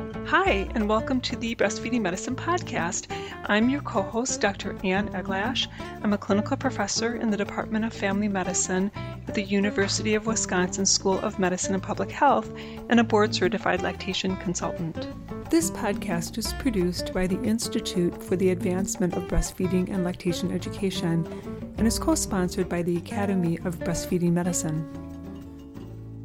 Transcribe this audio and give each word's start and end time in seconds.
Hi, 0.00 0.68
and 0.74 0.88
welcome 0.88 1.20
to 1.22 1.36
the 1.36 1.54
Breastfeeding 1.56 2.00
Medicine 2.00 2.36
Podcast. 2.36 3.10
I'm 3.46 3.68
your 3.68 3.82
co 3.82 4.02
host, 4.02 4.40
Dr. 4.40 4.78
Anne 4.84 5.08
Eglash. 5.08 5.66
I'm 6.02 6.12
a 6.12 6.18
clinical 6.18 6.56
professor 6.56 7.16
in 7.16 7.30
the 7.30 7.36
Department 7.36 7.84
of 7.84 7.92
Family 7.92 8.28
Medicine 8.28 8.90
at 9.28 9.34
the 9.34 9.42
University 9.42 10.14
of 10.14 10.26
Wisconsin 10.26 10.86
School 10.86 11.18
of 11.18 11.38
Medicine 11.38 11.74
and 11.74 11.82
Public 11.82 12.10
Health 12.10 12.52
and 12.88 13.00
a 13.00 13.04
board 13.04 13.34
certified 13.34 13.82
lactation 13.82 14.36
consultant. 14.36 15.06
This 15.50 15.70
podcast 15.72 16.38
is 16.38 16.52
produced 16.54 17.12
by 17.12 17.26
the 17.26 17.42
Institute 17.42 18.22
for 18.22 18.36
the 18.36 18.50
Advancement 18.50 19.14
of 19.16 19.24
Breastfeeding 19.24 19.92
and 19.92 20.04
Lactation 20.04 20.52
Education 20.52 21.26
and 21.76 21.86
is 21.86 21.98
co 21.98 22.14
sponsored 22.14 22.68
by 22.68 22.82
the 22.82 22.96
Academy 22.96 23.58
of 23.64 23.78
Breastfeeding 23.80 24.32
Medicine. 24.32 24.88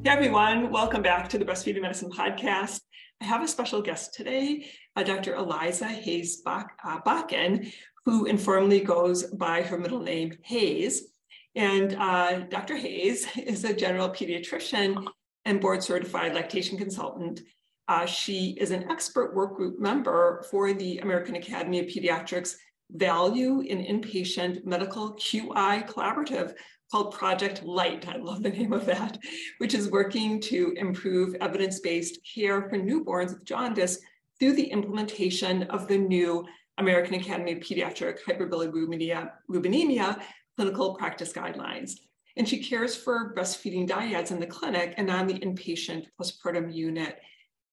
Hey 0.03 0.11
everyone, 0.11 0.69
welcome 0.69 1.01
back 1.01 1.27
to 1.29 1.39
the 1.39 1.45
Breastfeeding 1.45 1.81
Medicine 1.81 2.11
Podcast. 2.11 2.81
I 3.21 3.25
have 3.25 3.43
a 3.43 3.47
special 3.47 3.81
guest 3.81 4.13
today, 4.13 4.69
uh, 4.95 5.03
Dr. 5.03 5.35
Eliza 5.35 5.87
Hayes 5.87 6.41
uh, 6.45 6.63
Bakken, 7.01 7.71
who 8.03 8.25
informally 8.25 8.81
goes 8.81 9.23
by 9.23 9.61
her 9.61 9.77
middle 9.77 10.01
name 10.01 10.37
Hayes. 10.43 11.07
And 11.55 11.95
uh, 11.95 12.41
Dr. 12.41 12.75
Hayes 12.75 13.25
is 13.37 13.63
a 13.63 13.73
general 13.73 14.09
pediatrician 14.09 15.07
and 15.45 15.61
board 15.61 15.83
certified 15.83 16.35
lactation 16.35 16.77
consultant. 16.77 17.41
Uh, 17.87 18.05
she 18.05 18.57
is 18.59 18.71
an 18.71 18.91
expert 18.91 19.35
work 19.35 19.55
group 19.55 19.79
member 19.79 20.43
for 20.49 20.73
the 20.73 20.97
American 20.99 21.35
Academy 21.35 21.79
of 21.79 21.85
Pediatrics 21.85 22.55
Value 22.91 23.61
in 23.61 23.79
Inpatient 23.79 24.65
Medical 24.65 25.13
QI 25.15 25.87
Collaborative, 25.87 26.53
called 26.95 27.13
Project 27.13 27.61
Light. 27.65 28.07
I 28.07 28.15
love 28.15 28.41
the 28.41 28.51
name 28.51 28.71
of 28.71 28.85
that, 28.85 29.19
which 29.57 29.73
is 29.73 29.91
working 29.91 30.39
to 30.39 30.73
improve 30.77 31.35
evidence 31.41 31.81
based 31.81 32.19
care 32.23 32.69
for 32.69 32.77
newborns 32.77 33.33
with 33.33 33.43
jaundice 33.43 33.99
through 34.39 34.53
the 34.53 34.71
implementation 34.71 35.63
of 35.63 35.89
the 35.89 35.97
new 35.97 36.45
American 36.77 37.15
Academy 37.15 37.51
of 37.51 37.59
Pediatric 37.59 38.19
Hyperbilirubinemia 38.25 40.21
clinical 40.55 40.95
practice 40.95 41.33
guidelines. 41.33 41.95
And 42.37 42.47
she 42.47 42.63
cares 42.63 42.95
for 42.95 43.35
breastfeeding 43.35 43.89
dyads 43.89 44.31
in 44.31 44.39
the 44.39 44.47
clinic 44.47 44.93
and 44.95 45.11
on 45.11 45.27
the 45.27 45.39
inpatient 45.39 46.05
postpartum 46.17 46.73
unit 46.73 47.19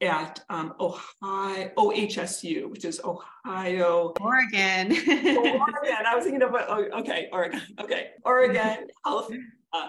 at 0.03 0.45
um, 0.51 0.75
Ohio 0.81 1.71
OHSU, 1.77 2.69
which 2.69 2.85
is 2.85 3.01
Ohio 3.05 4.13
Oregon. 4.21 4.93
Oregon. 4.93 6.07
I 6.07 6.15
was 6.15 6.25
thinking 6.25 6.43
about 6.43 6.67
oh, 6.69 7.01
okay, 7.01 7.29
Oregon. 7.33 7.61
Okay, 7.81 8.11
Oregon 8.25 8.89
Health 9.05 9.33
uh, 9.73 9.89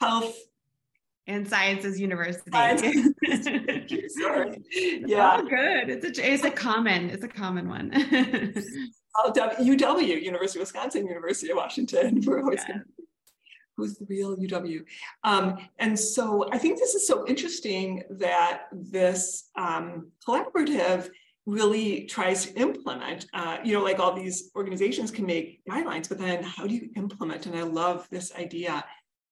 Health 0.00 0.36
and 1.26 1.48
Sciences 1.48 2.00
University. 2.00 2.50
Sciences. 2.50 3.14
Sorry. 4.20 4.62
Yeah. 4.72 5.38
Oh, 5.38 5.42
good. 5.42 5.90
It's 5.90 6.18
a 6.18 6.32
it's 6.32 6.44
a 6.44 6.50
common 6.50 7.10
it's 7.10 7.24
a 7.24 7.28
common 7.28 7.68
one. 7.68 7.90
oh, 9.16 9.32
UW, 9.34 10.22
University 10.22 10.58
of 10.58 10.62
Wisconsin, 10.62 11.06
University 11.06 11.50
of 11.50 11.56
Washington. 11.56 12.22
We're 12.24 12.40
always 12.40 12.60
yeah 12.68 12.78
who's 13.76 13.96
the 13.96 14.06
real 14.06 14.36
UW. 14.36 14.84
Um, 15.24 15.58
and 15.78 15.98
so 15.98 16.48
I 16.52 16.58
think 16.58 16.78
this 16.78 16.94
is 16.94 17.06
so 17.06 17.26
interesting 17.26 18.02
that 18.10 18.64
this 18.72 19.50
um, 19.56 20.08
collaborative 20.26 21.10
really 21.46 22.04
tries 22.04 22.46
to 22.46 22.54
implement, 22.54 23.26
uh, 23.34 23.58
you 23.64 23.72
know, 23.72 23.82
like 23.82 23.98
all 23.98 24.12
these 24.12 24.50
organizations 24.54 25.10
can 25.10 25.26
make 25.26 25.60
guidelines, 25.68 26.08
but 26.08 26.18
then 26.18 26.42
how 26.42 26.66
do 26.66 26.74
you 26.74 26.90
implement? 26.96 27.46
And 27.46 27.56
I 27.56 27.62
love 27.62 28.06
this 28.10 28.32
idea 28.34 28.84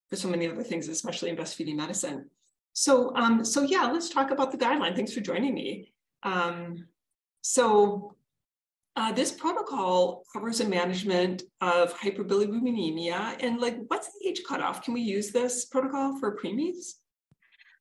for 0.09 0.17
so 0.17 0.29
many 0.29 0.49
other 0.49 0.65
things, 0.65 0.89
especially 0.89 1.31
in 1.31 1.37
breastfeeding 1.37 1.77
medicine. 1.77 2.29
So, 2.73 3.15
um, 3.15 3.45
so 3.45 3.63
yeah, 3.63 3.91
let's 3.93 4.09
talk 4.09 4.31
about 4.33 4.51
the 4.51 4.59
guideline. 4.59 4.97
Thanks 4.97 5.13
for 5.13 5.21
joining 5.21 5.55
me. 5.55 5.93
Um, 6.23 6.89
so 7.43 8.17
uh, 9.01 9.11
this 9.11 9.33
protocol 9.33 10.25
covers 10.31 10.59
the 10.59 10.65
management 10.67 11.45
of 11.63 11.95
hyperbilirubinemia 11.99 13.43
and 13.43 13.59
like 13.59 13.79
what's 13.87 14.09
the 14.09 14.29
age 14.29 14.43
cutoff? 14.47 14.83
Can 14.85 14.93
we 14.93 15.01
use 15.01 15.31
this 15.31 15.65
protocol 15.65 16.19
for 16.21 16.37
preemies? 16.37 16.97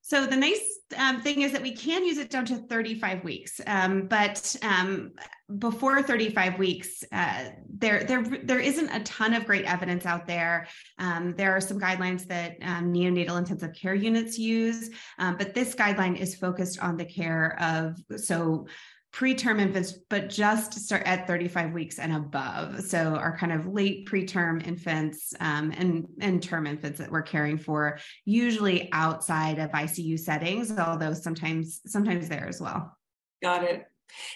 So 0.02 0.26
the 0.26 0.38
nice 0.38 0.80
um, 0.98 1.22
thing 1.22 1.42
is 1.42 1.52
that 1.52 1.62
we 1.62 1.76
can 1.76 2.06
use 2.06 2.20
it 2.20 2.30
down 2.30 2.46
to 2.46 2.56
35 2.56 3.26
weeks, 3.26 3.60
um, 3.68 4.08
but 4.08 4.56
um, 4.64 5.12
before 5.58 6.02
35 6.02 6.58
weeks, 6.58 7.04
uh, 7.12 7.50
there 7.78 8.06
there 8.06 8.24
there 8.24 8.60
isn't 8.60 8.90
a 8.90 9.02
ton 9.02 9.34
of 9.34 9.46
great 9.46 9.66
evidence 9.66 10.06
out 10.06 10.26
there. 10.26 10.68
Um, 11.00 11.36
there 11.36 11.52
are 11.52 11.62
some 11.62 11.80
guidelines 11.80 12.26
that 12.28 12.56
um, 12.62 12.94
neonatal 12.94 13.38
intensive 13.38 13.74
care 13.74 13.94
units 13.94 14.40
use, 14.40 14.90
um, 15.20 15.36
but 15.38 15.54
this 15.54 15.76
guideline 15.76 16.18
is 16.18 16.34
focused 16.34 16.80
on 16.80 16.96
the 16.96 17.06
care 17.06 17.58
of 17.62 17.98
so 18.20 18.68
preterm 19.12 19.60
infants, 19.60 19.94
but 20.10 20.30
just 20.30 20.74
start 20.74 21.04
at 21.06 21.28
35 21.28 21.74
weeks 21.74 22.00
and 22.00 22.14
above. 22.14 22.82
So 22.82 23.16
our 23.16 23.36
kind 23.38 23.52
of 23.52 23.68
late 23.68 24.08
preterm 24.08 24.66
infants 24.66 25.34
um, 25.40 25.72
and, 25.76 26.08
and 26.22 26.42
term 26.42 26.68
infants 26.68 27.00
that 27.00 27.12
we're 27.12 27.24
caring 27.24 27.58
for, 27.58 28.00
usually 28.26 28.90
outside 28.92 29.60
of 29.60 29.72
ICU 29.72 30.20
settings, 30.20 30.78
although 30.78 31.14
sometimes 31.14 31.82
sometimes 31.86 32.30
there 32.30 32.48
as 32.48 32.62
well. 32.62 32.96
Got 33.42 33.64
it. 33.64 33.86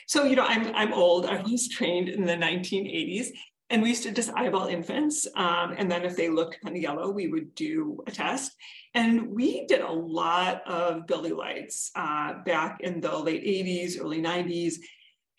So 0.07 0.23
you 0.23 0.35
know, 0.35 0.45
I'm 0.45 0.73
I'm 0.75 0.93
old. 0.93 1.25
I 1.25 1.41
was 1.41 1.67
trained 1.67 2.09
in 2.09 2.25
the 2.25 2.33
1980s, 2.33 3.27
and 3.73 3.81
we 3.81 3.89
used 3.89 4.03
to 4.03 4.11
just 4.11 4.29
eyeball 4.35 4.67
infants. 4.67 5.27
Um, 5.35 5.73
and 5.75 5.91
then 5.91 6.05
if 6.05 6.15
they 6.15 6.29
looked 6.29 6.61
kind 6.61 6.75
of 6.75 6.81
yellow, 6.81 7.09
we 7.09 7.27
would 7.27 7.55
do 7.55 8.03
a 8.05 8.11
test. 8.11 8.51
And 8.93 9.31
we 9.31 9.65
did 9.65 9.81
a 9.81 9.91
lot 9.91 10.61
of 10.67 11.07
bili 11.07 11.35
lights 11.35 11.89
uh, 11.95 12.35
back 12.45 12.81
in 12.81 13.01
the 13.01 13.17
late 13.17 13.43
80s, 13.43 13.99
early 13.99 14.21
90s, 14.21 14.75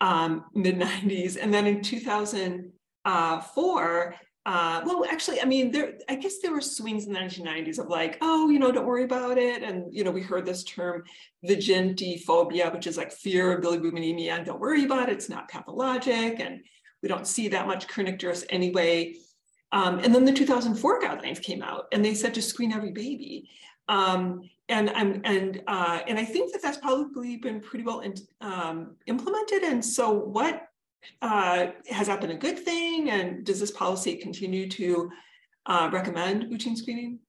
um, 0.01 0.43
mid 0.53 0.77
90s. 0.77 1.37
And 1.41 1.53
then 1.53 1.65
in 1.65 1.81
2004, 1.81 4.15
uh, 4.47 4.81
well, 4.85 5.03
actually, 5.09 5.41
I 5.41 5.45
mean, 5.45 5.71
there. 5.71 5.93
I 6.07 6.13
guess 6.15 6.37
there 6.39 6.51
were 6.51 6.61
swings 6.61 7.07
in 7.07 7.13
the 7.13 7.19
1990s 7.19 7.79
of 7.79 7.87
like, 7.87 8.19
oh, 8.21 8.47
you 8.49 8.59
know, 8.59 8.71
don't 8.71 8.85
worry 8.85 9.03
about 9.03 9.39
it, 9.39 9.63
and 9.63 9.91
you 9.91 10.03
know, 10.03 10.11
we 10.11 10.21
heard 10.21 10.45
this 10.45 10.63
term, 10.63 11.03
phobia, 12.27 12.69
which 12.69 12.85
is 12.85 12.95
like 12.95 13.11
fear 13.11 13.57
of 13.57 13.63
bilirubinemia, 13.63 14.33
and 14.33 14.45
don't 14.45 14.59
worry 14.59 14.85
about 14.85 15.09
it; 15.09 15.13
it's 15.13 15.29
not 15.29 15.49
pathologic, 15.49 16.39
and 16.39 16.61
we 17.05 17.09
don't 17.09 17.27
see 17.27 17.47
that 17.47 17.67
much 17.67 17.87
kernicterus 17.87 18.43
anyway. 18.49 19.13
Um, 19.71 19.99
and 19.99 20.13
then 20.13 20.25
the 20.25 20.33
2004 20.33 21.01
guidelines 21.01 21.39
came 21.39 21.61
out 21.61 21.85
and 21.91 22.03
they 22.03 22.15
said 22.15 22.33
to 22.33 22.41
screen 22.41 22.73
every 22.73 22.91
baby. 22.91 23.47
Um, 23.87 24.49
and 24.69 24.89
I'm, 24.89 25.21
and 25.23 25.61
uh, 25.67 25.99
and 26.07 26.17
I 26.17 26.25
think 26.25 26.51
that 26.51 26.63
that's 26.63 26.79
probably 26.79 27.37
been 27.37 27.61
pretty 27.61 27.85
well 27.85 27.99
in, 27.99 28.15
um, 28.41 28.95
implemented. 29.05 29.61
And 29.61 29.85
so, 29.85 30.11
what 30.11 30.67
uh, 31.21 31.67
has 31.91 32.07
that 32.07 32.21
been 32.21 32.31
a 32.31 32.37
good 32.37 32.57
thing? 32.57 33.11
And 33.11 33.45
does 33.45 33.59
this 33.59 33.69
policy 33.69 34.15
continue 34.15 34.67
to 34.69 35.11
uh, 35.67 35.91
recommend 35.93 36.49
routine 36.49 36.75
screening? 36.75 37.19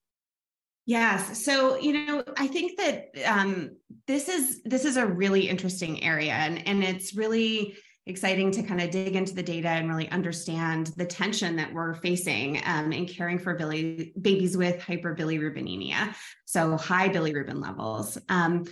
Yes. 0.87 1.45
So, 1.45 1.77
you 1.77 1.93
know, 1.93 2.25
I 2.39 2.47
think 2.47 2.79
that 2.79 3.11
um, 3.27 3.73
this 4.07 4.31
is 4.31 4.63
this 4.65 4.87
is 4.87 4.97
a 4.97 5.05
really 5.05 5.47
interesting 5.47 6.03
area, 6.03 6.33
and 6.33 6.67
and 6.67 6.83
it's 6.83 7.15
really 7.15 7.77
exciting 8.06 8.53
to 8.53 8.62
kind 8.62 8.81
of 8.81 8.91
dig 8.91 9.17
into 9.17 9.34
the 9.34 9.43
data 9.43 9.69
and 9.69 9.89
really 9.89 10.09
understand 10.11 10.89
the 10.97 11.05
tension 11.05 11.56
that 11.56 11.72
we're 11.72 11.94
facing 11.94 12.62
um, 12.65 12.93
in 12.93 13.05
caring 13.05 13.39
for 13.39 13.59
bili, 13.59 14.12
babies 14.21 14.56
with 14.56 14.81
hyperbilirubinemia, 14.81 16.15
so 16.45 16.77
high 16.77 17.09
bilirubin 17.09 17.61
levels. 17.61 18.16
Um, 18.28 18.65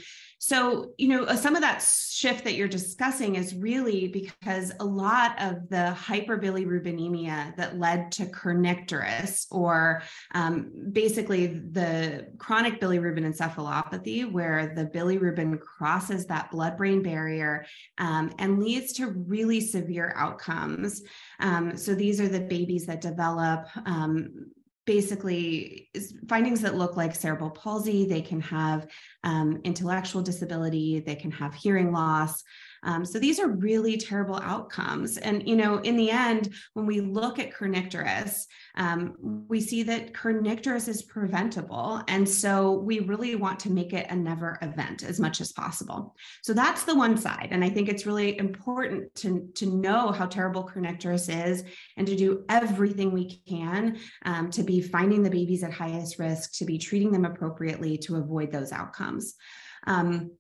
so, 0.47 0.93
you 0.99 1.09
know, 1.09 1.25
uh, 1.25 1.37
some 1.37 1.57
of 1.57 1.63
that 1.63 1.83
shift 1.83 2.45
that 2.45 2.53
you're 2.53 2.69
discussing 2.69 3.37
is 3.37 3.55
really 3.55 4.09
because 4.09 4.73
a 4.79 4.85
lot 4.85 5.41
of 5.41 5.71
the 5.71 5.97
hyperbilirubinemia 5.99 7.57
that 7.57 7.79
led 7.79 8.13
to 8.13 8.27
kernicterus, 8.27 9.47
or 9.51 10.03
um, 10.35 10.71
basically 10.93 11.47
the 11.47 12.27
chronic 12.37 12.79
bilirubin 12.79 13.25
encephalopathy, 13.25 14.31
where 14.31 14.75
the 14.77 14.85
bilirubin 14.85 15.59
crosses 15.59 16.27
that 16.27 16.51
blood 16.51 16.77
brain 16.77 17.03
barrier 17.03 17.65
um, 17.97 18.31
and 18.39 18.63
leads 18.63 18.93
to 18.93 19.13
really 19.13 19.63
severe 19.63 20.13
outcomes. 20.15 21.01
Um, 21.41 21.75
so, 21.75 21.95
these 21.95 22.21
are 22.21 22.29
the 22.29 22.41
babies 22.41 22.85
that 22.85 23.01
develop 23.01 23.67
um, 23.87 24.51
basically 24.87 25.89
findings 26.29 26.61
that 26.61 26.77
look 26.77 26.97
like 26.97 27.15
cerebral 27.15 27.51
palsy. 27.51 28.07
They 28.07 28.21
can 28.21 28.41
have 28.43 28.87
um, 29.23 29.61
intellectual 29.65 30.23
disability, 30.23 31.01
they 31.01 31.17
can 31.17 31.31
have 31.31 31.55
hearing 31.55 31.93
loss. 31.93 32.43
Um, 32.85 33.05
so 33.05 33.19
these 33.19 33.41
are 33.41 33.49
really 33.49 33.97
terrible 33.97 34.39
outcomes. 34.43 35.17
And, 35.17 35.49
you 35.49 35.57
know, 35.57 35.79
in 35.79 35.97
the 35.97 36.11
end, 36.11 36.55
when 36.75 36.87
we 36.87 37.01
look 37.01 37.39
at 37.39 37.53
kernicterus, 37.53 38.45
um, 38.77 39.15
we 39.49 39.61
see 39.61 39.83
that 39.85 40.13
kernicterus 40.13 40.89
is 40.89 41.03
preventable. 41.03 42.03
And 42.09 42.29
so 42.29 42.73
we 42.73 43.01
really 43.01 43.35
want 43.37 43.59
to 43.61 43.73
make 43.73 43.93
it 43.93 44.07
a 44.11 44.17
never 44.17 44.59
event 44.63 45.03
as 45.03 45.19
much 45.19 45.41
as 45.41 45.53
possible. 45.53 46.15
So 46.43 46.53
that's 46.53 46.85
the 46.85 46.95
one 46.95 47.17
side. 47.17 47.49
And 47.51 47.65
I 47.65 47.71
think 47.71 47.89
it's 47.89 48.07
really 48.07 48.39
important 48.39 49.15
to, 49.17 49.49
to 49.55 49.67
know 49.67 50.13
how 50.13 50.27
terrible 50.27 50.65
kernicterus 50.65 51.29
is 51.47 51.65
and 51.97 52.07
to 52.07 52.17
do 52.17 52.45
everything 52.49 53.13
we 53.13 53.41
can 53.49 53.99
um, 54.25 54.51
to 54.51 54.63
be 54.63 54.81
finding 54.81 55.23
the 55.23 55.31
babies 55.31 55.63
at 55.63 55.73
highest 55.73 56.19
risk, 56.19 56.53
to 56.59 56.65
be 56.65 56.79
treating 56.79 57.13
them 57.13 57.25
appropriately 57.25 57.97
to 57.99 58.17
avoid 58.17 58.53
those 58.53 58.73
outcomes. 58.73 59.35
Um, 59.87 60.33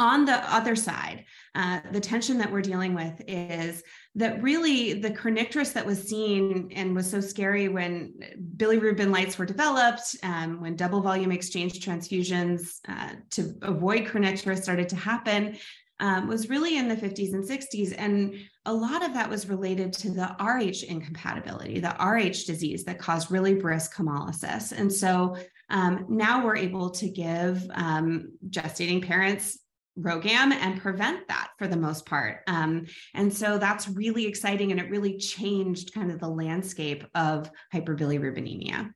on 0.00 0.24
the 0.24 0.36
other 0.52 0.74
side, 0.74 1.26
uh, 1.54 1.80
the 1.92 2.00
tension 2.00 2.38
that 2.38 2.50
we're 2.50 2.62
dealing 2.62 2.94
with 2.94 3.20
is 3.28 3.82
that 4.14 4.42
really 4.42 4.94
the 4.94 5.10
kernicterus 5.10 5.74
that 5.74 5.84
was 5.84 6.08
seen 6.08 6.72
and 6.74 6.96
was 6.96 7.08
so 7.08 7.20
scary 7.20 7.68
when 7.68 8.14
bilirubin 8.56 9.12
lights 9.12 9.38
were 9.38 9.44
developed, 9.44 10.16
um, 10.22 10.60
when 10.60 10.74
double 10.74 11.02
volume 11.02 11.30
exchange 11.30 11.84
transfusions 11.84 12.78
uh, 12.88 13.10
to 13.30 13.54
avoid 13.62 14.06
kernicterus 14.06 14.62
started 14.62 14.88
to 14.88 14.96
happen, 14.96 15.56
um, 16.00 16.26
was 16.26 16.48
really 16.48 16.78
in 16.78 16.88
the 16.88 16.96
50s 16.96 17.34
and 17.34 17.44
60s. 17.44 17.94
And 17.98 18.34
a 18.64 18.72
lot 18.72 19.04
of 19.04 19.12
that 19.12 19.28
was 19.28 19.50
related 19.50 19.92
to 19.94 20.10
the 20.10 20.34
RH 20.40 20.90
incompatibility, 20.90 21.78
the 21.78 21.94
RH 22.00 22.46
disease 22.46 22.84
that 22.84 22.98
caused 22.98 23.30
really 23.30 23.54
brisk 23.54 23.94
hemolysis. 23.94 24.72
And 24.72 24.90
so 24.90 25.36
um, 25.68 26.06
now 26.08 26.42
we're 26.42 26.56
able 26.56 26.90
to 26.90 27.08
give 27.08 27.62
um, 27.74 28.32
gestating 28.48 29.06
parents 29.06 29.58
RhoGAM 30.02 30.52
and 30.52 30.80
prevent 30.80 31.28
that 31.28 31.50
for 31.58 31.66
the 31.66 31.76
most 31.76 32.06
part. 32.06 32.40
Um, 32.46 32.86
and 33.14 33.32
so 33.32 33.58
that's 33.58 33.88
really 33.88 34.26
exciting 34.26 34.70
and 34.70 34.80
it 34.80 34.90
really 34.90 35.18
changed 35.18 35.94
kind 35.94 36.10
of 36.10 36.20
the 36.20 36.28
landscape 36.28 37.04
of 37.14 37.50
hyperbilirubinemia. 37.74 38.92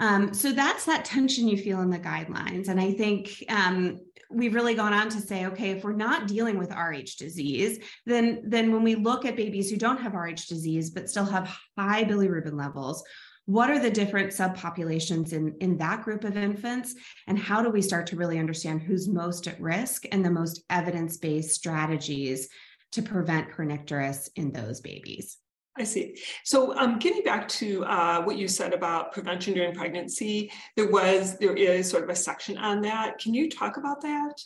Um, 0.00 0.34
so 0.34 0.52
that's 0.52 0.86
that 0.86 1.04
tension 1.04 1.48
you 1.48 1.56
feel 1.56 1.80
in 1.80 1.90
the 1.90 1.98
guidelines. 1.98 2.68
And 2.68 2.80
I 2.80 2.92
think 2.92 3.44
um, 3.48 4.00
we've 4.30 4.54
really 4.54 4.74
gone 4.74 4.92
on 4.92 5.08
to 5.10 5.20
say, 5.20 5.46
okay, 5.46 5.70
if 5.70 5.84
we're 5.84 5.92
not 5.92 6.26
dealing 6.26 6.58
with 6.58 6.72
RH 6.72 7.16
disease, 7.18 7.78
then, 8.04 8.42
then 8.46 8.72
when 8.72 8.82
we 8.82 8.96
look 8.96 9.24
at 9.24 9.36
babies 9.36 9.70
who 9.70 9.76
don't 9.76 10.00
have 10.00 10.14
RH 10.14 10.46
disease 10.48 10.90
but 10.90 11.08
still 11.08 11.24
have 11.24 11.56
high 11.78 12.04
bilirubin 12.04 12.58
levels, 12.58 13.04
what 13.46 13.70
are 13.70 13.78
the 13.78 13.90
different 13.90 14.32
subpopulations 14.32 15.32
in, 15.32 15.54
in 15.60 15.76
that 15.78 16.02
group 16.02 16.24
of 16.24 16.36
infants 16.36 16.94
and 17.26 17.38
how 17.38 17.62
do 17.62 17.70
we 17.70 17.82
start 17.82 18.06
to 18.06 18.16
really 18.16 18.38
understand 18.38 18.82
who's 18.82 19.08
most 19.08 19.46
at 19.46 19.60
risk 19.60 20.04
and 20.12 20.24
the 20.24 20.30
most 20.30 20.62
evidence-based 20.70 21.50
strategies 21.50 22.48
to 22.92 23.02
prevent 23.02 23.50
kernicterus 23.50 24.28
in 24.36 24.52
those 24.52 24.80
babies 24.80 25.38
I 25.76 25.82
see. 25.82 26.16
So, 26.44 26.78
um, 26.78 27.00
getting 27.00 27.24
back 27.24 27.48
to 27.48 27.84
uh, 27.84 28.22
what 28.22 28.38
you 28.38 28.46
said 28.46 28.72
about 28.72 29.10
prevention 29.10 29.54
during 29.54 29.74
pregnancy, 29.74 30.52
there 30.76 30.88
was, 30.88 31.36
there 31.38 31.56
is 31.56 31.90
sort 31.90 32.04
of 32.04 32.10
a 32.10 32.14
section 32.14 32.56
on 32.56 32.80
that. 32.82 33.18
Can 33.18 33.34
you 33.34 33.50
talk 33.50 33.76
about 33.76 34.00
that? 34.02 34.40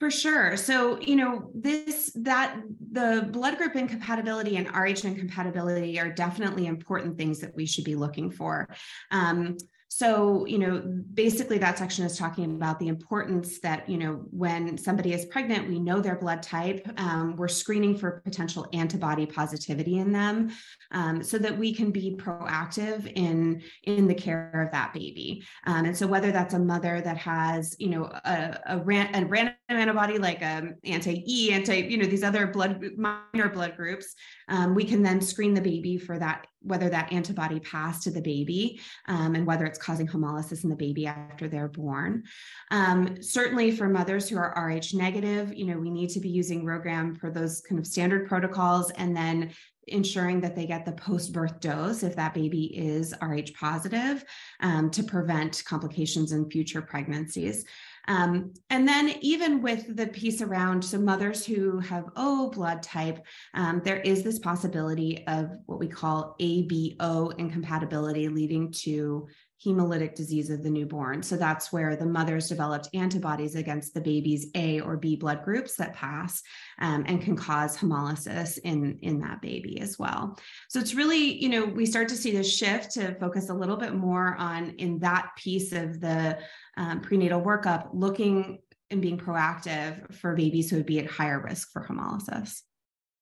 For 0.00 0.10
sure. 0.10 0.56
So, 0.56 0.98
you 0.98 1.14
know, 1.14 1.50
this, 1.54 2.10
that 2.14 2.56
the 2.90 3.28
blood 3.30 3.58
group 3.58 3.76
incompatibility 3.76 4.56
and 4.56 4.66
RH 4.74 5.06
incompatibility 5.06 6.00
are 6.00 6.10
definitely 6.10 6.66
important 6.66 7.18
things 7.18 7.38
that 7.40 7.54
we 7.54 7.66
should 7.66 7.84
be 7.84 7.94
looking 7.94 8.30
for. 8.30 8.66
Um, 9.10 9.58
so, 9.92 10.46
you 10.46 10.58
know, 10.58 10.80
basically 11.14 11.58
that 11.58 11.76
section 11.76 12.04
is 12.06 12.16
talking 12.16 12.44
about 12.44 12.78
the 12.78 12.86
importance 12.86 13.58
that, 13.58 13.88
you 13.88 13.98
know, 13.98 14.24
when 14.30 14.78
somebody 14.78 15.12
is 15.12 15.24
pregnant, 15.26 15.68
we 15.68 15.80
know 15.80 16.00
their 16.00 16.14
blood 16.14 16.44
type. 16.44 16.88
Um, 16.96 17.34
we're 17.34 17.48
screening 17.48 17.98
for 17.98 18.22
potential 18.24 18.68
antibody 18.72 19.26
positivity 19.26 19.98
in 19.98 20.12
them 20.12 20.52
um, 20.92 21.24
so 21.24 21.38
that 21.38 21.58
we 21.58 21.74
can 21.74 21.90
be 21.90 22.16
proactive 22.16 23.12
in, 23.16 23.62
in 23.82 24.06
the 24.06 24.14
care 24.14 24.62
of 24.64 24.70
that 24.70 24.94
baby. 24.94 25.44
Um, 25.66 25.86
and 25.86 25.96
so 25.96 26.06
whether 26.06 26.30
that's 26.30 26.54
a 26.54 26.58
mother 26.60 27.00
that 27.00 27.16
has, 27.18 27.74
you 27.80 27.88
know, 27.88 28.04
a, 28.04 28.58
a, 28.66 28.78
ran, 28.78 29.12
a 29.16 29.26
random 29.26 29.54
antibody 29.78 30.18
like 30.18 30.42
um, 30.42 30.74
anti-E, 30.84 31.52
anti, 31.52 31.76
you 31.88 31.96
know, 31.96 32.06
these 32.06 32.24
other 32.24 32.46
blood, 32.46 32.82
minor 32.96 33.48
blood 33.48 33.76
groups, 33.76 34.14
um, 34.48 34.74
we 34.74 34.84
can 34.84 35.02
then 35.02 35.20
screen 35.20 35.54
the 35.54 35.60
baby 35.60 35.96
for 35.96 36.18
that 36.18 36.46
whether 36.62 36.90
that 36.90 37.10
antibody 37.10 37.58
passed 37.60 38.02
to 38.02 38.10
the 38.10 38.20
baby 38.20 38.80
um, 39.08 39.34
and 39.34 39.46
whether 39.46 39.64
it's 39.64 39.78
causing 39.78 40.06
hemolysis 40.06 40.62
in 40.62 40.68
the 40.68 40.76
baby 40.76 41.06
after 41.06 41.48
they're 41.48 41.68
born. 41.68 42.22
Um, 42.70 43.22
certainly 43.22 43.70
for 43.70 43.88
mothers 43.88 44.28
who 44.28 44.36
are 44.36 44.52
Rh 44.54 44.92
negative, 44.92 45.54
you 45.54 45.64
know, 45.64 45.78
we 45.78 45.90
need 45.90 46.10
to 46.10 46.20
be 46.20 46.28
using 46.28 46.64
RhoGAM 46.64 47.18
for 47.18 47.30
those 47.30 47.62
kind 47.62 47.78
of 47.78 47.86
standard 47.86 48.28
protocols 48.28 48.90
and 48.92 49.16
then 49.16 49.52
ensuring 49.88 50.40
that 50.40 50.54
they 50.54 50.66
get 50.66 50.84
the 50.84 50.92
post-birth 50.92 51.60
dose 51.60 52.02
if 52.02 52.14
that 52.16 52.34
baby 52.34 52.66
is 52.76 53.14
Rh 53.22 53.50
positive 53.58 54.24
um, 54.60 54.90
to 54.90 55.02
prevent 55.02 55.62
complications 55.66 56.32
in 56.32 56.50
future 56.50 56.82
pregnancies. 56.82 57.64
Um, 58.10 58.52
and 58.70 58.88
then 58.88 59.14
even 59.20 59.62
with 59.62 59.94
the 59.96 60.08
piece 60.08 60.42
around 60.42 60.84
so 60.84 60.98
mothers 60.98 61.46
who 61.46 61.78
have 61.78 62.06
O 62.16 62.50
blood 62.50 62.82
type, 62.82 63.24
um, 63.54 63.82
there 63.84 64.00
is 64.00 64.24
this 64.24 64.40
possibility 64.40 65.24
of 65.28 65.52
what 65.66 65.78
we 65.78 65.86
call 65.86 66.34
ABO 66.40 67.38
incompatibility 67.38 68.28
leading 68.28 68.72
to 68.72 69.28
hemolytic 69.64 70.14
disease 70.14 70.48
of 70.48 70.62
the 70.62 70.70
newborn. 70.70 71.22
So 71.22 71.36
that's 71.36 71.72
where 71.72 71.94
the 71.94 72.06
mother's 72.06 72.48
developed 72.48 72.88
antibodies 72.94 73.54
against 73.54 73.92
the 73.92 74.00
baby's 74.00 74.46
A 74.54 74.80
or 74.80 74.96
B 74.96 75.16
blood 75.16 75.44
groups 75.44 75.76
that 75.76 75.94
pass 75.94 76.42
um, 76.78 77.04
and 77.06 77.20
can 77.20 77.36
cause 77.36 77.76
hemolysis 77.76 78.58
in, 78.64 78.98
in 79.02 79.20
that 79.20 79.42
baby 79.42 79.80
as 79.80 79.98
well. 79.98 80.38
So 80.68 80.80
it's 80.80 80.94
really, 80.94 81.40
you 81.42 81.48
know, 81.48 81.66
we 81.66 81.84
start 81.84 82.08
to 82.08 82.16
see 82.16 82.30
this 82.30 82.54
shift 82.54 82.92
to 82.92 83.14
focus 83.16 83.50
a 83.50 83.54
little 83.54 83.76
bit 83.76 83.94
more 83.94 84.34
on 84.36 84.70
in 84.78 84.98
that 85.00 85.30
piece 85.36 85.72
of 85.72 86.00
the 86.00 86.38
um, 86.76 87.00
prenatal 87.02 87.42
workup, 87.42 87.90
looking 87.92 88.60
and 88.90 89.02
being 89.02 89.18
proactive 89.18 90.12
for 90.14 90.34
babies 90.34 90.70
who 90.70 90.76
would 90.76 90.86
be 90.86 90.98
at 90.98 91.06
higher 91.06 91.40
risk 91.40 91.70
for 91.72 91.86
hemolysis. 91.86 92.62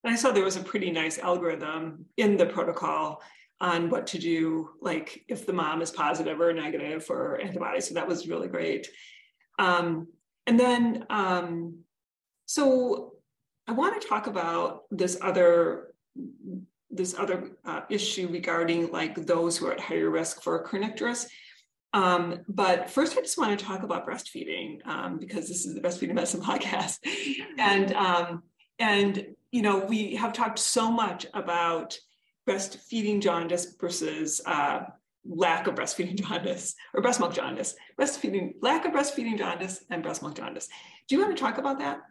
I 0.05 0.15
saw 0.15 0.31
there 0.31 0.45
was 0.45 0.55
a 0.55 0.63
pretty 0.63 0.91
nice 0.91 1.19
algorithm 1.19 2.05
in 2.15 2.37
the 2.37 2.45
protocol 2.45 3.21
on 3.61 3.89
what 3.89 4.07
to 4.07 4.17
do, 4.17 4.69
like 4.81 5.23
if 5.27 5.45
the 5.45 5.53
mom 5.53 5.81
is 5.81 5.91
positive 5.91 6.39
or 6.39 6.53
negative 6.53 7.05
for 7.05 7.39
antibodies. 7.41 7.87
So 7.87 7.93
that 7.95 8.07
was 8.07 8.27
really 8.27 8.47
great. 8.47 8.87
Um, 9.57 10.07
and 10.47 10.59
then, 10.59 11.05
um, 11.09 11.79
so 12.45 13.13
I 13.67 13.73
want 13.73 14.01
to 14.01 14.07
talk 14.07 14.27
about 14.27 14.83
this 14.89 15.17
other 15.21 15.93
this 16.91 17.13
other 17.17 17.51
uh, 17.65 17.81
issue 17.89 18.27
regarding 18.29 18.91
like 18.91 19.15
those 19.27 19.57
who 19.57 19.67
are 19.67 19.73
at 19.73 19.79
higher 19.79 20.09
risk 20.09 20.41
for 20.41 20.65
kernicterus. 20.65 21.27
Um, 21.93 22.39
but 22.47 22.89
first, 22.89 23.17
I 23.17 23.21
just 23.21 23.37
want 23.37 23.57
to 23.57 23.63
talk 23.63 23.83
about 23.83 24.07
breastfeeding 24.07 24.85
um, 24.87 25.17
because 25.19 25.47
this 25.47 25.65
is 25.65 25.75
the 25.75 25.81
breastfeeding 25.81 26.13
medicine 26.13 26.41
podcast, 26.41 26.97
and 27.57 27.93
um, 27.93 28.43
and 28.79 29.25
you 29.51 29.61
know 29.61 29.85
we 29.85 30.15
have 30.15 30.33
talked 30.33 30.59
so 30.59 30.91
much 30.91 31.25
about 31.33 31.97
breastfeeding 32.47 33.21
jaundice 33.21 33.75
versus 33.79 34.41
uh, 34.45 34.81
lack 35.25 35.67
of 35.67 35.75
breastfeeding 35.75 36.15
jaundice 36.27 36.75
or 36.93 37.01
breast 37.01 37.19
milk 37.19 37.33
jaundice, 37.33 37.75
breastfeeding, 37.99 38.53
lack 38.61 38.85
of 38.85 38.91
breastfeeding 38.91 39.37
jaundice 39.37 39.83
and 39.89 40.03
breast 40.03 40.21
milk 40.21 40.35
jaundice. 40.35 40.67
Do 41.07 41.15
you 41.15 41.21
want 41.21 41.35
to 41.35 41.41
talk 41.41 41.57
about 41.57 41.79
that? 41.79 42.01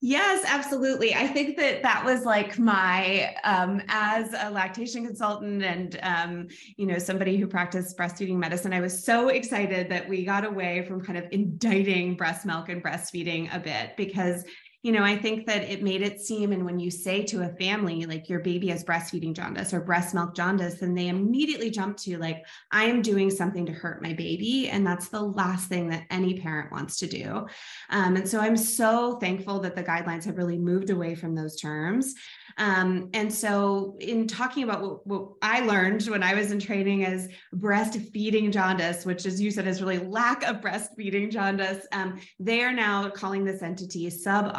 Yes, 0.00 0.44
absolutely. 0.46 1.14
I 1.14 1.26
think 1.26 1.56
that 1.56 1.82
that 1.82 2.04
was 2.04 2.24
like 2.24 2.56
my, 2.56 3.34
um, 3.42 3.82
as 3.88 4.32
a 4.38 4.48
lactation 4.48 5.04
consultant 5.04 5.62
and, 5.64 5.98
um, 6.02 6.48
you 6.76 6.86
know, 6.86 6.98
somebody 6.98 7.36
who 7.36 7.48
practiced 7.48 7.98
breastfeeding 7.98 8.36
medicine, 8.36 8.72
I 8.72 8.80
was 8.80 9.04
so 9.04 9.28
excited 9.28 9.90
that 9.90 10.08
we 10.08 10.24
got 10.24 10.44
away 10.44 10.84
from 10.86 11.00
kind 11.04 11.18
of 11.18 11.24
indicting 11.32 12.14
breast 12.14 12.46
milk 12.46 12.68
and 12.68 12.82
breastfeeding 12.82 13.52
a 13.52 13.58
bit 13.58 13.96
because 13.96 14.44
you 14.82 14.92
know, 14.92 15.02
I 15.02 15.16
think 15.16 15.46
that 15.46 15.64
it 15.64 15.82
made 15.82 16.02
it 16.02 16.20
seem, 16.20 16.52
and 16.52 16.64
when 16.64 16.78
you 16.78 16.88
say 16.88 17.24
to 17.24 17.42
a 17.42 17.48
family, 17.56 18.06
like 18.06 18.28
your 18.28 18.38
baby 18.38 18.68
has 18.68 18.84
breastfeeding 18.84 19.34
jaundice 19.34 19.74
or 19.74 19.80
breast 19.80 20.14
milk 20.14 20.36
jaundice, 20.36 20.74
then 20.74 20.94
they 20.94 21.08
immediately 21.08 21.68
jump 21.68 21.96
to, 21.98 22.16
like, 22.16 22.46
I 22.70 22.84
am 22.84 23.02
doing 23.02 23.28
something 23.28 23.66
to 23.66 23.72
hurt 23.72 24.02
my 24.02 24.12
baby. 24.12 24.68
And 24.68 24.86
that's 24.86 25.08
the 25.08 25.20
last 25.20 25.68
thing 25.68 25.88
that 25.88 26.04
any 26.10 26.38
parent 26.38 26.70
wants 26.70 26.98
to 26.98 27.08
do. 27.08 27.46
Um, 27.90 28.14
and 28.14 28.28
so 28.28 28.38
I'm 28.38 28.56
so 28.56 29.16
thankful 29.16 29.58
that 29.60 29.74
the 29.74 29.82
guidelines 29.82 30.24
have 30.26 30.38
really 30.38 30.58
moved 30.58 30.90
away 30.90 31.16
from 31.16 31.34
those 31.34 31.56
terms. 31.56 32.14
Um, 32.56 33.10
and 33.14 33.32
so, 33.32 33.96
in 34.00 34.26
talking 34.26 34.64
about 34.64 34.82
what, 34.82 35.06
what, 35.06 35.28
I 35.42 35.60
learned 35.60 36.02
when 36.04 36.24
I 36.24 36.34
was 36.34 36.50
in 36.50 36.58
training 36.58 37.04
as 37.04 37.28
breastfeeding 37.54 38.52
jaundice, 38.52 39.06
which, 39.06 39.26
as 39.26 39.40
you 39.40 39.52
said, 39.52 39.68
is 39.68 39.80
really 39.80 39.98
lack 39.98 40.42
of 40.42 40.56
breastfeeding 40.56 41.30
jaundice, 41.30 41.86
um, 41.92 42.20
they 42.40 42.62
are 42.62 42.72
now 42.72 43.10
calling 43.10 43.44
this 43.44 43.62
entity 43.62 44.06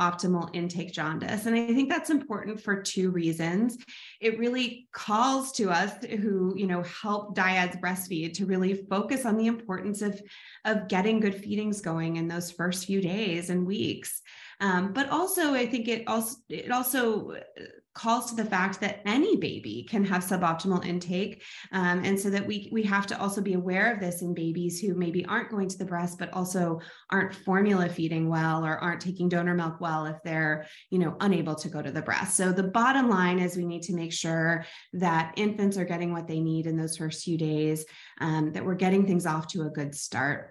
suboptimal 0.10 0.50
intake 0.54 0.94
jaundice. 0.94 1.46
And 1.46 1.56
I 1.56 1.68
think 1.68 1.90
that's 1.90 2.10
important 2.10 2.62
for 2.62 2.82
two 2.82 3.12
reasons. 3.12 3.78
It 4.20 4.40
really 4.40 4.88
calls 4.92 5.52
to 5.54 5.70
us 5.70 5.94
who, 6.06 6.54
you 6.58 6.68
know, 6.68 6.84
help 6.84 7.36
dyads 7.36 7.80
breastfeed 7.80 8.34
to 8.36 8.46
really 8.46 8.74
focus 8.90 9.26
on 9.26 9.38
the 9.38 9.48
importance 9.48 10.02
of, 10.02 10.22
of 10.66 10.88
getting 10.88 11.20
good 11.20 11.36
feedings 11.36 11.82
going 11.82 12.18
in 12.18 12.28
those 12.28 12.52
first 12.52 12.86
few 12.86 13.02
days 13.02 13.50
and 13.50 13.66
weeks. 13.66 14.22
Um, 14.60 14.94
but 14.94 15.10
also, 15.10 15.54
I 15.54 15.66
think 15.66 15.88
it 15.88 16.08
also 16.08 16.36
it 16.50 16.70
also 16.70 17.38
calls 18.04 18.26
to 18.30 18.36
the 18.42 18.50
fact 18.56 18.76
that 18.80 19.02
any 19.18 19.34
baby 19.50 19.76
can 19.92 20.04
have 20.12 20.24
suboptimal 20.24 20.82
intake, 20.92 21.34
um, 21.80 21.98
and 22.08 22.18
so 22.24 22.28
that 22.36 22.46
we 22.50 22.58
we 22.72 22.84
have 22.94 23.06
to 23.08 23.16
also 23.22 23.42
be 23.50 23.56
aware 23.62 23.88
of 23.94 24.00
this 24.00 24.22
in 24.26 24.34
babies 24.34 24.76
who 24.82 24.90
maybe 25.04 25.22
aren't 25.26 25.52
going 25.54 25.70
to 25.70 25.80
the 25.80 25.92
breast, 25.94 26.14
but 26.22 26.34
also 26.40 26.62
aren't 27.14 27.36
formula 27.48 27.88
feeding 27.98 28.26
well 28.36 28.60
or 28.68 28.76
aren't 28.86 29.02
taking 29.08 29.28
donor 29.30 29.56
milk 29.62 29.78
well 29.86 30.04
if 30.14 30.18
they're 30.24 30.66
you 30.94 31.00
know 31.02 31.14
unable 31.28 31.56
to 31.56 31.70
go 31.76 31.82
to 31.82 31.92
the 31.92 32.08
breast. 32.10 32.32
So 32.40 32.46
the 32.52 32.72
bottom 32.82 33.08
line 33.18 33.40
is 33.44 33.58
we 33.58 33.66
need 33.74 33.84
to 33.90 33.94
make 34.02 34.14
sure 34.24 34.66
that 35.06 35.34
infants 35.36 35.78
are 35.78 35.90
getting 35.94 36.12
what 36.14 36.28
they 36.28 36.40
need 36.52 36.66
in 36.68 36.78
those 36.78 36.98
first 36.98 37.24
few 37.26 37.38
days, 37.38 37.86
um, 38.22 38.44
that 38.54 38.66
we're 38.66 38.84
getting 38.86 39.04
things 39.06 39.26
off 39.26 39.46
to 39.48 39.60
a 39.68 39.76
good 39.80 39.94
start. 40.08 40.42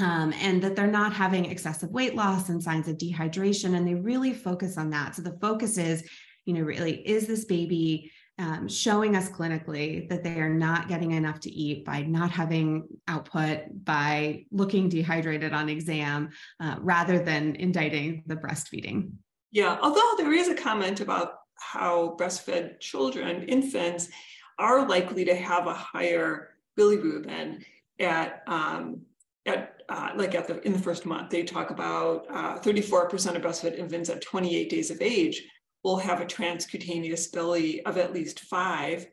um, 0.00 0.32
and 0.40 0.62
that 0.62 0.74
they're 0.74 0.86
not 0.86 1.12
having 1.12 1.44
excessive 1.44 1.90
weight 1.90 2.14
loss 2.14 2.48
and 2.48 2.62
signs 2.62 2.88
of 2.88 2.96
dehydration. 2.96 3.76
And 3.76 3.86
they 3.86 3.94
really 3.94 4.32
focus 4.32 4.78
on 4.78 4.90
that. 4.90 5.14
So 5.14 5.22
the 5.22 5.38
focus 5.40 5.76
is, 5.76 6.02
you 6.44 6.54
know, 6.54 6.62
really, 6.62 7.06
is 7.06 7.26
this 7.26 7.44
baby 7.44 8.10
um, 8.38 8.66
showing 8.66 9.14
us 9.14 9.28
clinically 9.28 10.08
that 10.08 10.24
they 10.24 10.40
are 10.40 10.52
not 10.52 10.88
getting 10.88 11.12
enough 11.12 11.40
to 11.40 11.50
eat 11.50 11.84
by 11.84 12.02
not 12.02 12.30
having 12.30 12.88
output, 13.06 13.60
by 13.84 14.46
looking 14.50 14.88
dehydrated 14.88 15.52
on 15.52 15.68
exam, 15.68 16.30
uh, 16.60 16.76
rather 16.80 17.22
than 17.22 17.54
indicting 17.56 18.24
the 18.26 18.36
breastfeeding. 18.36 19.12
Yeah, 19.50 19.78
although 19.82 20.14
there 20.16 20.32
is 20.32 20.48
a 20.48 20.54
comment 20.54 21.00
about 21.00 21.34
how 21.56 22.16
breastfed 22.18 22.80
children, 22.80 23.44
infants, 23.44 24.08
are 24.58 24.88
likely 24.88 25.24
to 25.26 25.34
have 25.34 25.66
a 25.66 25.74
higher 25.74 26.56
bilirubin 26.78 27.62
at 28.00 28.42
um, 28.46 29.02
at 29.46 29.82
uh, 29.88 30.10
like 30.16 30.34
at 30.34 30.48
the 30.48 30.60
in 30.66 30.72
the 30.72 30.78
first 30.78 31.04
month. 31.04 31.30
They 31.30 31.42
talk 31.42 31.70
about 31.70 32.26
uh, 32.30 32.58
34% 32.60 33.36
of 33.36 33.42
breastfed 33.42 33.78
infants 33.78 34.08
at 34.08 34.22
28 34.22 34.70
days 34.70 34.90
of 34.90 35.02
age 35.02 35.42
will 35.82 35.98
have 35.98 36.20
a 36.20 36.26
transcutaneous 36.26 37.30
bili 37.30 37.82
of 37.84 37.98
at 37.98 38.12
least 38.12 38.40
five, 38.40 39.06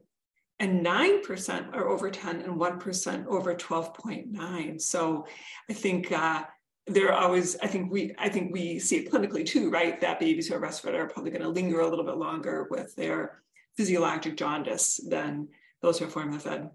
and 0.59 0.85
9% 0.85 1.73
are 1.73 1.88
over 1.88 2.09
10 2.09 2.41
and 2.41 2.59
1% 2.59 3.25
over 3.27 3.55
12.9. 3.55 4.81
So 4.81 5.25
I 5.69 5.73
think 5.73 6.11
uh, 6.11 6.43
there 6.85 7.13
are 7.13 7.23
always, 7.23 7.55
I 7.63 7.67
think 7.67 7.91
we, 7.91 8.13
I 8.17 8.29
think 8.29 8.51
we 8.51 8.77
see 8.77 8.97
it 8.97 9.11
clinically 9.11 9.45
too, 9.45 9.69
right? 9.69 9.99
That 10.01 10.19
babies 10.19 10.47
who 10.47 10.55
are 10.55 10.61
breastfed 10.61 10.93
are 10.93 11.07
probably 11.07 11.31
going 11.31 11.43
to 11.43 11.49
linger 11.49 11.79
a 11.79 11.88
little 11.88 12.05
bit 12.05 12.17
longer 12.17 12.67
with 12.69 12.93
their 12.95 13.41
physiologic 13.77 14.35
jaundice 14.35 14.99
than 15.07 15.47
those 15.81 15.97
who 15.97 16.05
are 16.05 16.09
formula 16.09 16.39
fed. 16.39 16.69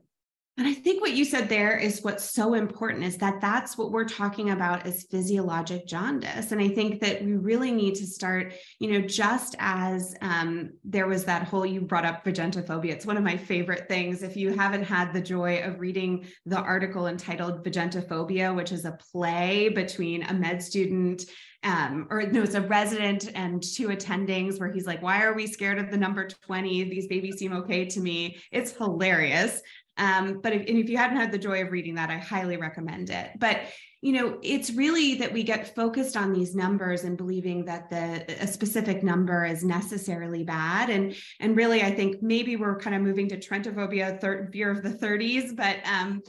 And 0.56 0.68
I 0.68 0.73
think 0.73 1.00
what 1.00 1.14
you 1.14 1.25
said 1.25 1.49
there 1.49 1.76
is 1.76 2.04
what's 2.04 2.30
so 2.30 2.54
important 2.54 3.02
is 3.02 3.16
that 3.16 3.40
that's 3.40 3.76
what 3.76 3.90
we're 3.90 4.04
talking 4.04 4.50
about 4.50 4.87
as 4.87 5.02
physiologic 5.11 5.84
jaundice. 5.84 6.52
And 6.52 6.61
I 6.61 6.68
think 6.68 7.00
that 7.00 7.25
we 7.25 7.32
really 7.32 7.73
need 7.73 7.96
to 7.96 8.06
start, 8.06 8.54
you 8.78 8.92
know, 8.92 9.04
just 9.04 9.56
as 9.58 10.14
um, 10.20 10.70
there 10.84 11.08
was 11.08 11.25
that 11.25 11.42
whole, 11.42 11.66
you 11.66 11.80
brought 11.80 12.04
up 12.04 12.25
vigintiphobia. 12.25 12.92
It's 12.92 13.06
one 13.06 13.16
of 13.16 13.25
my 13.25 13.37
favorite 13.37 13.88
things. 13.88 14.23
If 14.23 14.37
you 14.37 14.50
haven't 14.50 14.84
had 14.84 15.12
the 15.12 15.20
joy 15.20 15.58
of 15.58 15.80
reading 15.80 16.26
the 16.46 16.61
article 16.61 17.08
entitled 17.08 17.64
Vigintiphobia, 17.64 18.54
which 18.54 18.70
is 18.70 18.84
a 18.84 18.96
play 19.11 19.70
between 19.70 20.23
a 20.23 20.34
med 20.34 20.62
student 20.62 21.25
um, 21.64 22.06
or 22.11 22.23
no, 22.25 22.42
it's 22.42 22.54
a 22.54 22.61
resident 22.61 23.30
and 23.34 23.62
two 23.62 23.88
attendings 23.88 24.61
where 24.61 24.70
he's 24.70 24.87
like, 24.87 25.00
Why 25.00 25.23
are 25.25 25.32
we 25.32 25.46
scared 25.46 25.78
of 25.78 25.90
the 25.90 25.96
number 25.96 26.28
20? 26.28 26.84
These 26.84 27.06
babies 27.06 27.38
seem 27.38 27.54
okay 27.54 27.87
to 27.87 28.00
me. 28.00 28.37
It's 28.52 28.73
hilarious. 28.73 29.62
Um, 29.96 30.40
but 30.42 30.52
if, 30.52 30.62
if 30.66 30.88
you 30.88 30.96
hadn't 30.96 31.16
had 31.16 31.32
the 31.32 31.38
joy 31.38 31.62
of 31.62 31.70
reading 31.70 31.94
that, 31.94 32.10
I 32.10 32.18
highly 32.18 32.56
recommend 32.56 33.10
it. 33.10 33.30
But 33.38 33.60
you 34.04 34.12
know, 34.12 34.38
it's 34.42 34.70
really 34.70 35.14
that 35.14 35.32
we 35.32 35.42
get 35.42 35.74
focused 35.74 36.14
on 36.14 36.34
these 36.34 36.54
numbers 36.54 37.04
and 37.04 37.16
believing 37.16 37.64
that 37.64 37.88
the 37.88 38.42
a 38.42 38.46
specific 38.46 39.02
number 39.02 39.46
is 39.46 39.64
necessarily 39.64 40.44
bad. 40.44 40.90
And 40.90 41.16
and 41.40 41.56
really, 41.56 41.82
I 41.82 41.90
think 41.90 42.22
maybe 42.22 42.56
we're 42.56 42.78
kind 42.78 42.94
of 42.94 43.00
moving 43.00 43.30
to 43.30 43.38
trentophobia, 43.38 44.20
third 44.20 44.50
fear 44.52 44.70
of 44.70 44.82
the 44.82 44.90
30s. 44.90 45.56
But 45.56 45.78
um, 45.86 46.20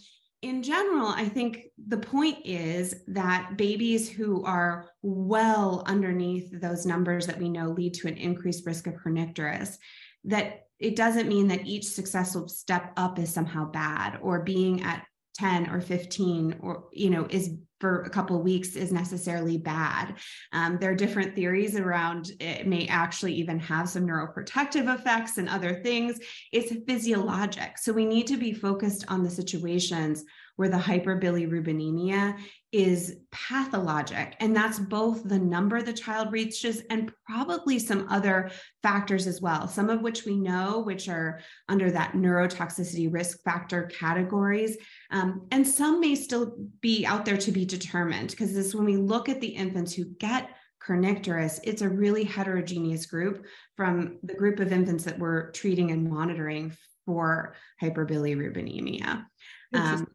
in 0.41 0.63
general, 0.63 1.07
I 1.07 1.27
think 1.27 1.65
the 1.87 1.97
point 1.97 2.37
is 2.45 2.95
that 3.07 3.57
babies 3.57 4.09
who 4.09 4.45
are 4.45 4.91
well 5.01 5.83
underneath 5.85 6.49
those 6.61 6.85
numbers 6.85 7.27
that 7.27 7.39
we 7.39 7.49
know 7.49 7.71
lead 7.71 7.95
to 7.95 8.07
an 8.07 8.15
increased 8.15 8.65
risk 8.65 8.87
of 8.87 8.93
kernicterus, 8.93 9.77
that 10.23 10.64
it 10.79 10.95
doesn't 10.95 11.29
mean 11.29 11.47
that 11.47 11.65
each 11.65 11.85
successful 11.85 12.47
step 12.47 12.91
up 12.97 13.19
is 13.19 13.33
somehow 13.33 13.65
bad 13.65 14.19
or 14.21 14.43
being 14.43 14.83
at 14.83 15.05
10 15.35 15.69
or 15.69 15.81
15 15.81 16.57
or 16.61 16.85
you 16.93 17.09
know 17.09 17.27
is 17.29 17.51
for 17.81 18.03
a 18.03 18.09
couple 18.09 18.37
of 18.37 18.43
weeks 18.43 18.75
is 18.75 18.91
necessarily 18.91 19.57
bad. 19.57 20.15
Um, 20.53 20.77
there 20.79 20.91
are 20.91 20.95
different 20.95 21.35
theories 21.35 21.75
around 21.75 22.31
it 22.39 22.65
may 22.65 22.87
actually 22.87 23.33
even 23.33 23.59
have 23.59 23.89
some 23.89 24.07
neuroprotective 24.07 24.93
effects 24.93 25.37
and 25.37 25.49
other 25.49 25.81
things. 25.83 26.17
It's 26.53 26.73
physiologic. 26.87 27.77
So 27.77 27.91
we 27.91 28.05
need 28.05 28.27
to 28.27 28.37
be 28.37 28.53
focused 28.53 29.05
on 29.09 29.23
the 29.23 29.29
situations 29.29 30.23
where 30.55 30.69
the 30.69 30.77
hyperbilirubinemia 30.77 32.39
is 32.75 33.19
pathologic. 33.31 34.35
And 34.41 34.53
that's 34.53 34.79
both 34.79 35.23
the 35.23 35.39
number 35.39 35.81
the 35.81 35.93
child 35.93 36.33
reaches 36.33 36.81
and 36.89 37.09
probably 37.25 37.79
some 37.79 38.05
other 38.09 38.51
factors 38.83 39.27
as 39.27 39.39
well, 39.39 39.65
some 39.69 39.89
of 39.89 40.01
which 40.01 40.25
we 40.25 40.35
know, 40.35 40.81
which 40.81 41.07
are 41.07 41.39
under 41.69 41.89
that 41.89 42.15
neurotoxicity 42.15 43.11
risk 43.13 43.41
factor 43.45 43.83
categories. 43.83 44.75
Um, 45.09 45.47
and 45.51 45.65
some 45.65 46.01
may 46.01 46.15
still 46.15 46.57
be 46.81 47.05
out 47.05 47.23
there 47.23 47.37
to 47.37 47.51
be 47.53 47.63
determined 47.63 48.31
because 48.31 48.53
this, 48.53 48.75
when 48.75 48.83
we 48.83 48.97
look 48.97 49.29
at 49.29 49.39
the 49.39 49.47
infants 49.47 49.93
who 49.93 50.03
get 50.19 50.49
kernicterus, 50.85 51.61
it's 51.63 51.81
a 51.81 51.87
really 51.87 52.25
heterogeneous 52.25 53.05
group 53.05 53.45
from 53.77 54.19
the 54.23 54.35
group 54.35 54.59
of 54.59 54.73
infants 54.73 55.05
that 55.05 55.17
we're 55.17 55.51
treating 55.51 55.91
and 55.91 56.09
monitoring 56.09 56.75
for 57.05 57.55
hyperbilirubinemia. 57.81 59.25
Um, 59.73 60.07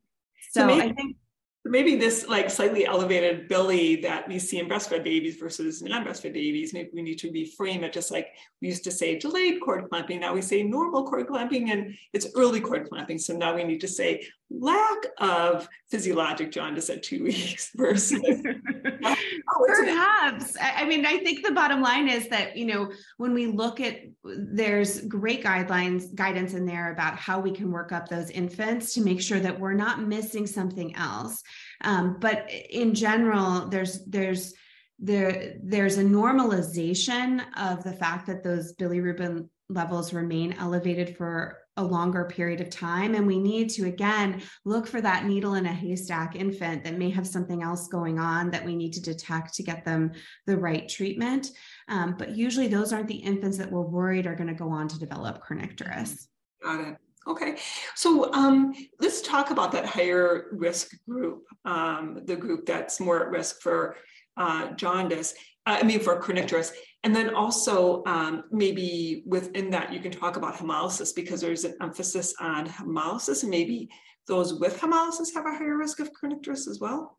so, 0.51 0.61
so 0.61 0.67
maybe, 0.67 0.91
I 0.91 0.93
think 0.93 1.17
maybe 1.65 1.97
this 1.97 2.27
like 2.27 2.51
slightly 2.51 2.87
elevated 2.87 3.49
bili 3.49 4.01
that 4.03 4.27
we 4.27 4.39
see 4.39 4.59
in 4.59 4.69
breastfed 4.69 5.05
babies 5.05 5.37
versus 5.37 5.83
non-breastfed 5.83 6.33
babies, 6.33 6.73
maybe 6.73 6.91
we 6.95 7.03
need 7.03 7.19
to 7.19 7.31
reframe 7.31 7.83
it 7.83 7.93
just 7.93 8.11
like 8.11 8.29
we 8.63 8.69
used 8.69 8.85
to 8.85 8.91
say 8.91 9.19
delayed 9.19 9.61
cord 9.61 9.89
clamping. 9.91 10.21
Now 10.21 10.35
we 10.35 10.43
say 10.43 10.63
normal 10.63 11.07
cord 11.07 11.27
clamping 11.27 11.71
and 11.71 11.95
it's 12.13 12.29
early 12.35 12.61
cord 12.61 12.89
clamping. 12.89 13.19
So 13.19 13.37
now 13.37 13.55
we 13.55 13.65
need 13.65 13.81
to 13.83 13.89
say 13.89 14.27
lack 14.51 15.07
of 15.19 15.69
physiologic 15.91 16.51
jaundice 16.51 16.91
at 16.91 17.03
two 17.03 17.23
weeks 17.25 17.71
versus 17.77 18.21
oh, 18.25 19.65
perhaps. 19.67 20.57
I 20.61 20.85
mean 20.85 21.07
i 21.07 21.19
think 21.19 21.45
the 21.45 21.53
bottom 21.53 21.81
line 21.81 22.09
is 22.09 22.29
that 22.29 22.57
you 22.57 22.67
know 22.67 22.91
when 23.17 23.33
we 23.33 23.47
look 23.47 23.81
at 23.81 24.01
there's 24.25 25.03
great 25.03 25.45
guidelines 25.45 26.15
guidance 26.15 26.55
in 26.55 26.67
there 26.67 26.93
about 26.93 27.17
how 27.17 27.39
we 27.39 27.53
can 27.53 27.71
work 27.71 27.93
up 27.93 28.09
those 28.09 28.31
infants 28.31 28.95
to 28.95 29.03
make 29.03 29.21
sure 29.21 29.41
that 29.41 29.59
we're 29.59 29.73
not 29.73 30.03
missing 30.03 30.47
something 30.47 30.95
else. 30.97 31.43
Um, 31.83 32.17
but 32.21 32.51
in 32.71 32.95
general 32.95 33.69
there's 33.69 34.05
there's 34.07 34.55
there 34.99 35.55
there's 35.63 35.97
a 35.97 36.05
normalization 36.05 37.43
of 37.57 37.83
the 37.85 37.93
fact 37.93 38.27
that 38.27 38.43
those 38.43 38.75
bilirubin 38.75 39.49
levels 39.69 40.13
remain 40.13 40.53
elevated 40.55 41.17
for 41.17 41.60
a 41.77 41.83
longer 41.83 42.25
period 42.25 42.61
of 42.61 42.69
time. 42.69 43.15
And 43.15 43.27
we 43.27 43.39
need 43.39 43.71
to, 43.71 43.87
again, 43.87 44.43
look 44.65 44.87
for 44.87 45.01
that 45.01 45.25
needle 45.25 45.55
in 45.55 45.67
a 45.67 45.73
haystack 45.73 46.37
infant 46.37 46.85
that 46.85 46.99
may 46.99 47.11
have 47.11 47.27
something 47.27 47.63
else 47.63 47.89
going 47.89 48.19
on 48.19 48.51
that 48.51 48.65
we 48.65 48.75
need 48.75 48.93
to 48.95 49.03
detect 49.03 49.55
to 49.55 49.63
get 49.63 49.85
them 49.85 50.13
the 50.47 50.57
right 50.57 50.89
treatment. 50.89 51.51
Um, 51.89 52.17
but 52.19 52.37
usually, 52.37 52.69
those 52.69 52.93
aren't 52.93 53.09
the 53.09 53.15
infants 53.15 53.59
that 53.59 53.71
we're 53.71 53.81
worried 53.83 54.27
are 54.27 54.35
going 54.35 54.49
to 54.49 54.55
go 54.55 54.71
on 54.71 54.89
to 54.89 54.99
develop 54.99 55.43
kernicterus. 55.45 56.27
Got 56.63 56.81
it. 56.81 56.97
Okay, 57.29 57.57
so 57.95 58.33
um, 58.33 58.75
let's 58.99 59.21
talk 59.21 59.51
about 59.51 59.73
that 59.73 59.85
higher 59.85 60.49
risk 60.53 60.93
group, 61.07 61.45
um, 61.67 62.23
the 62.25 62.35
group 62.35 62.65
that's 62.65 62.99
more 62.99 63.23
at 63.23 63.31
risk 63.31 63.61
for 63.61 63.97
uh, 64.39 64.73
jaundice, 64.73 65.35
I 65.67 65.83
mean, 65.83 66.01
for 66.01 66.21
kernicterus. 66.21 66.73
And 67.03 67.17
then 67.17 67.35
also 67.35 68.03
um, 68.05 68.45
maybe 68.51 69.23
within 69.27 69.71
that, 69.71 69.93
you 69.93 70.01
can 70.01 70.13
talk 70.13 70.37
about 70.37 70.57
hemolysis 70.57 71.15
because 71.15 71.41
there's 71.41 71.65
an 71.65 71.75
emphasis 71.81 72.35
on 72.41 72.67
hemolysis 72.67 73.43
and 73.43 73.51
maybe 73.51 73.89
those 74.27 74.61
with 74.61 74.79
hemolysis 74.79 75.35
have 75.35 75.47
a 75.47 75.55
higher 75.55 75.77
risk 75.77 75.99
of 76.01 76.11
kernicterus 76.13 76.69
as 76.69 76.79
well. 76.81 77.19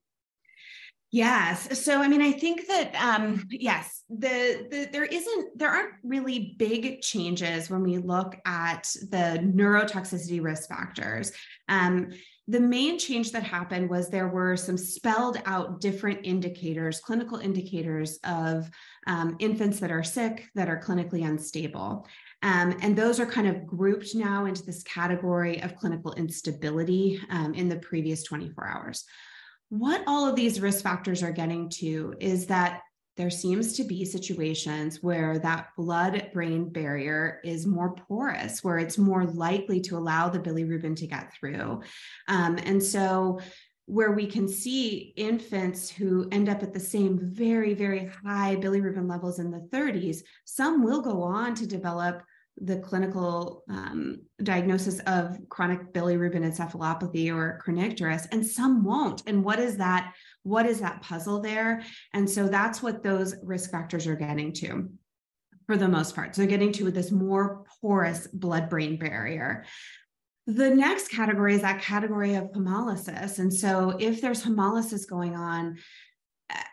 Yes. 1.13 1.83
So, 1.83 2.01
I 2.01 2.07
mean, 2.07 2.21
I 2.21 2.31
think 2.31 2.67
that 2.67 2.95
um, 2.95 3.45
yes, 3.49 4.03
the, 4.09 4.65
the 4.71 4.87
there 4.93 5.03
isn't 5.03 5.59
there 5.59 5.69
aren't 5.69 5.95
really 6.03 6.55
big 6.57 7.01
changes 7.01 7.69
when 7.69 7.83
we 7.83 7.97
look 7.97 8.37
at 8.45 8.83
the 9.09 9.39
neurotoxicity 9.43 10.41
risk 10.41 10.69
factors. 10.69 11.33
Um, 11.67 12.11
the 12.47 12.59
main 12.59 12.97
change 12.97 13.31
that 13.31 13.43
happened 13.43 13.89
was 13.89 14.09
there 14.09 14.27
were 14.27 14.57
some 14.57 14.77
spelled 14.77 15.41
out 15.45 15.79
different 15.79 16.19
indicators, 16.23 16.99
clinical 16.99 17.37
indicators 17.37 18.19
of 18.23 18.69
um, 19.07 19.35
infants 19.39 19.79
that 19.79 19.91
are 19.91 20.03
sick, 20.03 20.49
that 20.55 20.67
are 20.67 20.81
clinically 20.81 21.25
unstable. 21.25 22.07
Um, 22.43 22.77
and 22.81 22.97
those 22.97 23.19
are 23.19 23.25
kind 23.25 23.47
of 23.47 23.67
grouped 23.67 24.15
now 24.15 24.45
into 24.45 24.63
this 24.63 24.83
category 24.83 25.61
of 25.61 25.75
clinical 25.75 26.13
instability 26.13 27.21
um, 27.29 27.53
in 27.53 27.69
the 27.69 27.77
previous 27.77 28.23
24 28.23 28.67
hours. 28.67 29.05
What 29.69 30.03
all 30.07 30.27
of 30.27 30.35
these 30.35 30.59
risk 30.59 30.83
factors 30.83 31.23
are 31.23 31.31
getting 31.31 31.69
to 31.77 32.15
is 32.19 32.47
that 32.47 32.81
there 33.21 33.29
seems 33.29 33.73
to 33.73 33.83
be 33.83 34.03
situations 34.03 35.03
where 35.03 35.37
that 35.37 35.67
blood 35.77 36.31
brain 36.33 36.67
barrier 36.67 37.39
is 37.43 37.67
more 37.67 37.93
porous, 37.93 38.63
where 38.63 38.79
it's 38.79 38.97
more 38.97 39.25
likely 39.25 39.79
to 39.79 39.95
allow 39.95 40.27
the 40.27 40.39
bilirubin 40.39 40.95
to 40.95 41.05
get 41.05 41.31
through. 41.31 41.83
Um, 42.27 42.57
and 42.63 42.81
so, 42.81 43.39
where 43.85 44.13
we 44.13 44.25
can 44.25 44.47
see 44.47 45.13
infants 45.17 45.87
who 45.87 46.27
end 46.31 46.49
up 46.49 46.63
at 46.63 46.73
the 46.73 46.79
same 46.79 47.19
very, 47.21 47.75
very 47.75 48.09
high 48.25 48.55
bilirubin 48.55 49.07
levels 49.07 49.37
in 49.37 49.51
the 49.51 49.69
30s, 49.71 50.23
some 50.45 50.83
will 50.83 51.01
go 51.01 51.21
on 51.21 51.53
to 51.53 51.67
develop 51.67 52.23
the 52.57 52.77
clinical 52.77 53.63
um, 53.69 54.17
diagnosis 54.43 54.99
of 55.07 55.37
chronic 55.49 55.93
bilirubin 55.93 56.45
encephalopathy 56.45 57.33
or 57.33 57.61
kernicterus 57.65 58.27
and 58.31 58.45
some 58.45 58.83
won't. 58.83 59.23
And 59.25 59.43
what 59.43 59.59
is 59.59 59.77
that 59.77 60.13
what 60.43 60.65
is 60.65 60.79
that 60.81 61.01
puzzle 61.01 61.39
there? 61.41 61.83
And 62.13 62.29
so 62.29 62.47
that's 62.47 62.81
what 62.81 63.03
those 63.03 63.35
risk 63.43 63.71
factors 63.71 64.07
are 64.07 64.15
getting 64.15 64.53
to 64.53 64.89
for 65.67 65.77
the 65.77 65.87
most 65.87 66.15
part. 66.15 66.35
So 66.35 66.45
getting 66.45 66.71
to 66.73 66.91
this 66.91 67.11
more 67.11 67.63
porous 67.81 68.27
blood 68.27 68.69
brain 68.69 68.97
barrier. 68.97 69.65
The 70.47 70.69
next 70.69 71.09
category 71.09 71.55
is 71.55 71.61
that 71.61 71.81
category 71.81 72.35
of 72.35 72.51
hemolysis. 72.51 73.39
And 73.39 73.53
so 73.53 73.95
if 73.99 74.21
there's 74.21 74.43
hemolysis 74.43 75.07
going 75.07 75.35
on 75.35 75.77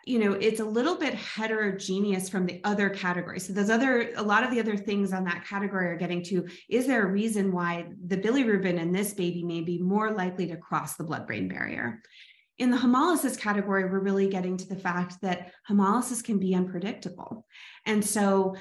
you 0.04 0.18
know 0.18 0.32
it's 0.32 0.60
a 0.60 0.64
little 0.64 0.96
bit 0.96 1.14
heterogeneous 1.14 2.28
from 2.28 2.46
the 2.46 2.60
other 2.64 2.88
categories. 2.88 3.46
So 3.46 3.52
those 3.52 3.70
other 3.70 4.12
a 4.16 4.22
lot 4.22 4.44
of 4.44 4.50
the 4.50 4.60
other 4.60 4.76
things 4.76 5.12
on 5.12 5.24
that 5.24 5.44
category 5.44 5.88
are 5.88 5.96
getting 5.96 6.22
to 6.24 6.46
is 6.68 6.86
there 6.86 7.06
a 7.06 7.10
reason 7.10 7.52
why 7.52 7.86
the 8.06 8.16
bilirubin 8.16 8.78
in 8.78 8.92
this 8.92 9.14
baby 9.14 9.44
may 9.44 9.60
be 9.60 9.78
more 9.78 10.10
likely 10.10 10.46
to 10.48 10.56
cross 10.56 10.96
the 10.96 11.04
blood 11.04 11.26
brain 11.26 11.48
barrier? 11.48 12.02
In 12.58 12.70
the 12.70 12.76
hemolysis 12.76 13.38
category 13.38 13.84
we're 13.84 14.00
really 14.00 14.28
getting 14.28 14.56
to 14.56 14.68
the 14.68 14.76
fact 14.76 15.20
that 15.22 15.52
hemolysis 15.68 16.24
can 16.24 16.38
be 16.38 16.54
unpredictable. 16.54 17.46
And 17.86 18.04
so 18.04 18.56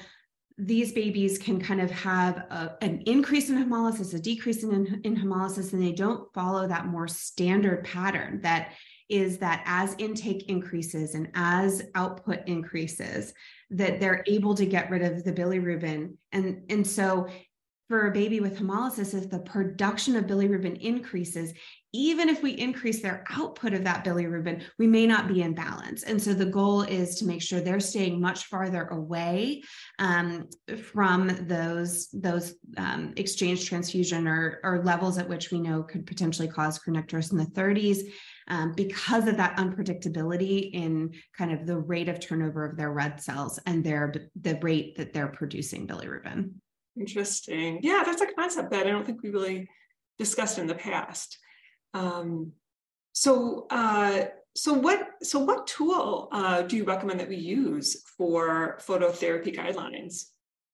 these 0.58 0.92
babies 0.92 1.38
can 1.38 1.60
kind 1.60 1.80
of 1.80 1.90
have 1.92 2.36
a, 2.50 2.76
an 2.82 3.02
increase 3.06 3.48
in 3.48 3.56
hemolysis, 3.56 4.12
a 4.12 4.18
decrease 4.18 4.64
in, 4.64 5.00
in 5.04 5.16
hemolysis, 5.16 5.72
and 5.72 5.80
they 5.80 5.92
don't 5.92 6.32
follow 6.34 6.66
that 6.66 6.86
more 6.86 7.06
standard 7.06 7.84
pattern 7.84 8.40
that 8.42 8.72
is 9.08 9.38
that 9.38 9.62
as 9.64 9.94
intake 9.98 10.48
increases 10.48 11.14
and 11.14 11.30
as 11.34 11.82
output 11.94 12.40
increases, 12.46 13.32
that 13.70 14.00
they're 14.00 14.24
able 14.26 14.54
to 14.54 14.66
get 14.66 14.90
rid 14.90 15.02
of 15.02 15.24
the 15.24 15.32
bilirubin. 15.32 16.14
And, 16.32 16.62
and 16.70 16.86
so 16.86 17.28
for 17.88 18.06
a 18.06 18.12
baby 18.12 18.40
with 18.40 18.58
hemolysis, 18.58 19.14
if 19.14 19.30
the 19.30 19.38
production 19.38 20.14
of 20.14 20.26
bilirubin 20.26 20.78
increases, 20.80 21.54
even 21.94 22.28
if 22.28 22.42
we 22.42 22.50
increase 22.50 23.00
their 23.00 23.24
output 23.30 23.72
of 23.72 23.82
that 23.84 24.04
bilirubin, 24.04 24.62
we 24.78 24.86
may 24.86 25.06
not 25.06 25.26
be 25.26 25.40
in 25.40 25.54
balance. 25.54 26.02
And 26.02 26.20
so 26.20 26.34
the 26.34 26.44
goal 26.44 26.82
is 26.82 27.14
to 27.16 27.24
make 27.24 27.40
sure 27.40 27.60
they're 27.60 27.80
staying 27.80 28.20
much 28.20 28.44
farther 28.44 28.88
away 28.88 29.62
um, 29.98 30.48
from 30.92 31.28
those, 31.48 32.08
those 32.12 32.56
um, 32.76 33.14
exchange 33.16 33.66
transfusion 33.66 34.28
or, 34.28 34.60
or 34.62 34.84
levels 34.84 35.16
at 35.16 35.28
which 35.28 35.50
we 35.50 35.58
know 35.58 35.82
could 35.82 36.06
potentially 36.06 36.48
cause 36.48 36.78
kernicterus 36.78 37.32
in 37.32 37.38
the 37.38 37.46
30s 37.46 38.00
um, 38.48 38.72
because 38.72 39.28
of 39.28 39.36
that 39.36 39.56
unpredictability 39.56 40.70
in 40.72 41.12
kind 41.36 41.52
of 41.52 41.66
the 41.66 41.78
rate 41.78 42.08
of 42.08 42.20
turnover 42.20 42.64
of 42.64 42.76
their 42.76 42.92
red 42.92 43.20
cells 43.20 43.58
and 43.66 43.84
their 43.84 44.12
the 44.40 44.58
rate 44.62 44.96
that 44.96 45.12
they're 45.12 45.28
producing 45.28 45.86
bilirubin. 45.86 46.52
Interesting. 46.98 47.80
Yeah, 47.82 48.02
that's 48.04 48.22
a 48.22 48.32
concept 48.32 48.70
that 48.70 48.86
I 48.86 48.90
don't 48.90 49.06
think 49.06 49.22
we 49.22 49.30
really 49.30 49.68
discussed 50.18 50.58
in 50.58 50.66
the 50.66 50.74
past. 50.74 51.38
Um, 51.94 52.52
so, 53.12 53.66
uh, 53.70 54.26
so 54.56 54.72
what 54.72 55.08
so 55.22 55.38
what 55.38 55.66
tool 55.66 56.28
uh, 56.32 56.62
do 56.62 56.76
you 56.76 56.84
recommend 56.84 57.20
that 57.20 57.28
we 57.28 57.36
use 57.36 58.02
for 58.16 58.78
phototherapy 58.84 59.54
guidelines? 59.54 60.24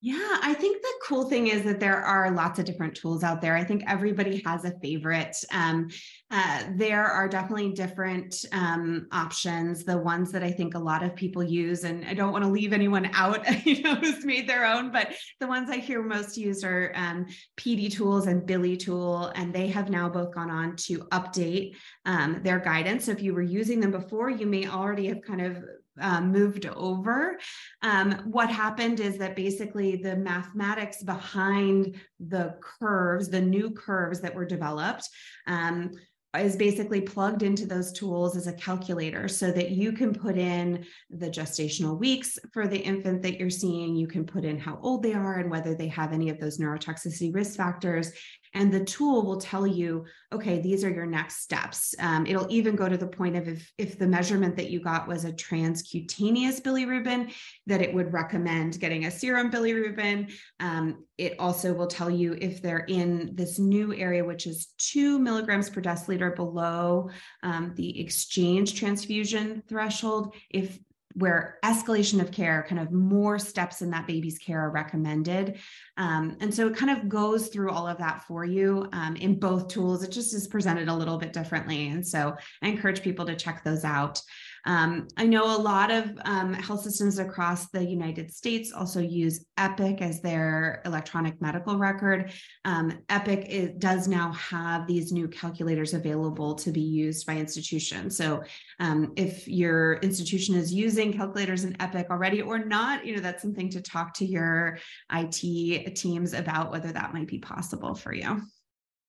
Yeah, 0.06 0.37
I 0.42 0.52
think 0.52 0.82
the 0.82 0.92
cool 1.02 1.30
thing 1.30 1.46
is 1.46 1.62
that 1.62 1.80
there 1.80 1.96
are 1.96 2.30
lots 2.30 2.58
of 2.58 2.66
different 2.66 2.94
tools 2.94 3.25
out 3.25 3.40
there. 3.40 3.56
I 3.56 3.64
think 3.64 3.84
everybody 3.87 4.42
has 4.44 4.66
a 4.66 4.78
favorite. 4.80 5.34
Um, 5.50 5.88
uh, 6.30 6.64
there 6.76 7.06
are 7.06 7.26
definitely 7.26 7.73
different 7.73 8.44
um, 8.52 9.06
options. 9.12 9.82
The 9.82 9.96
ones 9.96 10.30
that 10.32 10.42
I 10.42 10.50
think 10.50 10.75
a 10.75 10.78
lot 10.78 11.02
of 11.02 11.16
people 11.16 11.42
use, 11.42 11.84
and 11.84 12.04
I 12.04 12.12
don't 12.12 12.32
want 12.32 12.44
to 12.44 12.50
leave 12.50 12.75
anyone 12.75 13.08
out, 13.14 13.46
you 13.66 13.80
know, 13.80 13.94
who's 13.94 14.26
made 14.26 14.46
their 14.46 14.66
own, 14.66 14.92
but 14.92 15.14
the 15.40 15.46
ones 15.46 15.70
I 15.70 15.78
hear 15.78 16.02
most 16.02 16.37
used 16.37 16.64
are 16.64 16.92
um, 16.94 17.25
PediTools 17.56 18.26
and 18.26 18.46
BiliTool, 18.46 19.32
and 19.37 19.54
they 19.54 19.68
have 19.68 19.88
now 19.88 20.11
both 20.11 20.34
gone 20.34 20.50
on 20.50 20.76
to 20.80 20.99
update 21.12 21.76
um, 22.04 22.42
their 22.42 22.58
guidance. 22.58 23.06
So 23.06 23.12
if 23.12 23.23
you 23.23 23.32
were 23.32 23.40
using 23.40 23.80
them 23.80 23.92
before, 23.92 24.28
you 24.28 24.46
may 24.46 24.68
already 24.68 25.06
have 25.06 25.23
kind 25.23 25.40
of 25.40 25.64
um, 26.01 26.33
moved 26.33 26.67
over. 26.67 27.39
Um, 27.83 28.13
what 28.25 28.51
happened 28.51 29.01
is 29.01 29.19
that 29.19 29.37
basically 29.37 29.97
the 29.97 30.17
mathematics 30.17 31.03
behind 31.03 32.01
the 32.21 32.57
curves, 32.80 33.28
the 33.28 33.41
new 33.41 33.71
curves 33.71 34.21
that 34.21 34.35
were 34.35 34.47
developed, 34.47 35.09
um, 35.47 35.93
is 36.37 36.57
basically 36.57 37.00
plugged 37.00 37.43
into 37.43 37.65
those 37.65 37.93
tools 37.93 38.37
as 38.37 38.47
a 38.47 38.52
calculator 38.54 39.28
so 39.28 39.52
that 39.52 39.71
you 39.71 39.93
can 39.93 40.13
put 40.13 40.37
in 40.37 40.85
the 41.11 41.30
gestational 41.30 41.99
weeks 41.99 42.39
for 42.52 42.67
the 42.67 42.78
infant 42.78 43.23
that 43.23 43.39
you're 43.39 43.50
seeing. 43.50 43.95
You 43.95 44.09
can 44.09 44.25
put 44.25 44.45
in 44.45 44.59
how 44.59 44.78
old 44.83 45.02
they 45.02 45.15
are 45.15 45.39
and 45.39 45.50
whether 45.50 45.75
they 45.75 45.89
have 45.89 46.13
any 46.13 46.30
of 46.30 46.41
those 46.41 46.59
neurotoxicity 46.59 47.33
risk 47.33 47.57
factors. 47.57 48.11
And 48.54 48.73
the 48.73 48.84
tool 48.84 49.26
will 49.26 49.40
tell 49.40 49.67
you, 49.67 50.04
okay, 50.32 50.60
these 50.60 50.84
are 50.84 50.90
your 50.90 51.06
next 51.06 51.43
steps. 51.43 51.95
Um, 51.99 52.26
it'll 52.26 52.50
even 52.50 52.76
go 52.76 52.88
to 52.88 52.97
the 52.97 53.06
point 53.06 53.36
of 53.36 53.49
if, 53.49 53.73
if 53.78 53.99
the 53.99 54.06
measurement 54.06 54.56
that 54.56 54.71
you 54.71 54.80
got 54.80 55.08
was 55.08 55.25
a 55.25 55.32
transcutaneous 55.32 56.60
bilirubin, 56.60 57.32
that 57.67 57.82
it 57.82 57.93
would 57.93 58.12
recommend 58.12 58.78
getting 58.80 59.06
a 59.06 59.10
serum 59.10 59.50
bilirubin. 59.50 60.32
Um, 60.60 61.04
it 61.19 61.34
also 61.38 61.75
will 61.75 61.86
tell 61.86 62.10
you 62.10 62.36
if 62.40 62.62
they're 62.62 62.86
in 62.86 63.34
this 63.34 63.58
new 63.58 63.93
area, 63.95 64.25
which 64.25 64.47
is 64.47 64.69
two 64.78 65.19
milligrams 65.19 65.69
per 65.69 65.80
deciliter 65.80 66.34
below 66.34 67.10
um, 67.43 67.73
the 67.76 68.00
exchange 68.00 68.78
transfusion 68.78 69.62
threshold, 69.69 70.34
if 70.50 70.78
where 71.15 71.59
escalation 71.65 72.21
of 72.21 72.33
care, 72.33 72.67
kind 72.69 72.81
of 72.81 72.91
more 72.93 73.39
steps 73.39 73.83
in 73.83 73.91
that 73.91 74.07
baby's 74.07 74.39
care 74.39 74.61
are 74.61 74.71
recommended. 74.71 75.59
Um, 75.97 76.37
and 76.41 76.53
so 76.53 76.67
it 76.67 76.77
kind 76.77 76.91
of 76.91 77.09
goes 77.09 77.49
through 77.49 77.71
all 77.71 77.87
of 77.87 77.99
that 77.99 78.25
for 78.25 78.45
you 78.45 78.89
um, 78.93 79.15
in 79.17 79.39
both 79.39 79.69
tools. 79.69 80.03
It 80.03 80.11
just 80.11 80.35
is 80.35 80.49
presented 80.49 80.89
a 80.89 80.95
little 80.95 81.17
bit 81.17 81.33
differently. 81.33 81.89
And 81.89 82.07
so 82.07 82.37
I 82.63 82.69
encourage 82.69 83.03
people 83.03 83.25
to 83.27 83.37
check 83.37 83.63
those 83.63 83.85
out. 83.85 84.21
Um, 84.67 85.09
I 85.17 85.27
know 85.27 85.45
a 85.45 85.61
lot 85.61 85.91
of 85.91 86.19
um, 86.25 86.55
health 86.55 86.83
systems 86.83 87.19
across 87.19 87.69
the 87.69 87.85
United 87.85 88.33
States 88.33 88.73
also 88.73 89.00
use 89.00 89.45
Epic 89.59 90.00
as 90.00 90.21
their 90.21 90.81
electronic 90.85 91.41
medical 91.41 91.77
record. 91.77 92.33
Um, 92.65 92.99
Epic 93.09 93.47
is, 93.49 93.71
does 93.79 94.09
now 94.09 94.33
have 94.33 94.87
these 94.87 95.13
new 95.13 95.29
calculators 95.29 95.93
available 95.93 96.55
to 96.57 96.71
be 96.71 96.81
used 96.81 97.27
by 97.27 97.37
institutions. 97.37 98.17
So 98.17 98.43
um, 98.81 99.13
if 99.17 99.47
your 99.47 99.95
institution 99.97 100.55
is 100.55 100.73
using 100.73 101.13
calculators 101.13 101.65
in 101.65 101.77
Epic 101.81 102.07
already 102.11 102.41
or 102.41 102.59
not, 102.59 103.05
you 103.05 103.15
know 103.15 103.23
that's 103.23 103.43
something 103.43 103.69
to 103.71 103.83
talk 103.83 104.15
to 104.15 104.25
your 104.25 104.79
IT 105.13 105.95
teams 105.97 106.33
about 106.33 106.71
whether 106.71 106.91
that 106.93 107.13
might 107.13 107.29
be 107.29 107.39
possible 107.39 107.95
for 107.95 108.15
you. 108.15 108.43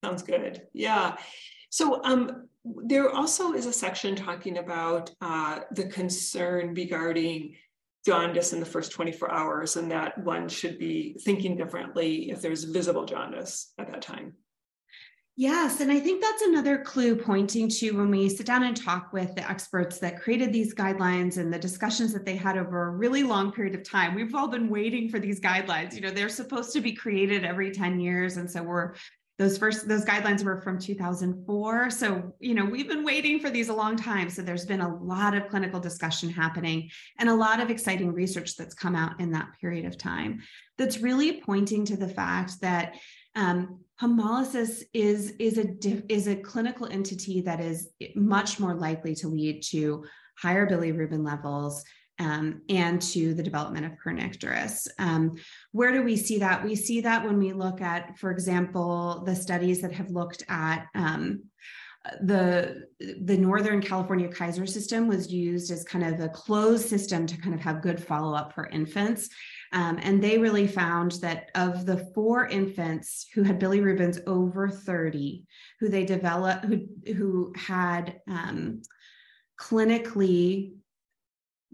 Sounds 0.04 0.22
good. 0.22 0.62
Yeah. 0.72 1.16
So 1.70 2.02
um, 2.04 2.48
there 2.84 3.10
also 3.10 3.52
is 3.52 3.66
a 3.66 3.72
section 3.72 4.16
talking 4.16 4.58
about 4.58 5.10
uh, 5.20 5.60
the 5.72 5.86
concern 5.86 6.74
regarding 6.74 7.54
jaundice 8.04 8.52
in 8.52 8.60
the 8.60 8.66
first 8.66 8.92
24 8.92 9.32
hours 9.32 9.76
and 9.76 9.90
that 9.90 10.16
one 10.18 10.48
should 10.48 10.78
be 10.78 11.16
thinking 11.24 11.56
differently 11.56 12.30
if 12.30 12.40
there's 12.40 12.64
visible 12.64 13.04
jaundice 13.04 13.72
at 13.78 13.90
that 13.90 14.00
time. 14.00 14.34
Yes, 15.38 15.80
and 15.80 15.92
I 15.92 16.00
think 16.00 16.22
that's 16.22 16.40
another 16.40 16.78
clue 16.78 17.14
pointing 17.14 17.68
to 17.68 17.90
when 17.90 18.10
we 18.10 18.26
sit 18.30 18.46
down 18.46 18.62
and 18.62 18.74
talk 18.74 19.12
with 19.12 19.34
the 19.34 19.46
experts 19.46 19.98
that 19.98 20.22
created 20.22 20.50
these 20.50 20.74
guidelines 20.74 21.36
and 21.36 21.52
the 21.52 21.58
discussions 21.58 22.14
that 22.14 22.24
they 22.24 22.36
had 22.36 22.56
over 22.56 22.84
a 22.84 22.90
really 22.90 23.22
long 23.22 23.52
period 23.52 23.74
of 23.74 23.82
time. 23.82 24.14
We've 24.14 24.34
all 24.34 24.48
been 24.48 24.70
waiting 24.70 25.10
for 25.10 25.18
these 25.18 25.38
guidelines. 25.38 25.94
You 25.94 26.00
know, 26.00 26.10
they're 26.10 26.30
supposed 26.30 26.72
to 26.72 26.80
be 26.80 26.92
created 26.92 27.44
every 27.44 27.70
10 27.70 28.00
years. 28.00 28.38
And 28.38 28.50
so 28.50 28.62
we're 28.62 28.94
those 29.38 29.58
first 29.58 29.86
those 29.86 30.04
guidelines 30.04 30.42
were 30.42 30.60
from 30.62 30.78
2004 30.78 31.90
so 31.90 32.32
you 32.40 32.54
know 32.54 32.64
we've 32.64 32.88
been 32.88 33.04
waiting 33.04 33.38
for 33.38 33.50
these 33.50 33.68
a 33.68 33.74
long 33.74 33.96
time. 33.96 34.30
So 34.30 34.42
there's 34.42 34.66
been 34.66 34.80
a 34.80 34.96
lot 34.96 35.34
of 35.34 35.48
clinical 35.48 35.80
discussion 35.80 36.30
happening 36.30 36.90
and 37.18 37.28
a 37.28 37.34
lot 37.34 37.60
of 37.60 37.70
exciting 37.70 38.12
research 38.12 38.56
that's 38.56 38.74
come 38.74 38.96
out 38.96 39.20
in 39.20 39.32
that 39.32 39.48
period 39.60 39.84
of 39.84 39.98
time 39.98 40.42
that's 40.78 40.98
really 40.98 41.40
pointing 41.40 41.84
to 41.86 41.96
the 41.96 42.08
fact 42.08 42.60
that 42.60 42.96
um, 43.34 43.80
hemolysis 44.00 44.82
is 44.94 45.34
is 45.38 45.58
a 45.58 45.66
is 46.12 46.26
a 46.26 46.36
clinical 46.36 46.86
entity 46.86 47.42
that 47.42 47.60
is 47.60 47.90
much 48.14 48.58
more 48.58 48.74
likely 48.74 49.14
to 49.14 49.28
lead 49.28 49.62
to 49.62 50.04
higher 50.38 50.68
bilirubin 50.68 51.24
levels 51.24 51.84
um, 52.18 52.62
and 52.68 53.00
to 53.00 53.34
the 53.34 53.42
development 53.42 53.86
of 53.86 53.92
kernicterus. 54.04 54.88
Um, 54.98 55.36
where 55.72 55.92
do 55.92 56.02
we 56.02 56.16
see 56.16 56.38
that? 56.38 56.64
We 56.64 56.74
see 56.74 57.00
that 57.02 57.24
when 57.24 57.38
we 57.38 57.52
look 57.52 57.80
at, 57.80 58.18
for 58.18 58.30
example, 58.30 59.22
the 59.26 59.36
studies 59.36 59.82
that 59.82 59.92
have 59.92 60.10
looked 60.10 60.42
at 60.48 60.86
um, 60.94 61.44
the 62.20 62.86
the 63.00 63.36
Northern 63.36 63.80
California 63.80 64.28
Kaiser 64.28 64.66
system 64.66 65.08
was 65.08 65.32
used 65.32 65.70
as 65.70 65.84
kind 65.84 66.04
of 66.04 66.20
a 66.20 66.28
closed 66.28 66.88
system 66.88 67.26
to 67.26 67.36
kind 67.36 67.54
of 67.54 67.60
have 67.60 67.82
good 67.82 68.02
follow 68.02 68.34
up 68.34 68.52
for 68.52 68.66
infants. 68.68 69.28
Um, 69.72 69.98
and 70.00 70.22
they 70.22 70.38
really 70.38 70.66
found 70.66 71.12
that 71.22 71.50
of 71.54 71.86
the 71.86 72.10
four 72.14 72.46
infants 72.46 73.26
who 73.34 73.42
had 73.42 73.60
bilirubins 73.60 74.20
over 74.26 74.68
30, 74.68 75.44
who 75.80 75.88
they 75.88 76.04
developed, 76.04 76.64
who, 76.64 76.86
who 77.14 77.52
had 77.56 78.20
um, 78.28 78.82
clinically 79.60 80.72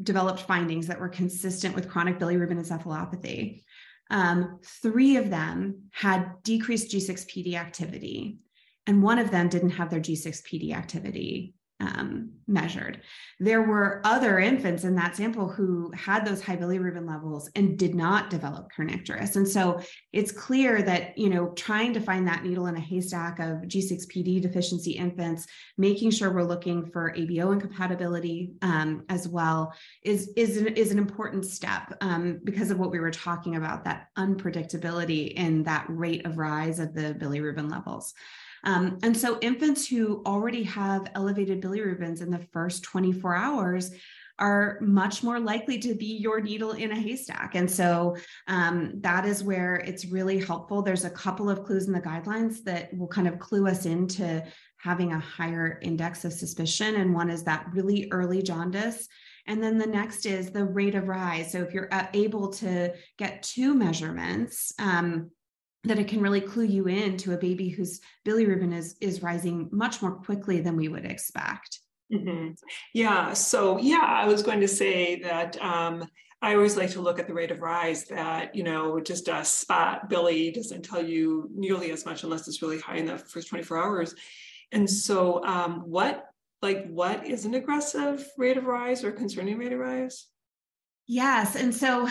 developed 0.01 0.43
findings 0.43 0.87
that 0.87 1.01
were 1.01 1.09
consistent 1.09 1.75
with 1.75 1.89
chronic 1.89 2.19
bilirubin 2.19 2.59
encephalopathy. 2.61 3.63
um, 4.11 4.61
three 4.83 5.17
of 5.17 5.31
them 5.31 5.85
had 5.93 6.43
decreased 6.43 6.93
G6PD 6.93 7.55
activity, 7.55 8.39
and 8.87 9.03
one 9.03 9.19
of 9.19 9.31
them 9.31 9.49
didn't 9.49 9.71
have 9.71 9.91
their 9.91 10.01
G6PD 10.01 10.75
activity 10.75 11.55
um, 11.83 12.31
measured. 12.47 13.01
There 13.41 13.63
were 13.63 14.01
other 14.05 14.39
infants 14.39 14.85
in 14.85 14.95
that 14.97 15.17
sample 15.17 15.49
who 15.49 15.91
had 15.93 16.25
those 16.25 16.43
high 16.43 16.57
bilirubin 16.57 17.09
levels 17.09 17.51
and 17.57 17.79
did 17.79 17.95
not 17.95 18.31
develop 18.31 18.69
kernicterus. 18.77 19.37
And 19.37 19.49
so 19.49 19.81
it's 20.13 20.31
clear 20.31 20.83
that, 20.83 21.19
you 21.19 21.29
know, 21.29 21.49
trying 21.51 21.93
to 21.95 22.01
find 22.01 22.27
that 22.29 22.45
needle 22.45 22.67
in 22.67 22.77
a 22.77 22.81
haystack 22.81 23.39
of 23.39 23.63
G6PD 23.63 24.41
deficiency 24.41 24.93
infants, 24.93 25.47
making 25.77 26.11
sure 26.11 26.33
we're 26.33 26.43
looking 26.43 26.87
for 26.87 27.13
ABO 27.17 27.53
incompatibility 27.53 28.53
um, 28.63 29.05
as 29.09 29.27
well 29.27 29.73
is, 30.05 30.31
is, 30.37 30.59
an, 30.59 30.69
is 30.69 30.93
an 30.93 30.99
important 30.99 31.45
step 31.45 31.97
um, 32.01 32.41
because 32.45 32.71
of 32.71 32.79
what 32.79 32.91
we 32.91 33.01
were 33.01 33.11
talking 33.11 33.57
about, 33.57 33.85
that 33.85 34.09
unpredictability 34.17 35.33
in 35.33 35.65
that 35.65 35.87
rate 35.89 36.25
of 36.27 36.39
rise 36.39 36.79
of 36.79 36.95
the 36.95 37.15
bilirubin 37.15 37.71
levels. 37.71 38.15
Um, 38.65 38.99
and 39.03 39.17
so 39.17 39.39
infants 39.41 39.87
who 39.87 40.23
already 40.25 40.63
have 40.65 41.11
elevated 41.15 41.61
bilirubins 41.61 42.23
in 42.23 42.31
the 42.31 42.47
first 42.53 42.83
24 42.85 43.35
hours 43.35 43.91
are 44.39 44.79
much 44.81 45.23
more 45.23 45.39
likely 45.39 45.79
to 45.79 45.95
be 45.95 46.17
your 46.17 46.41
needle 46.41 46.73
in 46.73 46.91
a 46.91 46.99
haystack. 46.99 47.55
And 47.55 47.71
so 47.71 48.17
um, 48.49 48.93
that 49.01 49.25
is 49.25 49.45
where 49.45 49.77
it's 49.77 50.07
really 50.07 50.39
helpful. 50.39 50.83
There's 50.83 51.05
a 51.05 51.11
couple 51.11 51.51
of 51.51 51.65
clues 51.65 51.87
in 51.87 51.93
the 51.93 52.01
guidelines 52.01 52.63
that 52.65 52.97
will 52.97 53.09
kind 53.09 53.29
of 53.29 53.39
clue 53.39 53.69
us 53.69 53.87
into 53.87 54.43
having 54.79 55.13
a 55.13 55.21
higher 55.21 55.79
index 55.83 56.25
of 56.25 56.33
suspicion. 56.33 56.97
And 56.97 57.15
one 57.15 57.31
is 57.31 57.45
that 57.45 57.67
really 57.73 58.09
early 58.11 58.43
jaundice. 58.43 59.07
And 59.47 59.63
then 59.63 59.79
the 59.79 59.87
next 59.87 60.27
is 60.27 60.51
the 60.51 60.65
rate 60.65 60.95
of 60.95 61.09
rise. 61.09 61.53
So 61.53 61.59
if 61.63 61.73
you're 61.73 61.93
uh, 61.93 62.07
able 62.15 62.53
to 62.55 62.93
get 63.19 63.43
two 63.43 63.75
measurements, 63.75 64.73
um, 64.79 65.31
that 65.85 65.99
it 65.99 66.09
can 66.09 66.21
really 66.21 66.41
clue 66.41 66.65
you 66.65 66.87
in 66.87 67.17
to 67.19 67.35
a 67.35 67.39
baby 67.39 67.69
whose 67.69 68.01
bilirubin 68.25 68.75
is 68.75 68.97
is 69.01 69.23
rising 69.23 69.69
much 69.73 70.01
more 70.01 70.13
quickly 70.13 70.61
than 70.61 70.77
we 70.77 70.89
would 70.89 71.05
expect. 71.05 71.81
Mm-hmm. 72.13 72.53
Yeah. 72.95 73.33
So 73.33 73.79
yeah, 73.79 74.05
I 74.05 74.27
was 74.27 74.43
going 74.43 74.61
to 74.61 74.69
say 74.69 75.21
that 75.23 75.61
um, 75.63 76.07
I 76.41 76.55
always 76.55 76.77
like 76.77 76.91
to 76.91 77.01
look 77.01 77.19
at 77.19 77.27
the 77.27 77.35
rate 77.35 77.51
of 77.51 77.61
rise. 77.61 78.05
That 78.05 78.55
you 78.55 78.63
know, 78.63 79.01
just 79.01 79.29
a 79.29 79.45
spot 79.45 80.11
bili 80.11 80.53
doesn't 80.53 80.83
tell 80.83 81.05
you 81.05 81.49
nearly 81.55 81.91
as 81.91 82.05
much 82.05 82.23
unless 82.23 82.47
it's 82.49 82.63
really 82.63 82.81
high 82.81 82.97
in 82.97 83.07
the 83.07 83.19
first 83.19 83.49
24 83.49 83.79
hours. 83.79 84.15
And 84.73 84.89
so, 84.89 85.45
um, 85.45 85.81
what 85.81 86.27
like 86.61 86.87
what 86.89 87.27
is 87.27 87.45
an 87.45 87.55
aggressive 87.55 88.27
rate 88.39 88.57
of 88.57 88.65
rise 88.67 89.05
or 89.05 89.13
concerning 89.13 89.59
rate 89.59 89.73
of 89.73 89.81
rise? 89.81 90.27
Yes. 91.13 91.57
And 91.57 91.75
so 91.75 92.09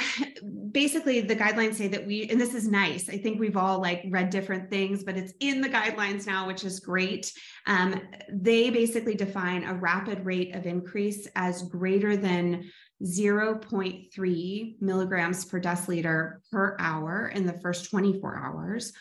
basically 0.72 1.22
the 1.22 1.36
guidelines 1.36 1.74
say 1.74 1.88
that 1.88 2.06
we, 2.06 2.30
and 2.30 2.40
this 2.40 2.54
is 2.54 2.68
nice. 2.68 3.10
I 3.10 3.18
think 3.18 3.40
we've 3.40 3.58
all 3.58 3.82
like 3.82 4.04
read 4.10 4.30
different 4.30 4.70
things, 4.70 5.04
but 5.04 5.18
it's 5.18 5.34
in 5.40 5.60
the 5.60 5.70
guidelines 5.70 6.28
now, 6.28 6.46
which 6.46 6.64
is 6.64 6.80
great. 6.80 7.34
Um, 7.66 8.00
they 8.32 8.70
basically 8.70 9.16
define 9.16 9.64
a 9.64 9.74
rapid 9.74 10.24
rate 10.24 10.54
of 10.54 10.68
increase 10.68 11.28
as 11.36 11.64
greater 11.64 12.16
than 12.16 12.70
0.3 13.04 14.82
milligrams 14.82 15.46
per 15.46 15.60
deciliter 15.60 16.34
per 16.52 16.78
hour 16.80 17.32
in 17.34 17.48
the 17.48 17.60
first 17.60 17.90
24 17.90 18.38
hours 18.38 18.94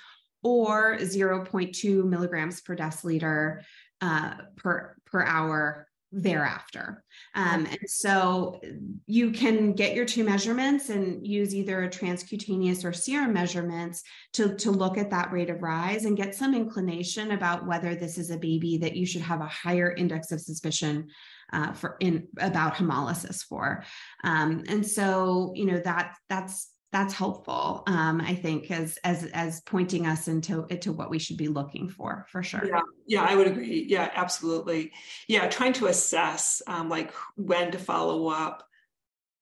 or 0.43 0.97
0.2 0.97 2.05
milligrams 2.09 2.63
per 2.63 2.75
deciliter 2.75 3.61
uh, 4.01 4.33
per, 4.57 4.97
per 5.05 5.23
hour 5.23 5.87
thereafter. 6.13 7.05
Um, 7.35 7.67
and 7.67 7.79
so 7.87 8.61
you 9.07 9.31
can 9.31 9.73
get 9.73 9.95
your 9.95 10.05
two 10.05 10.25
measurements 10.25 10.89
and 10.89 11.25
use 11.27 11.55
either 11.55 11.85
a 11.85 11.89
transcutaneous 11.89 12.85
or 12.85 12.93
serum 12.93 13.33
measurements 13.33 14.03
to, 14.33 14.57
to 14.57 14.71
look 14.71 14.99
at 14.99 15.11
that 15.11 15.31
rate 15.31 15.51
of 15.51 15.63
rise 15.63 16.05
and 16.05 16.17
get 16.17 16.35
some 16.35 16.55
inclination 16.55 17.31
about 17.33 17.67
whether 17.67 17.95
this 17.95 18.19
is 18.19 18.31
a 18.31 18.39
baby 18.39 18.79
that 18.79 18.97
you 18.97 19.07
should 19.07 19.23
have 19.23 19.41
a 19.41 19.47
higher 19.47 19.93
index 19.93 20.33
of 20.33 20.41
suspicion 20.41 21.09
uh, 21.53 21.73
for 21.73 21.97
in 22.01 22.27
about 22.39 22.75
hemolysis 22.75 23.45
for. 23.45 23.85
Um, 24.25 24.65
and 24.69 24.87
so, 24.87 25.53
you 25.55 25.67
know, 25.67 25.79
that 25.81 26.17
that's 26.29 26.71
that's 26.93 27.15
helpful 27.15 27.83
um, 27.87 28.21
i 28.21 28.35
think 28.35 28.71
as 28.71 28.99
as 29.05 29.25
as 29.33 29.61
pointing 29.63 30.07
us 30.07 30.29
into 30.29 30.67
into 30.71 30.93
what 30.93 31.11
we 31.11 31.19
should 31.19 31.37
be 31.37 31.49
looking 31.49 31.89
for 31.89 32.27
for 32.29 32.43
sure. 32.43 32.67
Yeah 32.67 32.81
yeah 33.07 33.23
i 33.23 33.35
would 33.35 33.47
agree 33.47 33.87
yeah 33.89 34.11
absolutely. 34.15 34.93
Yeah 35.29 35.49
trying 35.49 35.73
to 35.75 35.87
assess 35.87 36.63
um, 36.67 36.89
like 36.89 37.13
when 37.37 37.71
to 37.73 37.79
follow 37.79 38.29
up 38.29 38.67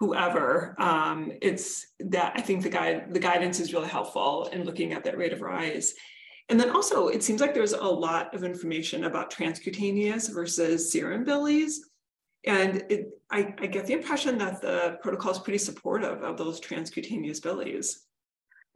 whoever 0.00 0.74
um, 0.78 1.32
it's 1.42 1.86
that 2.00 2.32
i 2.36 2.40
think 2.40 2.62
the 2.62 2.68
guide 2.68 3.12
the 3.12 3.18
guidance 3.20 3.60
is 3.60 3.72
really 3.72 3.88
helpful 3.88 4.48
in 4.52 4.64
looking 4.64 4.92
at 4.92 5.04
that 5.04 5.18
rate 5.18 5.32
of 5.32 5.40
rise. 5.40 5.94
And 6.50 6.58
then 6.58 6.70
also 6.70 7.08
it 7.08 7.22
seems 7.22 7.42
like 7.42 7.52
there's 7.52 7.74
a 7.74 7.84
lot 7.84 8.34
of 8.34 8.42
information 8.42 9.04
about 9.04 9.30
transcutaneous 9.30 10.32
versus 10.32 10.90
serum 10.90 11.24
bilis 11.26 11.74
and 12.48 12.84
it, 12.88 13.20
I, 13.30 13.54
I, 13.58 13.66
get 13.66 13.86
the 13.86 13.92
impression 13.92 14.38
that 14.38 14.62
the 14.62 14.98
protocol 15.02 15.32
is 15.32 15.38
pretty 15.38 15.58
supportive 15.58 16.22
of 16.22 16.38
those 16.38 16.60
transcutaneous 16.60 17.40
bilis. 17.40 17.96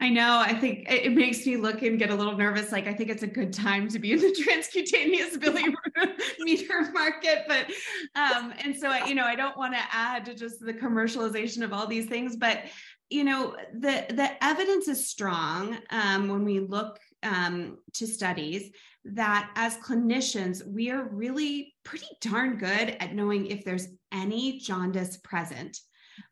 I 0.00 0.08
know. 0.08 0.40
I 0.44 0.52
think 0.52 0.90
it 0.90 1.12
makes 1.12 1.46
me 1.46 1.56
look 1.56 1.82
and 1.82 1.98
get 1.98 2.10
a 2.10 2.14
little 2.14 2.36
nervous. 2.36 2.72
Like 2.72 2.86
I 2.86 2.92
think 2.92 3.08
it's 3.08 3.22
a 3.22 3.26
good 3.26 3.52
time 3.52 3.88
to 3.88 3.98
be 3.98 4.12
in 4.12 4.18
the 4.18 4.34
transcutaneous 4.46 5.36
bili 5.38 5.72
meter 6.40 6.90
market, 6.92 7.44
but 7.46 7.66
um, 8.14 8.52
and 8.58 8.76
so 8.76 8.88
I, 8.88 9.06
you 9.06 9.14
know, 9.14 9.24
I 9.24 9.36
don't 9.36 9.56
want 9.56 9.74
to 9.74 9.80
add 9.92 10.24
to 10.26 10.34
just 10.34 10.60
the 10.60 10.74
commercialization 10.74 11.62
of 11.62 11.72
all 11.72 11.86
these 11.86 12.06
things, 12.06 12.36
but 12.36 12.64
you 13.10 13.24
know, 13.24 13.56
the 13.74 14.04
the 14.10 14.44
evidence 14.44 14.88
is 14.88 15.08
strong 15.08 15.78
um, 15.90 16.28
when 16.28 16.44
we 16.44 16.60
look 16.60 16.98
um, 17.22 17.78
to 17.94 18.06
studies 18.06 18.70
that 19.04 19.50
as 19.56 19.76
clinicians, 19.78 20.66
we 20.66 20.90
are 20.90 21.08
really 21.08 21.74
pretty 21.84 22.06
darn 22.20 22.56
good 22.56 22.96
at 23.00 23.14
knowing 23.14 23.46
if 23.46 23.64
there's 23.64 23.88
any 24.12 24.58
jaundice 24.58 25.16
present, 25.18 25.78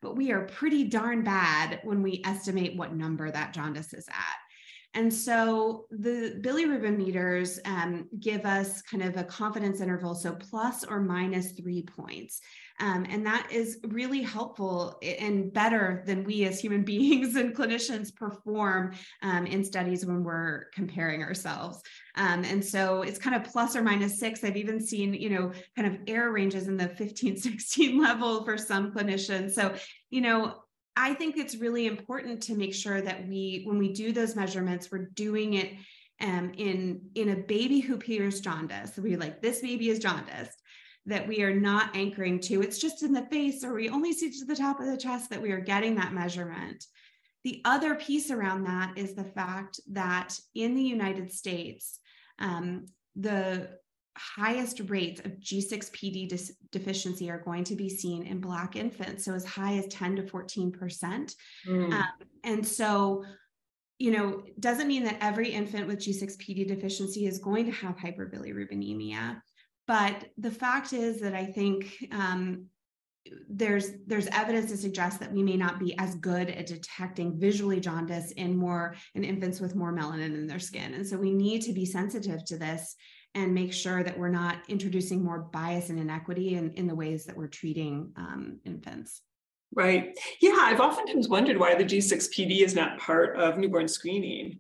but 0.03 0.17
we 0.17 0.31
are 0.31 0.47
pretty 0.47 0.85
darn 0.85 1.25
bad 1.25 1.81
when 1.85 2.03
we 2.03 2.23
estimate 2.25 2.77
what 2.77 2.95
number 2.95 3.31
that 3.31 3.53
jaundice 3.53 3.93
is 3.93 4.07
at. 4.09 4.37
And 4.95 5.13
so 5.13 5.87
the 5.91 6.41
bilirubin 6.41 6.97
meters 6.97 7.61
um, 7.65 8.09
give 8.19 8.45
us 8.45 8.83
kind 8.83 9.05
of 9.05 9.17
a 9.17 9.23
confidence 9.23 9.81
interval, 9.81 10.17
so 10.17 10.33
plus 10.35 10.85
or 10.85 11.01
minus 11.01 11.53
three 11.53 11.83
points. 11.83 12.41
Um, 12.81 13.07
and 13.09 13.25
that 13.27 13.47
is 13.53 13.79
really 13.89 14.23
helpful 14.23 14.99
and 15.03 15.53
better 15.53 16.03
than 16.07 16.25
we 16.25 16.45
as 16.45 16.59
human 16.59 16.83
beings 16.85 17.37
and 17.37 17.55
clinicians 17.55 18.15
perform 18.15 18.95
um, 19.23 19.47
in 19.47 19.63
studies 19.63 20.05
when 20.05 20.25
we're 20.25 20.65
comparing 20.73 21.23
ourselves. 21.23 21.83
Um, 22.17 22.43
and 22.45 22.65
so 22.65 23.03
it's 23.03 23.19
kind 23.19 23.37
of 23.37 23.45
plus 23.45 23.77
or 23.77 23.83
minus 23.83 24.19
six. 24.19 24.43
I've 24.43 24.57
even 24.57 24.81
seen, 24.81 25.15
you 25.15 25.31
know, 25.31 25.53
kind 25.77 25.87
of 25.87 26.01
error 26.09 26.33
ranges 26.33 26.67
in 26.67 26.77
the 26.77 26.89
15, 26.89 27.37
16 27.41 28.01
level 28.01 28.45
for 28.45 28.57
some 28.59 28.93
clinicians. 28.93 29.53
So, 29.53 29.75
you 30.09 30.21
know, 30.23 30.60
I 30.97 31.15
think 31.15 31.37
it's 31.37 31.57
really 31.57 31.87
important 31.87 32.43
to 32.45 32.57
make 32.57 32.75
sure 32.75 33.01
that 33.01 33.27
we, 33.27 33.63
when 33.65 33.79
we 33.79 33.93
do 33.93 34.13
those 34.13 34.37
measurements, 34.37 34.91
we're 34.91 35.11
doing 35.15 35.55
it 35.55 35.73
um, 36.21 36.53
in 36.57 37.01
in 37.15 37.31
a 37.31 37.37
baby 37.37 37.81
who 37.81 37.95
appears 37.95 38.41
jaundiced. 38.41 38.95
So 38.95 39.03
we're 39.03 39.19
like 39.19 39.41
this 39.41 39.61
baby 39.61 39.89
is 39.89 39.99
jaundiced 39.99 40.61
that 41.07 41.27
we 41.27 41.43
are 41.43 41.55
not 41.55 41.97
anchoring 41.97 42.41
to. 42.41 42.61
It's 42.61 42.79
just 42.79 43.03
in 43.03 43.13
the 43.13 43.27
face, 43.27 43.65
or 43.65 43.75
we 43.75 43.89
only 43.89 44.13
see 44.13 44.31
to 44.31 44.45
the 44.45 44.57
top 44.57 44.81
of 44.81 44.87
the 44.87 44.99
chest 44.99 45.31
that 45.31 45.41
we 45.41 45.51
are 45.51 45.61
getting 45.61 45.95
that 45.95 46.13
measurement. 46.13 46.85
The 47.43 47.63
other 47.65 47.95
piece 47.95 48.31
around 48.31 48.65
that 48.65 48.99
is 48.99 49.15
the 49.15 49.25
fact 49.25 49.81
that 49.93 50.39
in 50.55 50.75
the 50.75 50.83
United 50.83 51.33
States, 51.33 51.99
um, 52.39 52.85
the 53.17 53.71
highest 54.17 54.81
rates 54.89 55.21
of 55.21 55.33
G6PD 55.41 56.29
dis- 56.29 56.57
deficiency 56.73 57.31
are 57.31 57.41
going 57.41 57.65
to 57.65 57.77
be 57.77 57.89
seen 57.89 58.25
in 58.25 58.41
Black 58.41 58.77
infants, 58.77 59.25
so 59.25 59.35
as 59.35 59.45
high 59.45 59.77
as 59.77 59.87
10 59.89 60.17
to 60.17 60.23
14%. 60.23 61.35
Mm. 61.67 61.93
Um, 61.93 62.05
and 62.45 62.67
so, 62.67 63.25
you 63.99 64.11
know, 64.11 64.43
doesn't 64.59 64.89
mean 64.89 65.05
that 65.05 65.19
every 65.21 65.51
infant 65.51 65.87
with 65.87 65.99
G6PD 65.99 66.67
deficiency 66.67 67.27
is 67.27 67.39
going 67.39 67.67
to 67.67 67.73
have 67.73 67.97
hyperbilirubinemia. 67.97 69.41
But 69.87 70.27
the 70.39 70.51
fact 70.51 70.93
is 70.93 71.21
that 71.21 71.35
I 71.35 71.47
think 71.47 71.97
um, 72.13 72.67
there's 73.49 73.91
there's 74.07 74.27
evidence 74.29 74.71
to 74.71 74.77
suggest 74.77 75.21
that 75.21 75.33
we 75.33 75.43
may 75.43 75.57
not 75.57 75.79
be 75.79 75.97
as 75.99 76.15
good 76.17 76.49
at 76.49 76.67
detecting 76.67 77.39
visually 77.39 77.79
jaundice 77.79 78.33
in 78.33 78.57
more 78.57 78.95
in 79.15 79.25
infants 79.25 79.61
with 79.61 79.75
more 79.75 79.93
melanin 79.93 80.35
in 80.35 80.47
their 80.47 80.59
skin 80.59 80.95
and 80.95 81.07
so 81.07 81.19
we 81.19 81.33
need 81.33 81.61
to 81.61 81.73
be 81.73 81.85
sensitive 81.85 82.45
to 82.45 82.57
this 82.57 82.97
and 83.35 83.55
make 83.55 83.73
sure 83.73 84.03
that 84.03 84.19
we're 84.19 84.29
not 84.29 84.59
introducing 84.69 85.23
more 85.23 85.39
bias 85.39 85.89
and 85.89 85.99
inequity 85.99 86.57
in, 86.57 86.73
in 86.73 86.87
the 86.87 86.95
ways 86.95 87.25
that 87.27 87.37
we're 87.37 87.47
treating 87.47 88.13
um, 88.17 88.59
infants. 88.65 89.23
Right. 89.73 90.19
Yeah, 90.41 90.57
I've 90.59 90.81
oftentimes 90.81 91.29
wondered 91.29 91.57
why 91.57 91.77
the 91.77 91.85
G6PD 91.85 92.63
is 92.63 92.75
not 92.75 92.99
part 92.99 93.37
of 93.37 93.57
newborn 93.57 93.87
screening. 93.87 94.59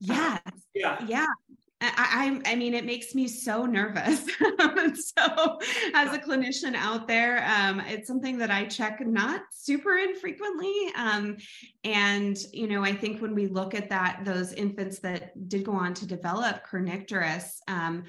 Yes. 0.00 0.40
Uh, 0.44 0.50
yeah. 0.74 1.04
Yeah. 1.06 1.26
I, 1.82 2.40
I, 2.44 2.56
mean, 2.56 2.74
it 2.74 2.84
makes 2.84 3.14
me 3.14 3.26
so 3.26 3.64
nervous. 3.64 4.20
so, 4.38 5.58
as 5.94 6.14
a 6.14 6.18
clinician 6.18 6.74
out 6.74 7.08
there, 7.08 7.42
um, 7.48 7.80
it's 7.80 8.06
something 8.06 8.36
that 8.38 8.50
I 8.50 8.66
check 8.66 9.00
not 9.00 9.42
super 9.52 9.96
infrequently. 9.96 10.92
Um, 10.94 11.38
and 11.82 12.36
you 12.52 12.68
know, 12.68 12.84
I 12.84 12.92
think 12.92 13.22
when 13.22 13.34
we 13.34 13.46
look 13.46 13.74
at 13.74 13.88
that, 13.88 14.22
those 14.24 14.52
infants 14.52 14.98
that 15.00 15.48
did 15.48 15.64
go 15.64 15.72
on 15.72 15.94
to 15.94 16.06
develop 16.06 16.66
kernicterus, 16.70 17.46
um, 17.66 18.04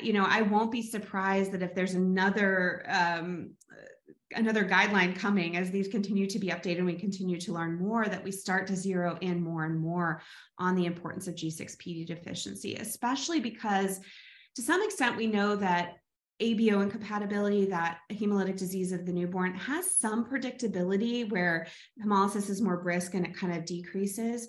you 0.00 0.14
know, 0.14 0.24
I 0.26 0.42
won't 0.42 0.72
be 0.72 0.82
surprised 0.82 1.52
that 1.52 1.62
if 1.62 1.74
there's 1.74 1.94
another 1.94 2.84
um, 2.88 3.50
another 4.34 4.64
guideline 4.64 5.16
coming 5.16 5.56
as 5.56 5.70
these 5.70 5.88
continue 5.88 6.26
to 6.26 6.38
be 6.38 6.48
updated 6.48 6.78
and 6.78 6.86
we 6.86 6.94
continue 6.94 7.38
to 7.40 7.52
learn 7.52 7.78
more 7.78 8.06
that 8.06 8.22
we 8.22 8.30
start 8.30 8.66
to 8.66 8.76
zero 8.76 9.18
in 9.20 9.42
more 9.42 9.64
and 9.64 9.80
more 9.80 10.22
on 10.58 10.76
the 10.76 10.86
importance 10.86 11.26
of 11.26 11.34
G6PD 11.34 12.06
deficiency, 12.06 12.76
especially 12.76 13.40
because 13.40 14.00
to 14.56 14.62
some 14.62 14.82
extent 14.82 15.16
we 15.16 15.26
know 15.26 15.56
that 15.56 15.96
ABO 16.40 16.82
incompatibility, 16.82 17.66
that 17.66 17.98
hemolytic 18.10 18.56
disease 18.56 18.92
of 18.92 19.04
the 19.04 19.12
newborn, 19.12 19.54
has 19.54 19.96
some 19.96 20.24
predictability 20.24 21.30
where 21.30 21.66
hemolysis 22.02 22.48
is 22.48 22.62
more 22.62 22.82
brisk 22.82 23.14
and 23.14 23.26
it 23.26 23.36
kind 23.36 23.54
of 23.54 23.66
decreases. 23.66 24.48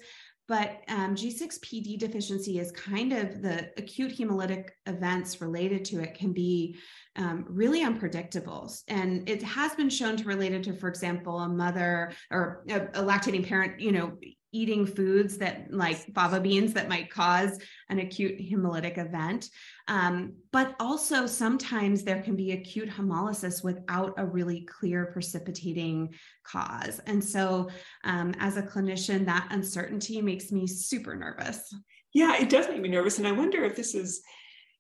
But 0.51 0.81
um, 0.89 1.15
G6PD 1.15 1.97
deficiency 1.97 2.59
is 2.59 2.73
kind 2.73 3.13
of 3.13 3.41
the 3.41 3.71
acute 3.77 4.17
hemolytic 4.17 4.71
events 4.85 5.39
related 5.39 5.85
to 5.85 6.01
it 6.01 6.13
can 6.13 6.33
be 6.33 6.75
um, 7.15 7.45
really 7.47 7.83
unpredictable. 7.83 8.69
And 8.89 9.29
it 9.29 9.41
has 9.43 9.73
been 9.75 9.89
shown 9.89 10.17
to 10.17 10.25
related 10.25 10.65
to, 10.65 10.73
for 10.73 10.89
example, 10.89 11.39
a 11.39 11.47
mother 11.47 12.11
or 12.31 12.65
a, 12.67 12.81
a 12.81 13.01
lactating 13.01 13.47
parent, 13.47 13.79
you 13.79 13.93
know, 13.93 14.17
eating 14.51 14.85
foods 14.85 15.37
that 15.37 15.71
like 15.71 15.97
fava 16.13 16.39
beans 16.39 16.73
that 16.73 16.89
might 16.89 17.09
cause 17.09 17.57
an 17.89 17.99
acute 17.99 18.39
hemolytic 18.39 18.97
event. 18.97 19.49
Um, 19.87 20.33
but 20.51 20.75
also 20.79 21.25
sometimes 21.25 22.03
there 22.03 22.21
can 22.21 22.35
be 22.35 22.51
acute 22.51 22.89
hemolysis 22.89 23.63
without 23.63 24.13
a 24.17 24.25
really 24.25 24.61
clear 24.61 25.07
precipitating 25.07 26.13
cause. 26.43 26.99
And 27.05 27.23
so 27.23 27.69
um, 28.03 28.33
as 28.39 28.57
a 28.57 28.63
clinician, 28.63 29.25
that 29.25 29.47
uncertainty 29.51 30.21
makes 30.21 30.51
me 30.51 30.67
super 30.67 31.15
nervous. 31.15 31.73
Yeah, 32.13 32.35
it 32.37 32.49
does 32.49 32.67
make 32.67 32.81
me 32.81 32.89
nervous. 32.89 33.17
And 33.17 33.27
I 33.27 33.31
wonder 33.31 33.63
if 33.63 33.75
this 33.75 33.95
is, 33.95 34.21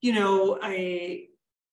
you 0.01 0.13
know, 0.13 0.59
a 0.63 1.27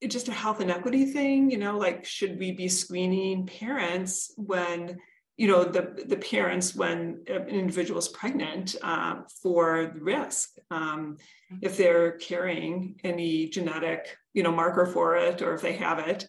just 0.06 0.28
a 0.28 0.32
health 0.32 0.60
inequity 0.60 1.06
thing, 1.06 1.50
you 1.50 1.58
know, 1.58 1.76
like 1.76 2.04
should 2.04 2.38
we 2.38 2.52
be 2.52 2.68
screening 2.68 3.46
parents 3.46 4.32
when 4.36 4.98
you 5.38 5.46
know 5.46 5.64
the 5.64 6.04
the 6.06 6.16
parents 6.16 6.74
when 6.74 7.22
an 7.28 7.48
individual 7.48 7.98
is 7.98 8.08
pregnant 8.08 8.76
uh, 8.82 9.22
for 9.42 9.92
the 9.94 10.00
risk 10.00 10.50
um, 10.70 11.16
mm-hmm. 11.16 11.56
if 11.62 11.78
they're 11.78 12.12
carrying 12.18 12.96
any 13.04 13.48
genetic 13.48 14.18
you 14.34 14.42
know 14.42 14.52
marker 14.52 14.84
for 14.84 15.16
it 15.16 15.40
or 15.40 15.54
if 15.54 15.62
they 15.62 15.72
have 15.72 16.00
it 16.00 16.28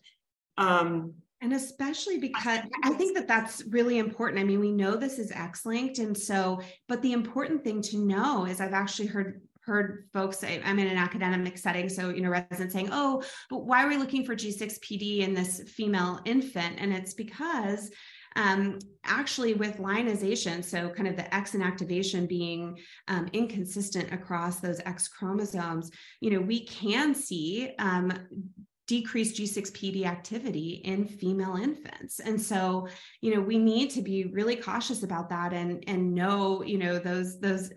um, 0.58 1.14
and 1.42 1.54
especially 1.54 2.18
because 2.18 2.60
I 2.84 2.90
think 2.92 3.16
that 3.16 3.28
that's 3.28 3.64
really 3.68 3.98
important. 3.98 4.42
I 4.42 4.44
mean, 4.44 4.60
we 4.60 4.74
know 4.74 4.98
this 4.98 5.20
is 5.20 5.32
X 5.32 5.66
linked. 5.66 6.00
And 6.00 6.18
so, 6.18 6.60
but 6.90 7.02
the 7.02 7.14
important 7.14 7.64
thing 7.64 7.82
to 7.84 7.98
know 7.98 8.46
is 8.46 8.60
I've 8.60 8.74
actually 8.74 9.08
heard 9.08 9.42
heard 9.62 10.10
folks 10.12 10.40
say, 10.40 10.62
I'm 10.66 10.80
in 10.80 10.88
an 10.88 10.98
academic 10.98 11.58
setting, 11.58 11.88
so 11.88 12.10
you 12.10 12.22
know, 12.22 12.30
residents 12.30 12.74
saying, 12.74 12.90
"Oh, 12.92 13.24
but 13.50 13.66
why 13.66 13.86
are 13.86 13.88
we 13.88 13.98
looking 13.98 14.26
for 14.26 14.36
G6PD 14.36 15.20
in 15.20 15.34
this 15.34 15.62
female 15.70 16.20
infant?" 16.26 16.76
And 16.80 16.92
it's 16.92 17.14
because 17.14 17.90
um, 18.36 18.80
actually 19.04 19.54
with 19.54 19.78
lyonization, 19.78 20.64
so 20.64 20.90
kind 20.90 21.08
of 21.08 21.16
the 21.16 21.34
X 21.34 21.52
inactivation 21.52 22.28
being 22.28 22.78
um, 23.08 23.28
inconsistent 23.34 24.12
across 24.14 24.60
those 24.60 24.80
X 24.86 25.08
chromosomes, 25.08 25.92
you 26.22 26.32
know, 26.32 26.40
we 26.40 26.66
can 26.66 27.16
see 27.16 27.74
um, 27.80 28.12
decreased 28.90 29.36
G6PD 29.36 30.06
activity 30.06 30.82
in 30.84 31.06
female 31.06 31.56
infants. 31.56 32.20
And 32.20 32.42
so, 32.42 32.88
you 33.22 33.36
know, 33.36 33.40
we 33.40 33.60
need 33.60 33.92
to 33.92 34.02
be 34.02 34.26
really 34.26 34.56
cautious 34.56 35.04
about 35.04 35.30
that 35.30 35.54
and 35.54 35.84
and 35.88 36.14
know, 36.14 36.64
you 36.64 36.80
know, 36.80 36.98
those 36.98 37.40
those 37.40 37.70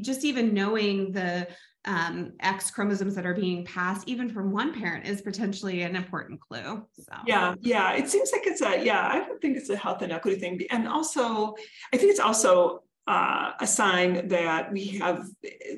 just 0.00 0.24
even 0.24 0.52
knowing 0.52 1.12
the 1.12 1.46
um, 1.84 2.32
X 2.40 2.70
chromosomes 2.70 3.14
that 3.16 3.26
are 3.26 3.34
being 3.34 3.64
passed, 3.64 4.08
even 4.08 4.30
from 4.30 4.52
one 4.52 4.72
parent, 4.72 5.06
is 5.06 5.20
potentially 5.20 5.82
an 5.82 5.96
important 5.96 6.40
clue. 6.40 6.86
So 6.94 7.12
yeah, 7.26 7.54
yeah, 7.60 7.92
it 7.94 8.08
seems 8.08 8.30
like 8.32 8.46
it's 8.46 8.62
a 8.62 8.84
yeah. 8.84 9.08
I 9.08 9.18
don't 9.18 9.40
think 9.40 9.56
it's 9.56 9.70
a 9.70 9.76
health 9.76 10.02
inequity 10.02 10.38
thing, 10.38 10.60
and 10.70 10.86
also 10.86 11.54
I 11.92 11.96
think 11.96 12.10
it's 12.10 12.20
also 12.20 12.84
uh, 13.06 13.52
a 13.60 13.66
sign 13.66 14.28
that 14.28 14.72
we 14.72 14.86
have 14.98 15.26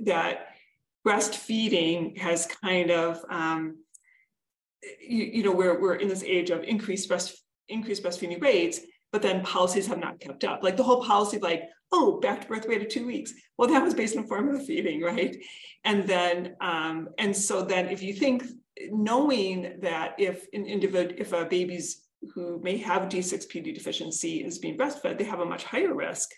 that 0.05 0.49
breastfeeding 1.07 2.19
has 2.19 2.47
kind 2.47 2.91
of 2.91 3.25
um, 3.31 3.79
you, 5.01 5.25
you 5.25 5.43
know 5.43 5.53
we're 5.53 5.81
we're 5.81 5.95
in 5.95 6.09
this 6.09 6.23
age 6.23 6.51
of 6.51 6.65
increased 6.65 7.09
breast 7.09 7.43
increased 7.69 8.03
breastfeeding 8.03 8.43
rates, 8.43 8.81
but 9.11 9.23
then 9.23 9.43
policies 9.43 9.87
have 9.87 9.99
not 9.99 10.21
kept 10.21 10.45
up. 10.45 10.63
Like 10.63 10.77
the 10.77 10.83
whole 10.83 11.03
policy, 11.03 11.39
like 11.39 11.63
oh, 11.93 12.21
back 12.21 12.41
to 12.43 12.49
birth 12.49 12.67
weight 12.67 12.83
at 12.83 12.91
two 12.91 13.07
weeks. 13.07 13.33
Well, 13.57 13.69
that 13.69 13.83
was 13.83 13.95
based 13.95 14.17
on 14.17 14.27
formula 14.27 14.61
feeding, 14.61 15.01
right? 15.01 15.37
And 15.85 16.07
then, 16.07 16.57
um, 16.61 17.09
and 17.19 17.37
so 17.37 17.63
then 17.63 17.89
if 17.89 18.03
you 18.03 18.15
think, 18.15 18.45
knowing 18.91 19.79
that 19.83 20.15
if 20.19 20.47
an 20.53 20.67
individual, 20.67 21.15
if 21.17 21.33
a 21.33 21.45
baby's 21.45 22.03
who 22.35 22.59
may 22.63 22.77
have 22.79 23.03
G6PD 23.03 23.75
deficiency 23.75 24.45
is 24.45 24.59
being 24.59 24.77
breastfed, 24.77 25.19
they 25.19 25.25
have 25.25 25.41
a 25.41 25.45
much 25.45 25.65
higher 25.65 25.95
risk 25.95 26.31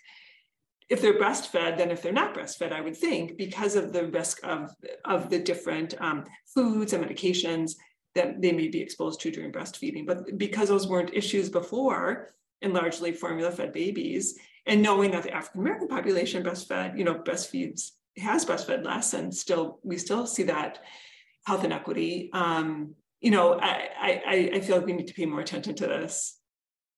if 0.89 1.01
they're 1.01 1.19
breastfed 1.19 1.77
than 1.77 1.91
if 1.91 2.01
they're 2.01 2.13
not 2.13 2.33
breastfed, 2.33 2.71
I 2.71 2.81
would 2.81 2.95
think, 2.95 3.37
because 3.37 3.75
of 3.75 3.91
the 3.91 4.07
risk 4.07 4.39
of, 4.43 4.71
of 5.05 5.29
the 5.29 5.39
different 5.39 5.99
um, 5.99 6.23
foods 6.53 6.93
and 6.93 7.03
medications 7.03 7.71
that 8.15 8.41
they 8.41 8.51
may 8.51 8.67
be 8.69 8.81
exposed 8.81 9.19
to 9.21 9.31
during 9.31 9.51
breastfeeding. 9.51 10.07
But 10.07 10.37
because 10.37 10.69
those 10.69 10.87
weren't 10.87 11.13
issues 11.13 11.49
before, 11.49 12.33
in 12.61 12.73
largely 12.73 13.11
formula 13.11 13.51
fed 13.51 13.73
babies, 13.73 14.37
and 14.65 14.81
knowing 14.81 15.11
that 15.11 15.23
the 15.23 15.33
African 15.33 15.61
American 15.61 15.87
population 15.87 16.43
breastfed, 16.43 16.97
you 16.97 17.03
know, 17.03 17.15
breastfeeds 17.15 17.91
has 18.17 18.45
breastfed 18.45 18.83
less, 18.85 19.13
and 19.13 19.33
still 19.33 19.79
we 19.83 19.97
still 19.97 20.25
see 20.25 20.43
that 20.43 20.79
health 21.45 21.63
inequity. 21.63 22.29
Um, 22.33 22.95
you 23.21 23.31
know, 23.31 23.59
I, 23.59 23.89
I 23.99 24.51
I 24.55 24.59
feel 24.61 24.77
like 24.77 24.85
we 24.85 24.93
need 24.93 25.07
to 25.07 25.13
pay 25.13 25.25
more 25.25 25.41
attention 25.41 25.75
to 25.75 25.87
this. 25.87 26.37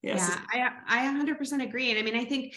Yes. 0.01 0.37
Yeah, 0.53 0.71
I 0.87 1.05
I 1.05 1.13
100% 1.13 1.63
agree, 1.63 1.91
and 1.91 1.99
I 1.99 2.03
mean, 2.03 2.15
I 2.15 2.25
think 2.25 2.55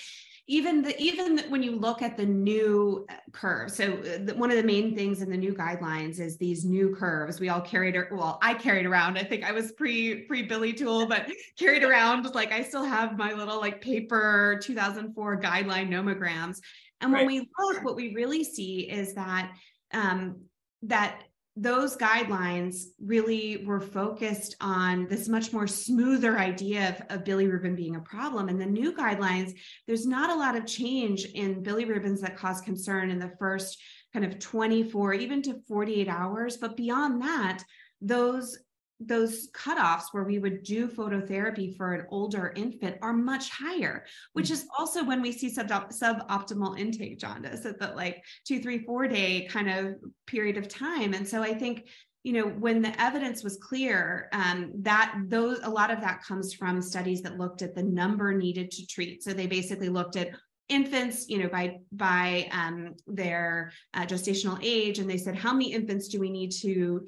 even 0.48 0.82
the 0.82 1.00
even 1.00 1.38
when 1.50 1.62
you 1.62 1.76
look 1.76 2.02
at 2.02 2.16
the 2.16 2.26
new 2.26 3.06
uh, 3.08 3.14
curve 3.32 3.70
so 3.70 3.92
uh, 3.92 4.18
the, 4.24 4.34
one 4.36 4.50
of 4.50 4.56
the 4.56 4.62
main 4.62 4.94
things 4.94 5.22
in 5.22 5.30
the 5.30 5.36
new 5.36 5.54
guidelines 5.54 6.18
is 6.18 6.36
these 6.36 6.64
new 6.64 6.94
curves. 6.94 7.38
We 7.38 7.48
all 7.48 7.60
carried 7.60 7.96
well 8.10 8.38
i 8.42 8.54
carried 8.54 8.86
around. 8.86 9.18
I 9.18 9.24
think 9.24 9.44
i 9.44 9.52
was 9.52 9.72
pre 9.72 10.22
pre 10.22 10.46
BiliTool 10.46 11.08
but 11.08 11.30
carried 11.58 11.84
around 11.84 12.34
like 12.34 12.52
i 12.52 12.62
still 12.62 12.84
have 12.84 13.16
my 13.16 13.32
little 13.32 13.60
like 13.60 13.80
paper 13.80 14.58
2004 14.62 15.40
guideline 15.40 15.88
nomograms. 15.88 16.58
And 17.00 17.12
when 17.12 17.26
right. 17.26 17.26
we 17.26 17.48
look 17.58 17.84
what 17.84 17.96
we 17.96 18.14
really 18.14 18.42
see 18.42 18.90
is 18.90 19.14
that 19.14 19.52
um 19.94 20.42
that 20.82 21.22
those 21.54 21.96
guidelines 21.98 22.84
really 22.98 23.64
were 23.66 23.80
focused 23.80 24.56
on 24.60 25.06
this 25.08 25.28
much 25.28 25.52
more 25.52 25.66
smoother 25.66 26.38
idea 26.38 26.88
of, 26.88 27.18
of 27.18 27.24
bilirubin 27.24 27.76
being 27.76 27.96
a 27.96 28.00
problem. 28.00 28.48
And 28.48 28.58
the 28.58 28.66
new 28.66 28.96
guidelines, 28.96 29.52
there's 29.86 30.06
not 30.06 30.30
a 30.30 30.34
lot 30.34 30.56
of 30.56 30.66
change 30.66 31.26
in 31.26 31.62
bilirubins 31.62 32.20
that 32.20 32.38
cause 32.38 32.62
concern 32.62 33.10
in 33.10 33.18
the 33.18 33.34
first 33.38 33.78
kind 34.14 34.24
of 34.24 34.38
24, 34.38 35.14
even 35.14 35.42
to 35.42 35.60
48 35.68 36.08
hours. 36.08 36.56
But 36.56 36.76
beyond 36.76 37.20
that, 37.22 37.62
those 38.00 38.58
those 39.06 39.50
cutoffs 39.52 40.04
where 40.12 40.24
we 40.24 40.38
would 40.38 40.62
do 40.62 40.88
phototherapy 40.88 41.76
for 41.76 41.94
an 41.94 42.06
older 42.10 42.52
infant 42.56 42.96
are 43.02 43.12
much 43.12 43.50
higher, 43.50 44.04
which 44.32 44.50
is 44.50 44.66
also 44.78 45.04
when 45.04 45.22
we 45.22 45.32
see 45.32 45.48
sub 45.48 45.68
suboptimal 45.68 46.78
intake 46.78 47.18
jaundice 47.18 47.66
at 47.66 47.78
the 47.78 47.88
like 47.88 48.22
two, 48.46 48.60
three, 48.60 48.84
four 48.84 49.08
day 49.08 49.46
kind 49.50 49.70
of 49.70 49.96
period 50.26 50.56
of 50.56 50.68
time. 50.68 51.14
And 51.14 51.26
so 51.26 51.42
I 51.42 51.54
think 51.54 51.88
you 52.24 52.32
know 52.32 52.46
when 52.46 52.82
the 52.82 53.00
evidence 53.00 53.42
was 53.42 53.56
clear 53.56 54.28
um, 54.32 54.72
that 54.76 55.14
those 55.26 55.58
a 55.64 55.70
lot 55.70 55.90
of 55.90 56.00
that 56.00 56.22
comes 56.22 56.54
from 56.54 56.80
studies 56.80 57.22
that 57.22 57.38
looked 57.38 57.62
at 57.62 57.74
the 57.74 57.82
number 57.82 58.32
needed 58.32 58.70
to 58.70 58.86
treat 58.86 59.22
so 59.22 59.32
they 59.32 59.46
basically 59.46 59.88
looked 59.88 60.16
at 60.16 60.30
infants 60.68 61.28
you 61.28 61.38
know 61.38 61.48
by 61.48 61.78
by 61.92 62.48
um, 62.52 62.94
their 63.06 63.72
uh, 63.94 64.06
gestational 64.06 64.58
age 64.62 64.98
and 64.98 65.10
they 65.10 65.18
said 65.18 65.34
how 65.34 65.52
many 65.52 65.72
infants 65.72 66.08
do 66.08 66.20
we 66.20 66.30
need 66.30 66.50
to 66.50 67.04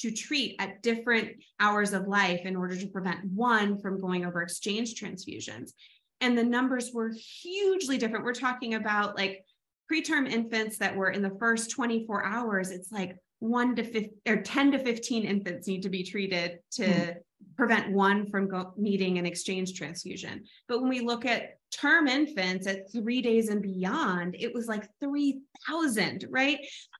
to 0.00 0.10
treat 0.10 0.56
at 0.58 0.82
different 0.82 1.42
hours 1.60 1.92
of 1.92 2.06
life 2.06 2.40
in 2.44 2.56
order 2.56 2.76
to 2.76 2.86
prevent 2.88 3.24
one 3.24 3.78
from 3.78 4.00
going 4.00 4.24
over 4.24 4.42
exchange 4.42 4.94
transfusions. 4.94 5.72
And 6.20 6.36
the 6.36 6.44
numbers 6.44 6.92
were 6.92 7.12
hugely 7.42 7.98
different. 7.98 8.24
We're 8.24 8.34
talking 8.34 8.74
about 8.74 9.16
like 9.16 9.44
preterm 9.90 10.28
infants 10.28 10.78
that 10.78 10.96
were 10.96 11.10
in 11.10 11.22
the 11.22 11.36
first 11.38 11.70
24 11.70 12.24
hours, 12.24 12.70
it's 12.70 12.90
like 12.90 13.16
one 13.38 13.76
to 13.76 13.84
15 13.84 14.10
or 14.26 14.36
10 14.36 14.72
to 14.72 14.78
15 14.78 15.24
infants 15.24 15.68
need 15.68 15.82
to 15.82 15.88
be 15.88 16.02
treated 16.02 16.58
to, 16.72 16.84
mm. 16.86 17.14
Prevent 17.56 17.92
one 17.92 18.26
from 18.30 18.48
go- 18.48 18.72
needing 18.76 19.18
an 19.18 19.26
exchange 19.26 19.74
transfusion. 19.74 20.44
But 20.68 20.80
when 20.80 20.88
we 20.88 21.00
look 21.00 21.24
at 21.24 21.58
term 21.72 22.06
infants 22.06 22.66
at 22.66 22.92
three 22.92 23.22
days 23.22 23.48
and 23.48 23.62
beyond, 23.62 24.36
it 24.38 24.54
was 24.54 24.66
like 24.66 24.88
3,000, 25.00 26.26
right? 26.30 26.58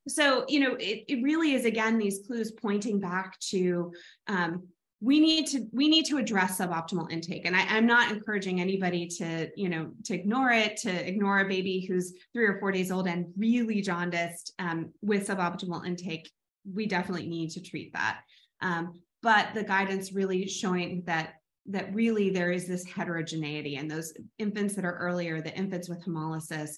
So, 0.08 0.44
you 0.48 0.60
know, 0.60 0.74
it, 0.74 1.04
it 1.08 1.22
really 1.22 1.54
is, 1.54 1.64
again, 1.64 1.98
these 1.98 2.20
clues 2.26 2.52
pointing 2.52 3.00
back 3.00 3.38
to 3.50 3.92
um, 4.26 4.68
we 5.00 5.20
need 5.20 5.46
to 5.46 5.66
we 5.72 5.88
need 5.88 6.06
to 6.06 6.16
address 6.16 6.58
suboptimal 6.58 7.10
intake 7.12 7.44
and 7.44 7.54
I, 7.54 7.76
am 7.76 7.86
not 7.86 8.10
encouraging 8.10 8.62
anybody 8.62 9.06
to 9.18 9.50
you 9.54 9.68
know 9.68 9.90
to 10.04 10.14
ignore 10.14 10.50
it 10.50 10.78
to 10.78 11.08
ignore 11.08 11.40
a 11.40 11.48
baby 11.48 11.84
who's 11.86 12.14
three 12.32 12.46
or 12.46 12.58
four 12.58 12.72
days 12.72 12.90
old 12.90 13.06
and 13.06 13.26
really 13.36 13.82
jaundiced 13.82 14.54
um, 14.58 14.92
with 15.02 15.28
suboptimal 15.28 15.86
intake 15.86 16.30
we 16.72 16.86
definitely 16.86 17.28
need 17.28 17.50
to 17.50 17.62
treat 17.62 17.92
that 17.92 18.20
um, 18.62 18.94
but 19.26 19.48
the 19.54 19.64
guidance 19.64 20.12
really 20.12 20.46
showing 20.46 21.02
that 21.04 21.34
that 21.68 21.92
really 21.92 22.30
there 22.30 22.52
is 22.52 22.68
this 22.68 22.84
heterogeneity 22.84 23.74
and 23.74 23.90
those 23.90 24.12
infants 24.38 24.76
that 24.76 24.84
are 24.84 24.96
earlier 24.98 25.42
the 25.42 25.52
infants 25.58 25.88
with 25.88 26.00
hemolysis 26.06 26.76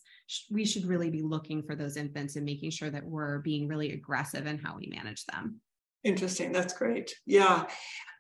we 0.51 0.65
should 0.65 0.87
really 0.87 1.11
be 1.11 1.21
looking 1.21 1.63
for 1.63 1.77
those 1.77 1.99
infants 1.99 2.37
and 2.37 2.47
making 2.47 2.71
sure 2.71 2.89
that 2.89 3.05
we're 3.05 3.41
being 3.41 3.69
really 3.69 3.93
aggressive 3.93 4.47
in 4.47 4.57
how 4.57 4.79
we 4.79 4.87
manage 4.87 5.27
them. 5.27 5.61
Interesting. 6.05 6.51
That's 6.51 6.73
great. 6.73 7.15
Yeah. 7.27 7.67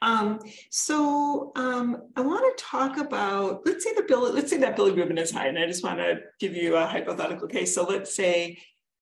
Um, 0.02 0.40
so 0.70 1.52
um, 1.56 1.96
i 2.14 2.20
want 2.20 2.44
to 2.58 2.64
talk 2.64 2.98
about 2.98 3.62
let's 3.64 3.82
say 3.82 3.94
the 3.94 4.02
bill 4.02 4.30
let's 4.30 4.50
say 4.50 4.58
that 4.58 4.76
bilirubin 4.76 5.18
is 5.18 5.30
high 5.30 5.46
and 5.46 5.58
i 5.58 5.66
just 5.66 5.82
want 5.82 5.98
to 5.98 6.16
give 6.38 6.54
you 6.54 6.76
a 6.76 6.84
hypothetical 6.84 7.48
case. 7.48 7.74
So 7.74 7.84
let's 7.84 8.14
say 8.14 8.58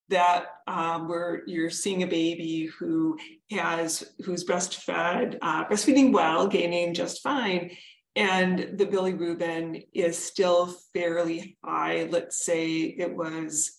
that 0.08 0.46
um, 0.66 1.08
where 1.08 1.42
you're 1.46 1.70
seeing 1.70 2.02
a 2.02 2.06
baby 2.06 2.66
who 2.78 3.18
has 3.50 4.04
who's 4.24 4.44
breastfed, 4.44 5.38
uh, 5.42 5.64
breastfeeding 5.66 6.12
well, 6.12 6.46
gaining 6.46 6.94
just 6.94 7.22
fine, 7.22 7.70
and 8.14 8.78
the 8.78 8.86
bilirubin 8.86 9.86
is 9.92 10.16
still 10.16 10.74
fairly 10.94 11.58
high. 11.64 12.08
Let's 12.10 12.44
say 12.44 12.82
it 12.82 13.14
was 13.14 13.78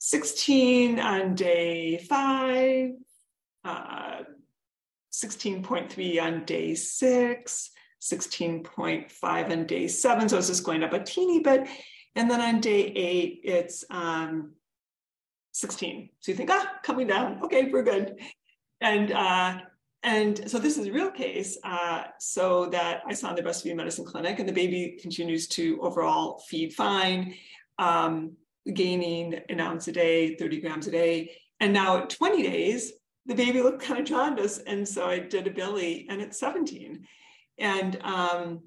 16 0.00 0.98
on 0.98 1.36
day 1.36 1.98
five, 1.98 2.90
uh, 3.64 4.22
16.3 5.12 6.22
on 6.22 6.44
day 6.44 6.74
six, 6.74 7.70
16.5 8.00 9.50
on 9.50 9.66
day 9.66 9.86
seven. 9.86 10.28
So 10.28 10.38
it's 10.38 10.48
just 10.48 10.64
going 10.64 10.82
up 10.82 10.92
a 10.92 11.04
teeny 11.04 11.38
bit. 11.38 11.68
And 12.16 12.28
then 12.28 12.40
on 12.40 12.60
day 12.60 12.86
eight, 12.86 13.40
it's 13.44 13.84
um, 13.90 14.54
16. 15.52 16.08
So 16.20 16.32
you 16.32 16.36
think, 16.36 16.50
ah, 16.50 16.72
coming 16.82 17.06
down. 17.06 17.40
Okay, 17.44 17.70
we're 17.70 17.82
good. 17.82 18.16
And 18.80 19.12
uh, 19.12 19.58
and 20.02 20.50
so 20.50 20.58
this 20.58 20.78
is 20.78 20.88
a 20.88 20.92
real 20.92 21.10
case. 21.10 21.58
Uh, 21.62 22.04
so 22.18 22.66
that 22.70 23.02
I 23.06 23.12
saw 23.14 23.30
in 23.30 23.36
the 23.36 23.42
breastfeeding 23.42 23.76
medicine 23.76 24.04
clinic, 24.04 24.40
and 24.40 24.48
the 24.48 24.52
baby 24.52 24.98
continues 25.00 25.46
to 25.48 25.80
overall 25.80 26.42
feed 26.48 26.72
fine, 26.74 27.34
um, 27.78 28.32
gaining 28.74 29.40
an 29.48 29.60
ounce 29.60 29.86
a 29.88 29.92
day, 29.92 30.34
30 30.34 30.60
grams 30.60 30.86
a 30.88 30.90
day. 30.90 31.36
And 31.60 31.72
now 31.72 31.98
at 31.98 32.10
20 32.10 32.42
days, 32.42 32.92
the 33.26 33.34
baby 33.36 33.62
looked 33.62 33.82
kind 33.82 34.00
of 34.00 34.06
jaundiced. 34.06 34.62
And 34.66 34.86
so 34.88 35.06
I 35.06 35.20
did 35.20 35.46
a 35.46 35.50
bili, 35.50 36.06
and 36.08 36.20
it's 36.20 36.38
17. 36.38 37.06
And 37.58 37.98
um, 38.02 38.60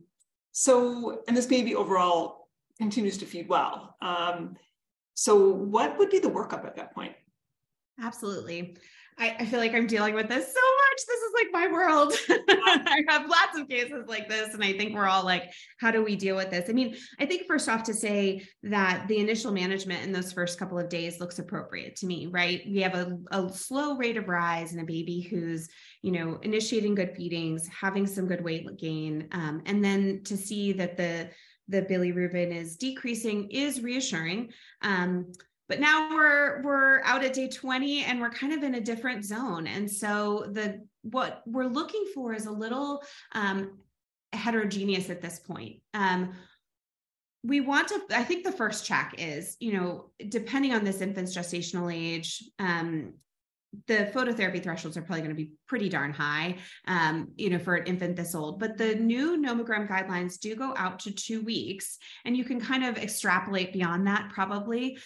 so, 0.54 1.22
and 1.28 1.36
this 1.36 1.48
baby 1.48 1.76
overall 1.76 2.48
continues 2.78 3.18
to 3.18 3.26
feed 3.26 3.50
well. 3.50 3.98
Um, 4.02 4.56
so, 5.16 5.50
what 5.50 5.98
would 5.98 6.10
be 6.10 6.20
the 6.20 6.30
workup 6.30 6.66
at 6.66 6.76
that 6.76 6.94
point? 6.94 7.14
Absolutely. 8.02 8.78
I, 9.18 9.36
I, 9.40 9.46
feel 9.46 9.62
like 9.62 9.74
I'm 9.74 9.88
dealing 9.88 10.14
with 10.14 10.28
this 10.28 10.46
so 10.46 10.60
much. 10.60 11.06
This 11.08 11.20
is 11.22 11.34
like 11.34 11.48
my 11.54 11.72
world. 11.72 12.14
I 12.86 13.02
have 13.08 13.30
lots 13.30 13.58
of 13.58 13.70
cases 13.70 14.04
like 14.08 14.28
this. 14.28 14.54
And 14.54 14.62
I 14.62 14.74
think 14.74 14.94
we're 14.94 15.08
all 15.08 15.24
like, 15.24 15.54
how 15.80 15.90
do 15.90 16.04
we 16.04 16.18
deal 16.18 16.36
with 16.36 16.52
this? 16.52 16.70
I 16.70 16.74
mean, 16.74 16.98
I 17.18 17.26
think 17.26 17.48
first 17.48 17.70
off 17.70 17.84
to 17.84 17.94
say 17.94 18.46
that 18.64 19.08
the 19.08 19.20
initial 19.20 19.54
management 19.54 20.04
in 20.04 20.12
those 20.12 20.34
first 20.34 20.60
couple 20.60 20.78
of 20.78 20.90
days 20.90 21.22
looks 21.22 21.40
appropriate 21.40 21.96
to 21.98 22.06
me, 22.06 22.28
right? 22.28 22.62
We 22.68 22.82
have 22.82 22.96
a, 22.96 23.18
a 23.32 23.50
slow 23.54 23.96
rate 23.96 24.18
of 24.18 24.28
rise 24.28 24.74
in 24.74 24.80
a 24.80 24.86
baby 24.86 25.22
who's, 25.22 25.70
you 26.02 26.12
know, 26.12 26.38
initiating 26.42 26.96
good 26.96 27.16
feedings, 27.16 27.70
having 27.70 28.06
some 28.06 28.28
good 28.28 28.44
weight 28.44 28.68
gain. 28.78 29.30
Um, 29.32 29.62
and 29.66 29.82
then 29.82 30.24
to 30.26 30.36
see 30.36 30.74
that 30.74 30.98
the 30.98 31.30
the 31.68 31.82
bilirubin 31.82 32.56
is 32.56 32.78
decreasing 32.78 33.50
is 33.50 33.82
reassuring. 33.82 34.52
Um, 34.82 35.34
but 35.68 35.80
now 35.80 36.14
we're 36.14 36.62
we're 36.62 37.02
out 37.04 37.24
at 37.24 37.34
day 37.34 37.48
20 37.48 38.04
and 38.04 38.22
we're 38.22 38.30
kind 38.30 38.54
of 38.54 38.64
in 38.64 38.76
a 38.76 38.82
different 38.82 39.26
zone. 39.26 39.66
And 39.66 39.90
so 39.90 40.46
the 40.52 40.86
what 41.02 41.42
we're 41.46 41.66
looking 41.66 42.06
for 42.14 42.34
is 42.34 42.46
a 42.46 42.52
little 42.52 43.04
um, 43.34 43.80
heterogeneous 44.32 45.10
at 45.10 45.22
this 45.22 45.40
point. 45.40 45.82
Um, 45.94 46.34
we 47.46 47.62
want 47.62 47.88
to 47.88 48.02
i 48.12 48.24
think 48.24 48.44
the 48.44 48.52
first 48.52 48.86
check 48.86 49.14
is 49.18 49.56
you 49.60 49.72
know 49.72 50.10
depending 50.30 50.74
on 50.74 50.84
this 50.84 51.02
infant's 51.02 51.38
gestational 51.38 51.94
age 51.94 52.44
um, 52.58 53.14
the 53.88 54.12
phototherapy 54.14 54.62
thresholds 54.62 54.98
are 54.98 55.02
probably 55.02 55.22
going 55.22 55.36
to 55.36 55.42
be 55.42 55.52
pretty 55.68 55.90
darn 55.90 56.12
high, 56.12 56.58
um, 56.88 57.30
you 57.36 57.50
know, 57.50 57.60
for 57.60 57.76
an 57.76 57.88
infant 57.88 58.16
this 58.16 58.36
old. 58.36 58.60
But 58.60 58.78
the 58.78 58.96
new 58.96 59.38
nomogram 59.38 59.88
guidelines 59.88 60.40
do 60.40 60.56
go 60.56 60.74
out 60.78 61.00
to 61.00 61.12
two 61.12 61.42
weeks, 61.44 61.98
and 62.26 62.36
you 62.36 62.44
can 62.44 62.60
kind 62.60 62.84
of 62.84 62.98
extrapolate 62.98 63.74
beyond 63.74 64.08
that 64.08 64.30
probably. 64.34 64.98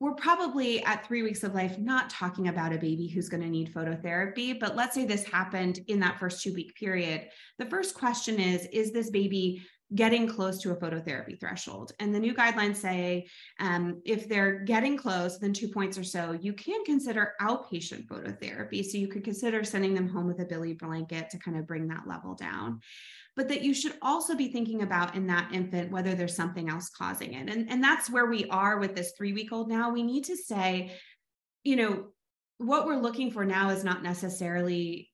We're 0.00 0.14
probably 0.14 0.82
at 0.82 1.06
three 1.06 1.22
weeks 1.22 1.44
of 1.44 1.54
life 1.54 1.78
not 1.78 2.10
talking 2.10 2.48
about 2.48 2.72
a 2.72 2.78
baby 2.78 3.06
who's 3.06 3.28
going 3.28 3.42
to 3.42 3.48
need 3.48 3.72
phototherapy, 3.72 4.58
but 4.58 4.74
let's 4.74 4.96
say 4.96 5.04
this 5.04 5.22
happened 5.22 5.78
in 5.86 6.00
that 6.00 6.18
first 6.18 6.42
two 6.42 6.52
week 6.52 6.74
period. 6.74 7.28
The 7.58 7.66
first 7.66 7.94
question 7.94 8.40
is 8.40 8.66
Is 8.72 8.92
this 8.92 9.10
baby 9.10 9.62
getting 9.94 10.26
close 10.26 10.58
to 10.58 10.70
a 10.70 10.76
phototherapy 10.76 11.38
threshold. 11.38 11.92
And 11.98 12.14
the 12.14 12.20
new 12.20 12.34
guidelines 12.34 12.76
say 12.76 13.26
um, 13.60 14.00
if 14.04 14.28
they're 14.28 14.60
getting 14.60 14.96
close, 14.96 15.38
then 15.38 15.52
two 15.52 15.68
points 15.68 15.98
or 15.98 16.04
so, 16.04 16.32
you 16.32 16.52
can 16.52 16.84
consider 16.84 17.34
outpatient 17.40 18.06
phototherapy. 18.06 18.84
So 18.84 18.98
you 18.98 19.08
could 19.08 19.24
consider 19.24 19.64
sending 19.64 19.94
them 19.94 20.08
home 20.08 20.26
with 20.26 20.40
a 20.40 20.46
bili 20.46 20.78
blanket 20.78 21.30
to 21.30 21.38
kind 21.38 21.58
of 21.58 21.66
bring 21.66 21.88
that 21.88 22.06
level 22.06 22.34
down. 22.34 22.80
But 23.34 23.48
that 23.48 23.62
you 23.62 23.72
should 23.72 23.94
also 24.02 24.34
be 24.34 24.48
thinking 24.48 24.82
about 24.82 25.14
in 25.14 25.26
that 25.28 25.52
infant 25.52 25.90
whether 25.90 26.14
there's 26.14 26.36
something 26.36 26.68
else 26.68 26.90
causing 26.90 27.34
it. 27.34 27.48
And, 27.48 27.70
and 27.70 27.82
that's 27.82 28.10
where 28.10 28.26
we 28.26 28.46
are 28.50 28.78
with 28.78 28.94
this 28.94 29.12
three 29.16 29.32
week 29.32 29.52
old 29.52 29.68
now. 29.68 29.90
We 29.90 30.02
need 30.02 30.24
to 30.24 30.36
say, 30.36 30.92
you 31.64 31.76
know, 31.76 32.06
what 32.58 32.86
we're 32.86 33.00
looking 33.00 33.30
for 33.30 33.44
now 33.44 33.70
is 33.70 33.84
not 33.84 34.02
necessarily 34.02 35.11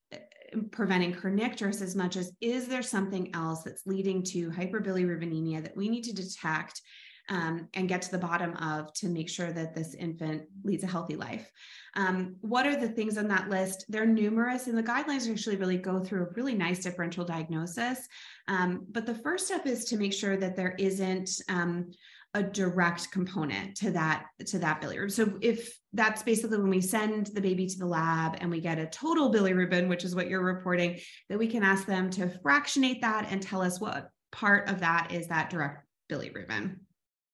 preventing 0.70 1.12
kernicterus 1.12 1.82
as 1.82 1.94
much 1.94 2.16
as 2.16 2.32
is 2.40 2.68
there 2.68 2.82
something 2.82 3.34
else 3.34 3.62
that's 3.62 3.87
leading 3.87 4.22
to 4.22 4.50
hyperbilirubinemia 4.50 5.62
that 5.62 5.76
we 5.76 5.88
need 5.88 6.02
to 6.02 6.14
detect 6.14 6.80
um, 7.28 7.68
and 7.74 7.88
get 7.88 8.02
to 8.02 8.11
the 8.11 8.18
bottom 8.18 8.54
of 8.56 8.92
to 8.94 9.08
make 9.08 9.28
sure 9.28 9.52
that 9.52 9.74
this 9.74 9.94
infant 9.94 10.42
leads 10.64 10.82
a 10.82 10.87
healthy 10.87 11.14
life. 11.14 11.50
Um, 11.94 12.37
what 12.40 12.66
are 12.66 12.76
the 12.76 12.88
things 12.88 13.18
on 13.18 13.28
that 13.28 13.50
list? 13.50 13.84
They're 13.88 14.06
numerous, 14.06 14.66
and 14.66 14.78
the 14.78 14.82
guidelines 14.82 15.30
actually 15.30 15.56
really 15.56 15.76
go 15.76 16.00
through 16.00 16.22
a 16.22 16.32
really 16.34 16.54
nice 16.54 16.82
differential 16.82 17.24
diagnosis. 17.24 18.08
Um, 18.46 18.87
but 18.90 19.04
the 19.04 19.14
first 19.14 19.46
step 19.46 19.66
is 19.66 19.84
to 19.87 19.98
make 19.98 20.12
sure 20.12 20.37
that 20.37 20.56
there 20.56 20.74
isn't 20.78 21.30
um, 21.48 21.90
a 22.38 22.42
direct 22.42 23.11
component 23.11 23.77
to 23.77 23.90
that 23.90 24.27
to 24.46 24.59
that 24.61 24.81
bilirubin. 24.81 25.11
So 25.11 25.37
if 25.40 25.77
that's 25.92 26.22
basically 26.22 26.59
when 26.59 26.70
we 26.70 26.81
send 26.81 27.27
the 27.29 27.40
baby 27.40 27.66
to 27.66 27.79
the 27.79 27.87
lab 27.87 28.37
and 28.40 28.51
we 28.51 28.61
get 28.61 28.79
a 28.79 28.87
total 28.87 29.33
bilirubin, 29.33 29.88
which 29.88 30.05
is 30.05 30.14
what 30.14 30.29
you're 30.29 30.44
reporting, 30.44 31.01
that 31.29 31.38
we 31.38 31.48
can 31.48 31.64
ask 31.64 31.85
them 31.85 32.11
to 32.11 32.31
fractionate 32.40 33.01
that 33.01 33.27
and 33.31 33.42
tell 33.42 33.61
us 33.61 33.81
what 33.81 34.11
part 34.31 34.68
of 34.68 34.81
that 34.81 35.11
is 35.12 35.27
that 35.27 35.51
direct 35.51 35.85
bilirubin. 36.11 36.77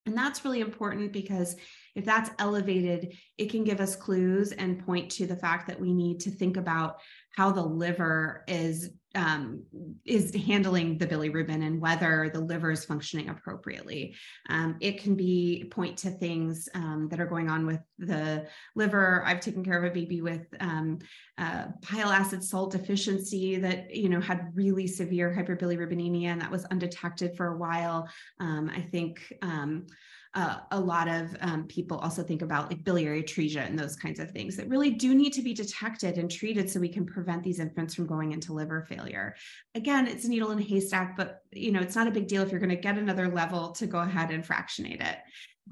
And 0.07 0.17
that's 0.17 0.45
really 0.45 0.61
important 0.61 1.13
because 1.13 1.57
if 1.95 2.05
that's 2.05 2.31
elevated, 2.39 3.15
it 3.37 3.51
can 3.51 3.65
give 3.65 3.81
us 3.81 3.97
clues 3.97 4.53
and 4.53 4.85
point 4.85 5.11
to 5.13 5.27
the 5.27 5.37
fact 5.37 5.69
that 5.69 5.81
we 5.81 5.93
need 5.93 6.21
to 6.21 6.31
think 6.31 6.57
about 6.57 6.97
how 7.37 7.53
the 7.53 7.65
liver 7.65 8.45
is 8.49 8.91
um, 9.15 9.63
is 10.05 10.35
handling 10.35 10.99
the 10.99 11.07
bilirubin 11.07 11.67
and 11.67 11.81
whether 11.81 12.31
the 12.33 12.41
liver 12.41 12.71
is 12.71 12.85
functioning 12.85 13.29
appropriately. 13.29 14.15
Um, 14.49 14.77
it 14.81 15.01
can 15.01 15.15
be 15.15 15.69
point 15.71 15.97
to 15.99 16.11
things 16.11 16.69
um, 16.75 17.09
that 17.11 17.21
are 17.21 17.27
going 17.27 17.49
on 17.49 17.67
with 17.67 17.81
the 17.99 18.47
liver. 18.75 19.23
I've 19.25 19.41
taken 19.41 19.65
care 19.65 19.79
of 19.79 19.91
a 19.91 19.95
baby 19.95 20.21
with 20.21 20.47
um, 20.61 20.99
uh, 21.39 21.67
bile 21.91 22.11
acid 22.11 22.43
salt 22.43 22.73
deficiency 22.73 23.57
that 23.57 23.95
you 23.95 24.09
know 24.09 24.21
had 24.21 24.51
really 24.55 24.87
severe 24.87 25.35
hyperbilirubinemia 25.37 26.27
and 26.27 26.41
that 26.41 26.51
was 26.51 26.65
undetected 26.67 27.37
for 27.37 27.49
a 27.49 27.57
while. 27.57 28.09
Um, 28.41 28.71
I 28.75 28.81
think 28.81 29.33
um, 29.43 29.87
uh, 30.35 30.59
a 30.73 30.81
lot 30.81 31.07
of 31.07 31.37
um, 31.41 31.65
people 31.69 31.97
also 31.99 32.23
think 32.23 32.43
about 32.43 32.69
like 32.69 32.83
biliary 32.83 33.23
atresia 33.23 33.65
and 33.65 33.79
those 33.79 33.95
kinds 33.95 34.19
of 34.19 34.31
things 34.33 34.57
that 34.57 34.69
really 34.69 34.91
do 34.91 35.15
need 35.15 35.33
to 35.33 35.43
be 35.43 35.55
detected 35.55 36.19
and 36.19 36.29
treated 36.31 36.69
so 36.69 36.81
we 36.81 36.89
can 36.89 37.07
prevent 37.07 37.45
these 37.45 37.61
infants 37.61 37.95
from 37.95 38.07
going 38.07 38.33
into 38.33 38.53
liver 38.53 38.85
failure. 38.89 39.37
Again, 39.77 40.09
it's 40.09 40.25
a 40.25 40.29
needle 40.29 40.51
in 40.51 40.59
a 40.59 40.63
haystack, 40.63 41.17
but 41.17 41.43
you 41.53 41.71
know 41.71 41.81
it's 41.81 41.95
not 41.95 42.09
a 42.09 42.11
big 42.11 42.27
deal 42.27 42.43
if 42.43 42.51
you're 42.51 42.61
going 42.61 42.71
to 42.71 42.77
get 42.77 42.99
another 42.99 43.29
level 43.29 43.71
to 43.73 43.87
go 43.87 44.01
ahead 44.01 44.33
and 44.33 44.45
fractionate 44.45 45.01
it. 45.01 45.19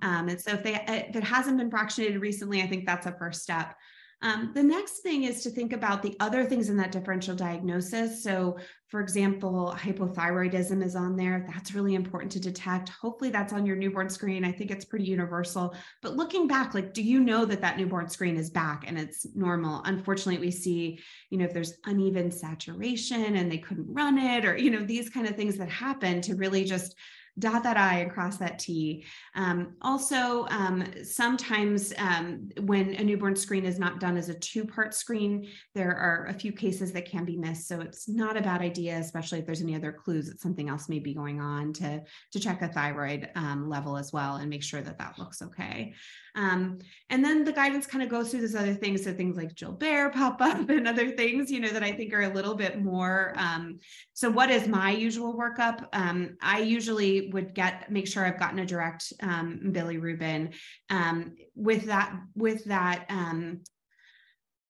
Um, 0.01 0.28
and 0.28 0.41
so 0.41 0.53
if 0.53 0.62
they 0.62 0.74
if 0.74 1.16
it 1.16 1.24
hasn't 1.24 1.59
been 1.59 1.70
fractionated 1.70 2.20
recently, 2.20 2.62
I 2.62 2.66
think 2.68 2.87
that's 2.87 3.07
a 3.07 3.12
first 3.12 3.43
step. 3.43 3.74
Um, 4.23 4.53
the 4.55 4.62
next 4.62 5.01
thing 5.01 5.25
is 5.25 5.43
to 5.43 5.51
think 5.51 5.73
about 5.73 6.01
the 6.01 6.16
other 6.20 6.45
things 6.45 6.68
in 6.68 6.77
that 6.77 6.93
differential 6.93 7.35
diagnosis. 7.35 8.23
So, 8.23 8.57
for 8.87 9.01
example, 9.01 9.75
hypothyroidism 9.77 10.85
is 10.85 10.95
on 10.95 11.16
there. 11.16 11.45
That's 11.53 11.75
really 11.75 11.95
important 11.95 12.31
to 12.33 12.41
detect. 12.41 12.91
Hopefully, 12.91 13.31
that's 13.31 13.53
on 13.53 13.66
your 13.66 13.75
newborn 13.75 14.09
screen. 14.09 14.45
I 14.45 14.53
think 14.53 14.70
it's 14.70 14.85
pretty 14.85 15.07
universal. 15.07 15.75
But 16.03 16.14
looking 16.14 16.47
back, 16.47 16.73
like, 16.73 16.95
do 16.95 17.03
you 17.03 17.18
know 17.18 17.45
that 17.47 17.61
that 17.62 17.79
newborn 17.79 18.09
screen 18.09 18.37
is 18.37 18.51
back 18.51 18.85
and 18.87 18.97
it's 18.97 19.27
normal? 19.35 19.83
Unfortunately, 19.85 20.39
we 20.39 20.53
see, 20.53 21.01
you 21.31 21.39
know, 21.39 21.45
if 21.45 21.53
there's 21.53 21.79
uneven 21.87 22.31
saturation 22.31 23.37
and 23.37 23.51
they 23.51 23.59
couldn't 23.59 23.93
run 23.93 24.18
it, 24.18 24.45
or, 24.45 24.57
you 24.57 24.70
know, 24.70 24.85
these 24.85 25.11
kind 25.11 25.27
of 25.27 25.35
things 25.35 25.57
that 25.57 25.68
happen 25.68 26.20
to 26.23 26.37
really 26.37 26.64
just 26.64 26.95
dot 27.39 27.62
that 27.62 27.76
I 27.76 28.01
and 28.01 28.11
cross 28.11 28.37
that 28.37 28.59
T. 28.59 29.05
Um, 29.35 29.74
also, 29.80 30.47
um, 30.49 30.85
sometimes 31.03 31.93
um, 31.99 32.51
when 32.61 32.95
a 32.95 33.05
newborn 33.05 33.37
screen 33.37 33.64
is 33.64 33.78
not 33.78 34.01
done 34.01 34.16
as 34.16 34.28
a 34.28 34.35
two 34.35 34.64
part 34.64 34.95
screen, 34.95 35.49
there 35.74 35.95
are 35.95 36.26
a 36.26 36.35
few 36.35 36.53
cases 36.53 36.93
that 36.93 37.09
can 37.09 37.24
be 37.24 37.37
missed. 37.37 37.68
So 37.68 37.80
it's 37.80 38.09
not 38.09 38.37
a 38.37 38.43
bad 38.43 38.61
idea, 38.61 38.99
especially 38.99 39.39
if 39.39 39.47
there's 39.47 39.62
any 39.62 39.74
other 39.74 39.93
clues 39.93 40.28
that 40.28 40.41
something 40.41 40.68
else 40.68 40.89
may 40.89 40.99
be 40.99 41.14
going 41.14 41.41
on 41.41 41.72
to, 41.74 42.03
to 42.33 42.41
check 42.41 42.61
a 42.62 42.68
thyroid 42.68 43.30
um, 43.35 43.68
level 43.68 43.97
as 43.97 44.12
well 44.12 44.37
and 44.37 44.51
make 44.51 44.62
sure 44.62 44.83
that 44.83 44.99
that 44.99 45.18
looks 45.18 45.41
okay. 45.41 45.95
Um, 46.35 46.78
and 47.11 47.24
then 47.24 47.45
the 47.45 47.53
guidance 47.53 47.87
kind 47.87 48.03
of 48.03 48.09
goes 48.09 48.30
through 48.30 48.41
these 48.41 48.55
other 48.55 48.74
things. 48.74 49.05
So 49.05 49.12
things 49.12 49.37
like 49.37 49.55
Gilbert 49.55 50.14
pop 50.14 50.41
up 50.41 50.68
and 50.68 50.89
other 50.89 51.11
things, 51.11 51.51
you 51.51 51.61
know, 51.61 51.68
that 51.68 51.83
I 51.83 51.93
think 51.93 52.12
are 52.12 52.22
a 52.22 52.33
little 52.33 52.55
bit 52.55 52.83
more. 52.83 53.35
Um, 53.37 53.80
so 54.12 54.30
what 54.30 54.51
is 54.51 54.66
my 54.66 54.91
usual 54.91 55.35
workup? 55.37 55.87
Um, 55.93 56.37
I 56.41 56.61
usually 56.61 57.30
would 57.33 57.55
get, 57.55 57.91
make 57.91 58.07
sure 58.07 58.24
I've 58.24 58.39
gotten 58.39 58.61
a 58.61 58.66
direct 58.66 59.12
um, 59.22 59.61
bilirubin 59.66 60.55
um, 60.91 61.35
with 61.55 61.87
that, 61.87 62.14
with 62.35 62.64
that, 62.64 63.07
um, 63.09 63.61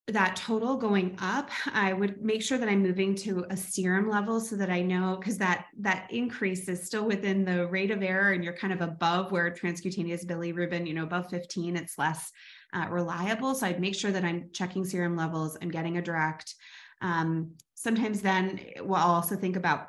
that 0.09 0.35
total 0.35 0.77
going 0.77 1.17
up 1.21 1.49
i 1.73 1.93
would 1.93 2.21
make 2.21 2.43
sure 2.43 2.59
that 2.59 2.69
i'm 2.69 2.83
moving 2.83 3.15
to 3.15 3.47
a 3.51 3.57
serum 3.57 4.11
level 4.11 4.41
so 4.41 4.57
that 4.57 4.69
i 4.69 4.83
know 4.83 5.17
because 5.19 5.39
that 5.39 5.67
that 5.79 6.09
increase 6.11 6.69
is 6.69 6.85
still 6.85 7.05
within 7.05 7.45
the 7.45 7.69
rate 7.69 7.93
of 7.93 8.03
error 8.03 8.33
and 8.33 8.43
you're 8.43 8.53
kind 8.53 8.73
of 8.73 8.81
above 8.81 9.31
where 9.31 9.51
transcutaneous 9.51 10.27
bilirubin 10.27 10.87
you 10.87 10.93
know 10.93 11.05
above 11.05 11.31
15 11.31 11.77
it's 11.77 11.99
less 11.99 12.33
uh, 12.75 12.87
reliable 12.91 13.55
so 13.55 13.67
i'd 13.67 13.81
make 13.81 13.95
sure 13.95 14.11
that 14.11 14.25
i'm 14.25 14.51
checking 14.53 14.85
serum 14.85 15.17
levels 15.17 15.57
i'm 15.63 15.71
getting 15.71 15.99
a 15.99 16.03
direct 16.03 16.55
um, 17.01 17.53
sometimes 17.75 18.23
then 18.23 18.61
we'll 18.81 18.97
also 18.97 19.37
think 19.37 19.57
about 19.57 19.89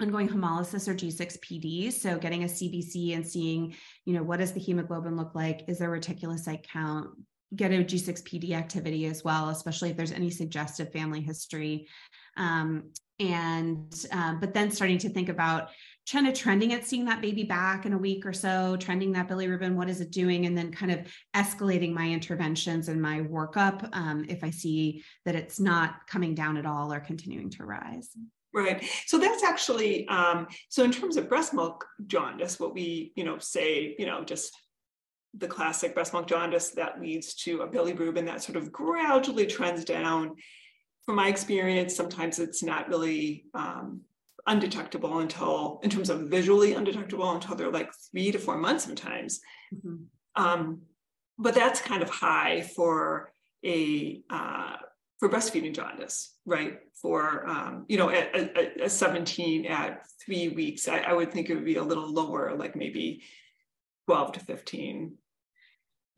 ongoing 0.00 0.28
hemolysis 0.28 0.88
or 0.88 0.94
G6PD. 0.94 1.92
So 1.92 2.18
getting 2.18 2.44
a 2.44 2.46
CBC 2.46 3.14
and 3.14 3.26
seeing, 3.26 3.74
you 4.04 4.14
know, 4.14 4.22
what 4.22 4.40
does 4.40 4.52
the 4.52 4.60
hemoglobin 4.60 5.16
look 5.16 5.34
like? 5.34 5.64
Is 5.68 5.78
there 5.78 5.90
reticulocyte 5.90 6.66
count? 6.66 7.08
Get 7.54 7.72
a 7.72 7.84
G6PD 7.84 8.52
activity 8.52 9.06
as 9.06 9.22
well, 9.22 9.50
especially 9.50 9.90
if 9.90 9.96
there's 9.96 10.12
any 10.12 10.30
suggestive 10.30 10.92
family 10.92 11.20
history. 11.20 11.88
Um, 12.36 12.90
and 13.18 14.06
um, 14.12 14.40
but 14.40 14.52
then 14.52 14.70
starting 14.70 14.98
to 14.98 15.08
think 15.08 15.28
about 15.28 15.70
kind 16.10 16.28
of 16.28 16.34
trending 16.34 16.72
at 16.72 16.86
seeing 16.86 17.04
that 17.06 17.22
baby 17.22 17.44
back 17.44 17.86
in 17.86 17.92
a 17.92 17.98
week 17.98 18.26
or 18.26 18.32
so, 18.32 18.76
trending 18.76 19.12
that 19.12 19.28
bilirubin, 19.28 19.74
what 19.74 19.88
is 19.88 20.00
it 20.00 20.10
doing? 20.10 20.46
And 20.46 20.56
then 20.56 20.70
kind 20.70 20.92
of 20.92 21.00
escalating 21.34 21.92
my 21.92 22.06
interventions 22.08 22.88
and 22.88 23.00
my 23.00 23.20
workup 23.20 23.88
um, 23.92 24.26
if 24.28 24.44
I 24.44 24.50
see 24.50 25.02
that 25.24 25.34
it's 25.34 25.58
not 25.58 26.06
coming 26.06 26.34
down 26.34 26.56
at 26.56 26.66
all 26.66 26.92
or 26.92 27.00
continuing 27.00 27.50
to 27.50 27.64
rise. 27.64 28.10
Right. 28.54 28.84
So 29.06 29.18
that's 29.18 29.42
actually 29.42 30.06
um, 30.08 30.46
so 30.68 30.84
in 30.84 30.92
terms 30.92 31.16
of 31.16 31.28
breast 31.28 31.52
milk 31.52 31.84
jaundice, 32.06 32.60
what 32.60 32.74
we 32.74 33.12
you 33.16 33.24
know 33.24 33.38
say 33.38 33.94
you 33.98 34.06
know 34.06 34.24
just 34.24 34.56
the 35.38 35.48
classic 35.48 35.94
breast 35.94 36.12
milk 36.12 36.26
jaundice 36.26 36.70
that 36.70 37.00
leads 37.00 37.34
to 37.34 37.62
a 37.62 37.68
bilirubin 37.68 38.26
that 38.26 38.42
sort 38.42 38.56
of 38.56 38.72
gradually 38.72 39.46
trends 39.46 39.84
down. 39.84 40.36
From 41.04 41.16
my 41.16 41.28
experience, 41.28 41.94
sometimes 41.94 42.38
it's 42.38 42.62
not 42.62 42.88
really 42.88 43.44
um, 43.54 44.00
undetectable 44.46 45.20
until, 45.20 45.80
in 45.82 45.90
terms 45.90 46.10
of 46.10 46.22
visually 46.22 46.72
undetectable, 46.72 47.30
until 47.30 47.54
they're 47.54 47.70
like 47.70 47.92
three 48.10 48.32
to 48.32 48.38
four 48.38 48.56
months 48.56 48.84
sometimes. 48.84 49.40
Mm-hmm. 49.74 50.42
Um, 50.42 50.82
but 51.38 51.54
that's 51.54 51.80
kind 51.80 52.02
of 52.02 52.10
high 52.10 52.62
for 52.62 53.32
a 53.64 54.22
uh, 54.30 54.76
for 55.18 55.28
breastfeeding 55.28 55.74
jaundice, 55.74 56.34
right? 56.44 56.78
For 57.00 57.46
um, 57.48 57.84
you 57.88 57.98
know, 57.98 58.10
at, 58.10 58.34
at, 58.34 58.80
at 58.80 58.90
17 58.90 59.66
at 59.66 60.02
three 60.24 60.48
weeks, 60.48 60.88
I, 60.88 60.98
I 60.98 61.12
would 61.12 61.32
think 61.32 61.48
it 61.48 61.54
would 61.54 61.64
be 61.64 61.76
a 61.76 61.82
little 61.82 62.10
lower, 62.12 62.54
like 62.56 62.76
maybe 62.76 63.22
12 64.06 64.32
to 64.32 64.40
15 64.40 65.14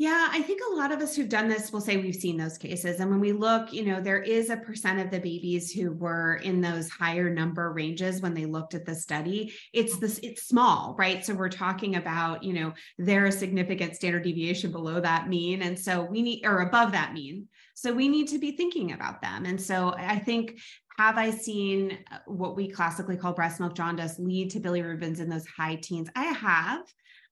yeah, 0.00 0.28
I 0.30 0.42
think 0.42 0.60
a 0.62 0.76
lot 0.76 0.92
of 0.92 1.00
us 1.00 1.16
who've 1.16 1.28
done 1.28 1.48
this 1.48 1.72
will 1.72 1.80
say 1.80 1.96
we've 1.96 2.14
seen 2.14 2.36
those 2.36 2.56
cases. 2.56 3.00
And 3.00 3.10
when 3.10 3.18
we 3.18 3.32
look, 3.32 3.72
you 3.72 3.84
know, 3.84 4.00
there 4.00 4.22
is 4.22 4.48
a 4.48 4.56
percent 4.56 5.00
of 5.00 5.10
the 5.10 5.18
babies 5.18 5.72
who 5.72 5.90
were 5.90 6.36
in 6.36 6.60
those 6.60 6.88
higher 6.88 7.28
number 7.28 7.72
ranges 7.72 8.22
when 8.22 8.32
they 8.32 8.46
looked 8.46 8.74
at 8.74 8.86
the 8.86 8.94
study. 8.94 9.52
It's 9.72 9.98
this, 9.98 10.20
it's 10.22 10.46
small, 10.46 10.94
right? 10.96 11.26
So 11.26 11.34
we're 11.34 11.48
talking 11.48 11.96
about, 11.96 12.44
you 12.44 12.52
know, 12.52 12.74
there 12.96 13.26
a 13.26 13.32
significant 13.32 13.96
standard 13.96 14.22
deviation 14.22 14.70
below 14.70 15.00
that 15.00 15.28
mean. 15.28 15.62
And 15.62 15.76
so 15.76 16.04
we 16.04 16.22
need, 16.22 16.46
or 16.46 16.60
above 16.60 16.92
that 16.92 17.12
mean. 17.12 17.48
So 17.74 17.92
we 17.92 18.08
need 18.08 18.28
to 18.28 18.38
be 18.38 18.52
thinking 18.52 18.92
about 18.92 19.20
them. 19.20 19.46
And 19.46 19.60
so 19.60 19.94
I 19.98 20.20
think 20.20 20.60
have 20.96 21.18
I 21.18 21.30
seen 21.30 21.98
uh, 22.12 22.18
what 22.26 22.54
we 22.54 22.68
classically 22.68 23.16
call 23.16 23.32
breast 23.32 23.58
milk 23.58 23.74
jaundice 23.74 24.16
lead 24.20 24.50
to 24.50 24.60
bilirubins 24.60 25.18
in 25.18 25.28
those 25.28 25.46
high 25.46 25.74
teens? 25.76 26.08
I 26.14 26.24
have 26.24 26.82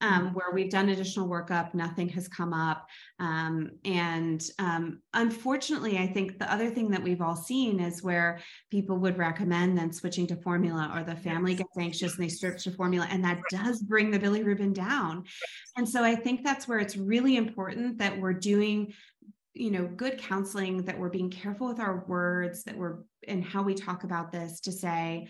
um, 0.01 0.27
mm-hmm. 0.27 0.35
where 0.35 0.51
we've 0.53 0.71
done 0.71 0.91
additional 0.91 1.29
workup, 1.29 1.73
nothing 1.75 2.09
has 2.11 2.29
come 2.29 2.53
up. 2.53 2.87
Um, 3.19 3.71
and 3.85 4.43
um, 4.59 5.01
unfortunately, 5.15 5.99
I 5.99 6.07
think 6.07 6.39
the 6.39 6.53
other 6.53 6.71
thing 6.71 6.91
that 6.91 7.03
we've 7.03 7.23
all 7.23 7.37
seen 7.37 7.81
is 7.81 8.03
where 8.03 8.41
people 8.71 8.99
would 8.99 9.17
recommend 9.17 9.79
then 9.79 9.93
switching 9.93 10.27
to 10.29 10.37
formula, 10.37 10.93
or 10.95 11.03
the 11.03 11.17
family 11.17 11.55
gets 11.55 11.77
anxious 11.79 12.15
and 12.15 12.25
they 12.25 12.29
switch 12.29 12.65
to 12.65 12.71
formula, 12.71 13.07
and 13.11 13.25
that 13.25 13.41
does 13.51 13.83
bring 13.83 14.11
the 14.11 14.19
bilirubin 14.19 14.75
down. 14.75 15.25
And 15.77 15.89
so 15.89 16.05
I 16.05 16.15
think 16.15 16.45
that's 16.45 16.69
where 16.69 16.79
it's 16.79 16.97
really 16.97 17.37
important 17.37 17.99
that 17.99 18.19
we're 18.19 18.35
doing 18.35 18.93
you 19.55 19.71
know 19.71 19.87
good 19.87 20.19
counseling 20.19 20.83
that 20.85 20.99
we're 20.99 21.09
being 21.09 21.31
careful 21.31 21.67
with 21.67 21.81
our 21.81 22.05
words 22.07 22.63
that 22.65 22.77
we're 22.77 22.99
and 23.27 23.43
how 23.43 23.63
we 23.63 23.73
talk 23.73 24.05
about 24.05 24.31
this 24.31 24.61
to 24.61 24.71
say 24.71 25.27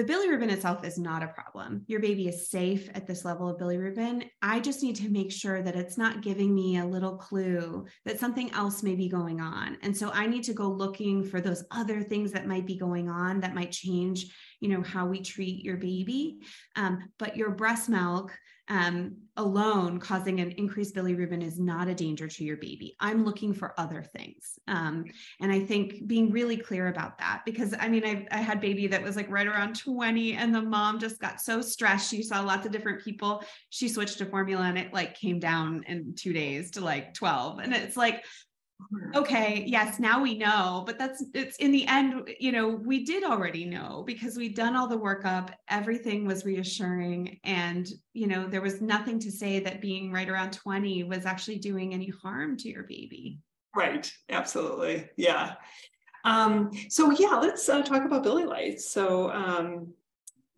the 0.00 0.10
bilirubin 0.10 0.50
itself 0.50 0.82
is 0.82 0.96
not 0.96 1.22
a 1.22 1.28
problem. 1.28 1.84
Your 1.86 2.00
baby 2.00 2.26
is 2.26 2.48
safe 2.48 2.88
at 2.94 3.06
this 3.06 3.22
level 3.22 3.50
of 3.50 3.58
bilirubin. 3.58 4.30
I 4.40 4.58
just 4.58 4.82
need 4.82 4.96
to 4.96 5.10
make 5.10 5.30
sure 5.30 5.60
that 5.60 5.76
it's 5.76 5.98
not 5.98 6.22
giving 6.22 6.54
me 6.54 6.78
a 6.78 6.86
little 6.86 7.18
clue 7.18 7.84
that 8.06 8.18
something 8.18 8.50
else 8.52 8.82
may 8.82 8.94
be 8.94 9.10
going 9.10 9.42
on. 9.42 9.76
And 9.82 9.94
so 9.94 10.10
I 10.14 10.26
need 10.26 10.42
to 10.44 10.54
go 10.54 10.68
looking 10.68 11.22
for 11.22 11.42
those 11.42 11.64
other 11.70 12.02
things 12.02 12.32
that 12.32 12.46
might 12.46 12.64
be 12.64 12.78
going 12.78 13.10
on 13.10 13.40
that 13.40 13.54
might 13.54 13.72
change, 13.72 14.34
you 14.60 14.70
know, 14.70 14.80
how 14.80 15.04
we 15.04 15.20
treat 15.20 15.62
your 15.62 15.76
baby. 15.76 16.38
Um, 16.76 17.10
but 17.18 17.36
your 17.36 17.50
breast 17.50 17.90
milk 17.90 18.32
um, 18.70 19.16
alone 19.36 19.98
causing 19.98 20.38
an 20.38 20.52
increased 20.52 20.94
bilirubin 20.94 21.42
is 21.42 21.58
not 21.58 21.88
a 21.88 21.94
danger 21.94 22.28
to 22.28 22.44
your 22.44 22.56
baby. 22.56 22.94
I'm 23.00 23.24
looking 23.24 23.52
for 23.52 23.74
other 23.78 24.02
things. 24.02 24.60
Um, 24.68 25.06
and 25.40 25.50
I 25.50 25.58
think 25.60 26.06
being 26.06 26.30
really 26.30 26.56
clear 26.56 26.86
about 26.86 27.18
that, 27.18 27.42
because 27.44 27.74
I 27.78 27.88
mean, 27.88 28.04
I, 28.04 28.26
I 28.30 28.40
had 28.40 28.60
baby 28.60 28.86
that 28.86 29.02
was 29.02 29.16
like 29.16 29.28
right 29.28 29.46
around 29.46 29.76
20 29.76 30.34
and 30.34 30.54
the 30.54 30.62
mom 30.62 31.00
just 31.00 31.18
got 31.20 31.40
so 31.40 31.60
stressed. 31.60 32.10
She 32.10 32.22
saw 32.22 32.42
lots 32.42 32.64
of 32.64 32.70
different 32.70 33.02
people. 33.02 33.42
She 33.70 33.88
switched 33.88 34.18
to 34.18 34.26
formula 34.26 34.64
and 34.64 34.78
it 34.78 34.92
like 34.92 35.18
came 35.18 35.40
down 35.40 35.82
in 35.88 36.14
two 36.14 36.32
days 36.32 36.70
to 36.72 36.80
like 36.80 37.12
12. 37.14 37.58
And 37.58 37.74
it's 37.74 37.96
like, 37.96 38.24
okay 39.14 39.64
yes 39.66 39.98
now 39.98 40.22
we 40.22 40.36
know 40.36 40.82
but 40.86 40.98
that's 40.98 41.24
it's 41.34 41.56
in 41.56 41.72
the 41.72 41.86
end 41.86 42.28
you 42.38 42.52
know 42.52 42.68
we 42.68 43.04
did 43.04 43.24
already 43.24 43.64
know 43.64 44.02
because 44.06 44.36
we'd 44.36 44.54
done 44.54 44.76
all 44.76 44.86
the 44.86 44.96
work 44.96 45.24
up 45.24 45.50
everything 45.68 46.26
was 46.26 46.44
reassuring 46.44 47.38
and 47.44 47.88
you 48.12 48.26
know 48.26 48.46
there 48.46 48.60
was 48.60 48.80
nothing 48.80 49.18
to 49.18 49.30
say 49.30 49.60
that 49.60 49.80
being 49.80 50.12
right 50.12 50.28
around 50.28 50.52
20 50.52 51.04
was 51.04 51.26
actually 51.26 51.58
doing 51.58 51.92
any 51.94 52.12
harm 52.22 52.56
to 52.56 52.68
your 52.68 52.84
baby. 52.84 53.40
Right 53.74 54.10
absolutely 54.28 55.08
yeah. 55.16 55.54
Um 56.24 56.70
so 56.88 57.10
yeah 57.10 57.36
let's 57.36 57.68
uh, 57.68 57.82
talk 57.82 58.04
about 58.04 58.24
bili 58.24 58.46
lights. 58.46 58.90
So 58.90 59.30
um 59.30 59.94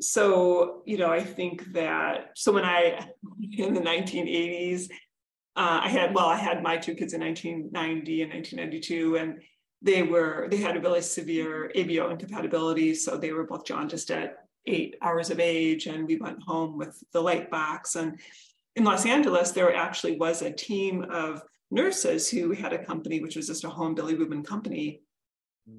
so 0.03 0.83
you 0.85 0.99
know 0.99 1.11
i 1.11 1.23
think 1.23 1.73
that 1.73 2.31
so 2.35 2.51
when 2.51 2.65
i 2.65 3.07
in 3.53 3.73
the 3.73 3.81
1980s 3.81 4.89
uh, 5.55 5.81
I 5.83 5.89
had, 5.89 6.15
well, 6.15 6.27
I 6.27 6.37
had 6.37 6.63
my 6.63 6.77
two 6.77 6.95
kids 6.95 7.13
in 7.13 7.21
1990 7.21 8.23
and 8.23 8.33
1992, 8.33 9.17
and 9.17 9.43
they 9.83 10.03
were, 10.03 10.49
they 10.51 10.57
had 10.57 10.77
a 10.77 10.81
really 10.81 11.03
severe 11.03 11.71
ABO 11.77 12.11
incompatibility. 12.11 12.95
So 12.95 13.17
they 13.17 13.33
were 13.33 13.45
both 13.45 13.67
jaundiced 13.67 14.11
at 14.11 14.47
eight 14.67 14.97
hours 15.03 15.31
of 15.31 15.41
age, 15.41 15.87
and 15.87 16.07
we 16.07 16.17
went 16.17 16.43
home 16.43 16.79
with 16.79 17.03
the 17.13 17.21
light 17.21 17.51
box. 17.51 17.97
And 17.97 18.19
in 18.77 18.85
Los 18.85 19.05
Angeles, 19.05 19.51
there 19.51 19.75
actually 19.75 20.17
was 20.17 20.41
a 20.41 20.51
team 20.51 21.05
of 21.11 21.43
nurses 21.71 22.31
who 22.31 22.53
had 22.53 22.73
a 22.73 22.85
company, 22.85 23.21
which 23.21 23.37
was 23.37 23.49
just 23.49 23.65
a 23.65 23.69
home 23.69 23.95
bili 23.95 24.15
bilirubin 24.15 24.45
company. 24.45 25.03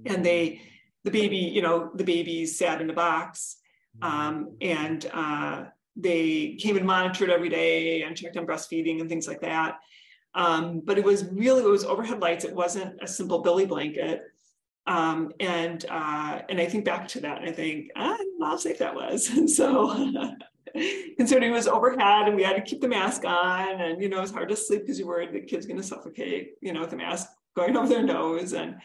And 0.05 0.24
they, 0.24 0.61
the 1.03 1.11
baby, 1.11 1.38
you 1.38 1.61
know, 1.61 1.91
the 1.95 2.03
babies 2.03 2.57
sat 2.57 2.82
in 2.82 2.89
a 2.89 2.93
box. 2.93 3.57
Um, 4.01 4.57
and 4.61 5.05
uh, 5.13 5.65
they 5.96 6.58
came 6.60 6.78
and 6.78 6.86
monitored 6.86 7.30
every 7.30 7.50
day 7.50 8.04
and 8.04 8.16
checked 8.16 8.38
on 8.38 8.48
breastfeeding 8.48 9.00
and 9.00 9.10
things 9.10 9.28
like 9.28 9.41
that. 9.41 9.80
Um, 10.36 10.82
but 10.84 10.98
it 10.98 11.04
was 11.04 11.26
really, 11.26 11.64
it 11.64 11.70
was 11.70 11.86
overhead 11.86 12.20
lights. 12.20 12.46
It 12.46 12.56
wasn't 12.56 12.96
a 13.02 13.08
simple 13.08 13.44
bili 13.44 13.68
blanket. 13.68 14.22
Um, 14.86 15.32
and 15.39 15.86
uh, 15.89 16.41
and 16.50 16.60
I 16.60 16.66
think 16.66 16.86
back 16.86 17.08
to 17.10 17.22
that, 17.22 17.38
and 17.39 17.50
I 17.50 17.54
think, 17.54 17.89
ah, 17.96 18.18
how 18.41 18.58
safe 18.58 18.80
that 18.80 18.96
was. 18.96 19.30
And 19.38 19.50
so 19.50 20.36
considering 21.18 21.52
it 21.52 21.54
was 21.54 21.68
overhead 21.68 22.28
and 22.28 22.36
we 22.36 22.41
had 22.41 22.56
to 22.56 22.62
keep 22.62 22.82
the 22.82 22.88
mask 22.88 23.26
on, 23.26 23.80
and 23.80 24.02
you 24.02 24.10
know, 24.10 24.22
it's 24.22 24.32
hard 24.32 24.50
to 24.50 24.56
sleep 24.56 24.82
because 24.82 24.98
you're 24.98 25.08
worried 25.08 25.32
the 25.32 25.41
kid's 25.41 25.68
gonna 25.68 25.84
suffocate, 25.84 26.56
you 26.62 26.74
know, 26.74 26.82
with 26.82 26.89
the 26.89 26.96
mask 26.96 27.30
going 27.56 27.78
over 27.78 27.88
their 27.88 28.04
nose. 28.04 28.54
And 28.54 28.78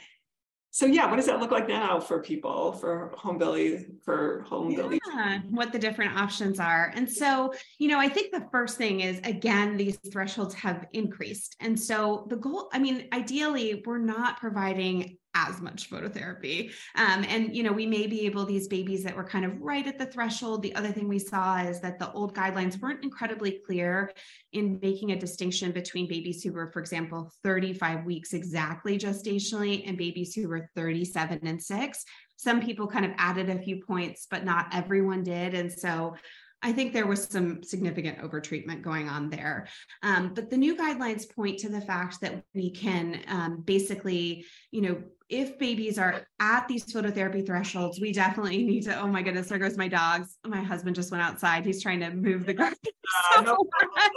so 0.78 0.86
yeah, 0.86 1.10
what 1.10 1.16
does 1.16 1.26
that 1.26 1.40
look 1.40 1.50
like 1.50 1.66
now 1.66 1.98
for 1.98 2.22
people 2.22 2.70
for 2.70 3.12
home 3.16 3.36
bili 3.36 3.84
for 4.04 4.44
home 4.48 4.70
yeah? 4.70 5.40
What 5.50 5.72
the 5.72 5.78
different 5.78 6.16
options 6.16 6.60
are. 6.60 6.92
And 6.94 7.10
so, 7.10 7.52
you 7.80 7.88
know, 7.88 7.98
I 7.98 8.08
think 8.08 8.30
the 8.30 8.46
first 8.52 8.78
thing 8.78 9.00
is 9.00 9.18
again, 9.24 9.76
these 9.76 9.98
thresholds 10.12 10.54
have 10.54 10.86
increased. 10.92 11.56
And 11.58 11.76
so 11.76 12.28
the 12.30 12.36
goal, 12.36 12.68
I 12.72 12.78
mean, 12.78 13.08
ideally, 13.12 13.82
we're 13.84 13.98
not 13.98 14.38
providing 14.38 15.17
as 15.34 15.60
much 15.60 15.90
phototherapy. 15.90 16.72
Um, 16.96 17.24
and, 17.28 17.54
you 17.54 17.62
know, 17.62 17.72
we 17.72 17.86
may 17.86 18.06
be 18.06 18.26
able, 18.26 18.44
these 18.44 18.68
babies 18.68 19.04
that 19.04 19.16
were 19.16 19.24
kind 19.24 19.44
of 19.44 19.60
right 19.60 19.86
at 19.86 19.98
the 19.98 20.06
threshold. 20.06 20.62
The 20.62 20.74
other 20.74 20.90
thing 20.90 21.08
we 21.08 21.18
saw 21.18 21.58
is 21.58 21.80
that 21.80 21.98
the 21.98 22.10
old 22.12 22.34
guidelines 22.34 22.80
weren't 22.80 23.04
incredibly 23.04 23.60
clear 23.64 24.12
in 24.52 24.78
making 24.82 25.12
a 25.12 25.18
distinction 25.18 25.72
between 25.72 26.08
babies 26.08 26.42
who 26.42 26.52
were, 26.52 26.70
for 26.72 26.80
example, 26.80 27.32
35 27.44 28.04
weeks 28.04 28.32
exactly 28.32 28.98
gestationally 28.98 29.86
and 29.86 29.96
babies 29.96 30.34
who 30.34 30.48
were 30.48 30.70
37 30.74 31.40
and 31.42 31.62
six. 31.62 32.04
Some 32.36 32.60
people 32.60 32.86
kind 32.86 33.04
of 33.04 33.12
added 33.18 33.50
a 33.50 33.58
few 33.58 33.82
points, 33.84 34.26
but 34.30 34.44
not 34.44 34.68
everyone 34.72 35.24
did. 35.24 35.54
And 35.54 35.72
so 35.72 36.14
I 36.62 36.72
think 36.72 36.92
there 36.92 37.06
was 37.06 37.24
some 37.24 37.62
significant 37.62 38.18
overtreatment 38.18 38.82
going 38.82 39.08
on 39.08 39.30
there. 39.30 39.68
Um, 40.02 40.32
but 40.34 40.50
the 40.50 40.56
new 40.56 40.76
guidelines 40.76 41.32
point 41.32 41.58
to 41.60 41.68
the 41.68 41.80
fact 41.80 42.20
that 42.20 42.42
we 42.54 42.70
can 42.70 43.20
um, 43.28 43.62
basically, 43.64 44.44
you 44.72 44.80
know, 44.80 45.02
if 45.28 45.58
babies 45.58 45.98
are 45.98 46.26
at 46.40 46.66
these 46.68 46.84
phototherapy 46.86 47.44
thresholds, 47.44 48.00
we 48.00 48.12
definitely 48.12 48.64
need 48.64 48.82
to. 48.84 48.98
Oh 48.98 49.06
my 49.06 49.22
goodness, 49.22 49.48
there 49.48 49.58
goes 49.58 49.76
my 49.76 49.88
dogs. 49.88 50.38
My 50.46 50.62
husband 50.62 50.96
just 50.96 51.10
went 51.10 51.22
outside. 51.22 51.66
He's 51.66 51.82
trying 51.82 52.00
to 52.00 52.10
move 52.10 52.46
the 52.46 52.54
garbage. 52.54 52.78
Uh, 53.36 53.40
no, 53.40 53.56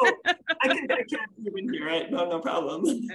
no, 0.04 0.12
I, 0.64 0.68
can, 0.68 0.92
I 0.92 1.04
can't 1.04 1.32
even 1.40 1.72
hear 1.72 1.88
it. 1.88 2.12
No, 2.12 2.30
no 2.30 2.40
problem. 2.40 2.84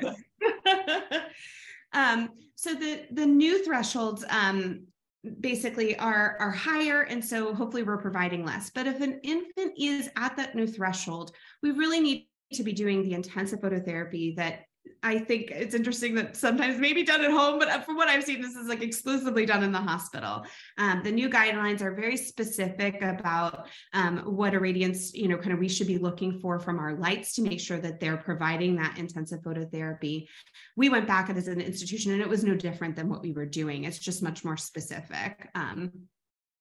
um, 1.92 2.30
so 2.54 2.72
the 2.74 3.02
the 3.10 3.26
new 3.26 3.62
thresholds 3.62 4.24
um, 4.30 4.86
basically 5.40 5.96
are 5.98 6.36
are 6.40 6.50
higher 6.50 7.02
and 7.02 7.22
so 7.22 7.54
hopefully 7.54 7.82
we're 7.82 7.98
providing 7.98 8.44
less 8.44 8.70
but 8.70 8.86
if 8.86 9.00
an 9.00 9.20
infant 9.22 9.72
is 9.76 10.08
at 10.16 10.36
that 10.36 10.54
new 10.54 10.66
threshold 10.66 11.32
we 11.62 11.72
really 11.72 12.00
need 12.00 12.28
to 12.52 12.62
be 12.62 12.72
doing 12.72 13.02
the 13.02 13.12
intensive 13.12 13.60
phototherapy 13.60 14.36
that 14.36 14.64
I 15.02 15.18
think 15.18 15.50
it's 15.50 15.74
interesting 15.74 16.14
that 16.16 16.36
sometimes 16.36 16.78
maybe 16.78 17.04
done 17.04 17.24
at 17.24 17.30
home, 17.30 17.58
but 17.58 17.84
from 17.84 17.96
what 17.96 18.08
I've 18.08 18.24
seen, 18.24 18.40
this 18.42 18.54
is 18.54 18.68
like 18.68 18.82
exclusively 18.82 19.46
done 19.46 19.62
in 19.62 19.72
the 19.72 19.78
hospital. 19.78 20.44
Um, 20.78 21.02
the 21.04 21.12
new 21.12 21.28
guidelines 21.28 21.80
are 21.80 21.94
very 21.94 22.16
specific 22.16 23.00
about 23.02 23.68
um, 23.92 24.18
what 24.18 24.52
irradiance, 24.52 25.14
you 25.14 25.28
know, 25.28 25.36
kind 25.36 25.52
of 25.52 25.58
we 25.58 25.68
should 25.68 25.86
be 25.86 25.98
looking 25.98 26.40
for 26.40 26.58
from 26.58 26.78
our 26.78 26.94
lights 26.94 27.34
to 27.34 27.42
make 27.42 27.60
sure 27.60 27.78
that 27.78 28.00
they're 28.00 28.16
providing 28.16 28.76
that 28.76 28.98
intensive 28.98 29.40
phototherapy. 29.42 30.26
We 30.76 30.88
went 30.88 31.06
back 31.06 31.30
at 31.30 31.36
as 31.36 31.48
an 31.48 31.60
institution 31.60 32.12
and 32.12 32.20
it 32.20 32.28
was 32.28 32.44
no 32.44 32.56
different 32.56 32.96
than 32.96 33.08
what 33.08 33.22
we 33.22 33.32
were 33.32 33.46
doing. 33.46 33.84
It's 33.84 33.98
just 33.98 34.22
much 34.22 34.44
more 34.44 34.56
specific. 34.56 35.48
Um, 35.54 35.92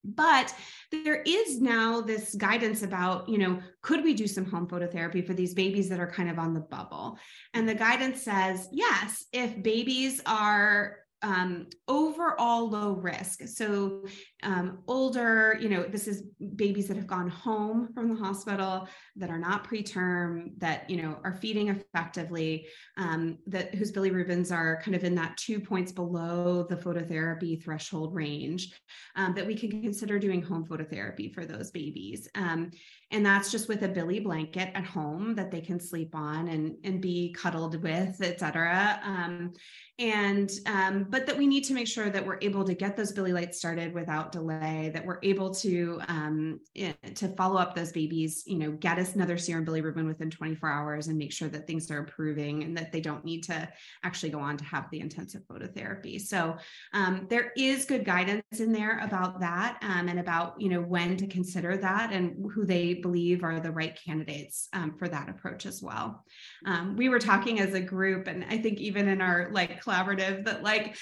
but 0.05 0.53
there 0.91 1.21
is 1.21 1.59
now 1.61 2.01
this 2.01 2.35
guidance 2.35 2.83
about 2.83 3.27
you 3.27 3.37
know 3.37 3.59
could 3.81 4.03
we 4.03 4.13
do 4.13 4.27
some 4.27 4.45
home 4.45 4.67
phototherapy 4.67 5.25
for 5.25 5.33
these 5.33 5.53
babies 5.53 5.89
that 5.89 5.99
are 5.99 6.11
kind 6.11 6.29
of 6.29 6.39
on 6.39 6.53
the 6.53 6.59
bubble? 6.59 7.17
And 7.53 7.67
the 7.67 7.75
guidance 7.75 8.23
says 8.23 8.67
yes 8.71 9.25
if 9.33 9.61
babies 9.61 10.21
are 10.25 10.97
um, 11.25 11.67
overall 11.87 12.69
low 12.69 12.91
risk. 12.91 13.47
So 13.47 14.05
um, 14.43 14.83
older, 14.87 15.57
you 15.59 15.69
know, 15.69 15.83
this 15.83 16.07
is 16.07 16.21
babies 16.55 16.87
that 16.87 16.97
have 16.97 17.07
gone 17.07 17.29
home 17.29 17.89
from 17.95 18.09
the 18.09 18.23
hospital 18.23 18.87
that 19.15 19.31
are 19.31 19.39
not 19.39 19.67
preterm, 19.67 20.51
that 20.59 20.87
you 20.87 21.01
know 21.01 21.17
are 21.23 21.33
feeding 21.33 21.69
effectively, 21.69 22.67
um, 22.97 23.39
that 23.47 23.73
whose 23.73 23.91
bilirubins 23.91 24.51
are 24.51 24.79
kind 24.83 24.95
of 24.95 25.03
in 25.03 25.15
that 25.15 25.35
two 25.37 25.59
points 25.59 25.91
below 25.91 26.67
the 26.69 26.77
phototherapy 26.77 27.61
threshold 27.61 28.13
range, 28.13 28.71
um, 29.15 29.33
that 29.33 29.47
we 29.47 29.55
can 29.55 29.81
consider 29.81 30.19
doing 30.19 30.43
home 30.43 30.63
phototherapy 30.63 31.33
for 31.33 31.43
those 31.43 31.71
babies. 31.71 32.29
Um, 32.35 32.69
and 33.11 33.25
that's 33.25 33.51
just 33.51 33.67
with 33.67 33.81
a 33.83 33.89
bili 33.89 34.23
blanket 34.23 34.69
at 34.75 34.85
home 34.85 35.35
that 35.35 35.49
they 35.49 35.61
can 35.61 35.79
sleep 35.79 36.13
on 36.13 36.49
and 36.49 36.75
and 36.83 37.01
be 37.01 37.33
cuddled 37.33 37.81
with 37.81 38.21
et 38.21 38.39
cetera 38.39 38.99
um, 39.03 39.53
and 39.99 40.51
um, 40.65 41.07
but 41.15 41.27
that 41.27 41.37
we 41.37 41.47
need 41.47 41.63
to 41.63 41.73
make 41.73 41.87
sure 41.87 42.09
that 42.09 42.25
we're 42.25 42.37
able 42.41 42.65
to 42.65 42.73
get 42.73 42.97
those 42.97 43.13
bili 43.13 43.31
lights 43.31 43.57
started 43.57 43.93
without 43.93 44.33
delay 44.33 44.91
that 44.93 45.05
we're 45.05 45.19
able 45.23 45.49
to 45.49 46.01
um, 46.09 46.59
eh, 46.75 46.91
to 47.13 47.29
follow 47.37 47.55
up 47.55 47.73
those 47.73 47.93
babies 47.93 48.43
you 48.45 48.57
know 48.57 48.71
get 48.71 48.99
us 48.99 49.15
another 49.15 49.37
serum 49.37 49.65
bilirubin 49.65 50.07
within 50.07 50.29
24 50.29 50.69
hours 50.69 51.07
and 51.07 51.17
make 51.17 51.31
sure 51.31 51.47
that 51.47 51.65
things 51.65 51.89
are 51.89 51.99
improving 51.99 52.63
and 52.63 52.77
that 52.77 52.91
they 52.91 52.99
don't 52.99 53.23
need 53.23 53.41
to 53.41 53.65
actually 54.03 54.29
go 54.29 54.39
on 54.39 54.57
to 54.57 54.65
have 54.65 54.89
the 54.91 54.99
intensive 54.99 55.41
phototherapy 55.49 56.19
so 56.19 56.57
um, 56.91 57.25
there 57.29 57.53
is 57.55 57.85
good 57.85 58.03
guidance 58.03 58.59
in 58.59 58.73
there 58.73 58.99
about 58.99 59.39
that 59.39 59.77
um, 59.83 60.09
and 60.09 60.19
about 60.19 60.59
you 60.59 60.67
know 60.67 60.81
when 60.81 61.15
to 61.15 61.27
consider 61.27 61.77
that 61.77 62.11
and 62.11 62.35
who 62.51 62.65
they 62.65 62.93
believe 62.93 63.41
are 63.41 63.61
the 63.61 63.71
right 63.71 63.97
candidates 64.05 64.67
um, 64.73 64.93
for 64.97 65.07
that 65.07 65.29
approach 65.29 65.65
as 65.65 65.81
well. 65.81 66.25
Um, 66.65 66.97
we 66.97 67.07
were 67.07 67.19
talking 67.19 67.61
as 67.61 67.73
a 67.73 67.79
group, 67.79 68.27
and 68.27 68.43
I 68.49 68.57
think 68.57 68.79
even 68.79 69.07
in 69.07 69.21
our 69.21 69.49
like 69.51 69.81
collaborative, 69.81 70.43
that 70.43 70.61
like 70.61 70.97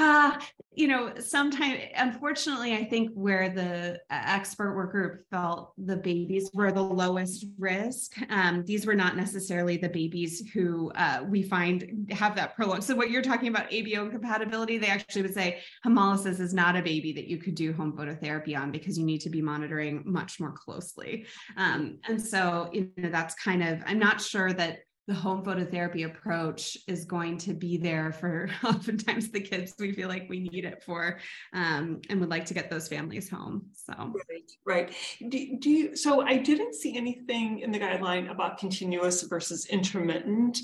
uh, 0.00 0.40
you 0.72 0.88
know, 0.88 1.12
sometimes, 1.18 1.80
unfortunately, 1.94 2.74
I 2.74 2.84
think 2.84 3.10
where 3.12 3.50
the 3.50 3.94
uh, 3.94 4.22
expert 4.24 4.74
work 4.74 4.92
group 4.92 5.24
felt 5.30 5.72
the 5.76 5.96
babies 5.96 6.50
were 6.54 6.72
the 6.72 6.82
lowest 6.82 7.44
risk, 7.58 8.12
um, 8.30 8.64
these 8.64 8.86
were 8.86 8.94
not 8.94 9.16
necessarily 9.16 9.76
the 9.76 9.88
babies 9.88 10.48
who 10.54 10.90
uh, 10.92 11.24
we 11.28 11.42
find 11.42 12.10
have 12.12 12.34
that 12.36 12.56
prolonged. 12.56 12.84
So, 12.84 12.94
what 12.94 13.10
you're 13.10 13.20
talking 13.20 13.48
about, 13.48 13.70
ABO 13.70 14.10
compatibility, 14.10 14.78
they 14.78 14.86
actually 14.86 15.22
would 15.22 15.34
say 15.34 15.60
hemolysis 15.84 16.40
is 16.40 16.54
not 16.54 16.76
a 16.76 16.82
baby 16.82 17.12
that 17.12 17.26
you 17.26 17.36
could 17.36 17.54
do 17.54 17.72
home 17.72 17.92
phototherapy 17.92 18.56
on 18.56 18.70
because 18.70 18.96
you 18.96 19.04
need 19.04 19.20
to 19.22 19.30
be 19.30 19.42
monitoring 19.42 20.02
much 20.06 20.40
more 20.40 20.52
closely. 20.52 21.26
Um, 21.58 21.98
and 22.08 22.20
so, 22.20 22.70
you 22.72 22.90
know, 22.96 23.10
that's 23.10 23.34
kind 23.34 23.62
of, 23.62 23.82
I'm 23.86 23.98
not 23.98 24.20
sure 24.20 24.52
that 24.54 24.78
the 25.06 25.14
home 25.14 25.44
phototherapy 25.44 26.04
approach 26.04 26.76
is 26.86 27.04
going 27.04 27.36
to 27.38 27.52
be 27.54 27.76
there 27.76 28.12
for 28.12 28.48
oftentimes 28.64 29.30
the 29.30 29.40
kids 29.40 29.74
we 29.78 29.92
feel 29.92 30.08
like 30.08 30.28
we 30.28 30.40
need 30.40 30.64
it 30.64 30.82
for 30.84 31.18
um, 31.52 32.00
and 32.08 32.20
would 32.20 32.30
like 32.30 32.44
to 32.44 32.54
get 32.54 32.70
those 32.70 32.88
families 32.88 33.28
home 33.28 33.66
so. 33.72 33.92
Right 33.96 34.50
right. 34.66 34.94
Do, 35.28 35.58
do 35.58 35.70
you 35.70 35.96
so 35.96 36.22
i 36.22 36.36
didn't 36.36 36.74
see 36.74 36.96
anything 36.96 37.60
in 37.60 37.72
the 37.72 37.78
guideline 37.78 38.30
about 38.30 38.58
continuous 38.58 39.22
versus 39.22 39.66
intermittent 39.66 40.58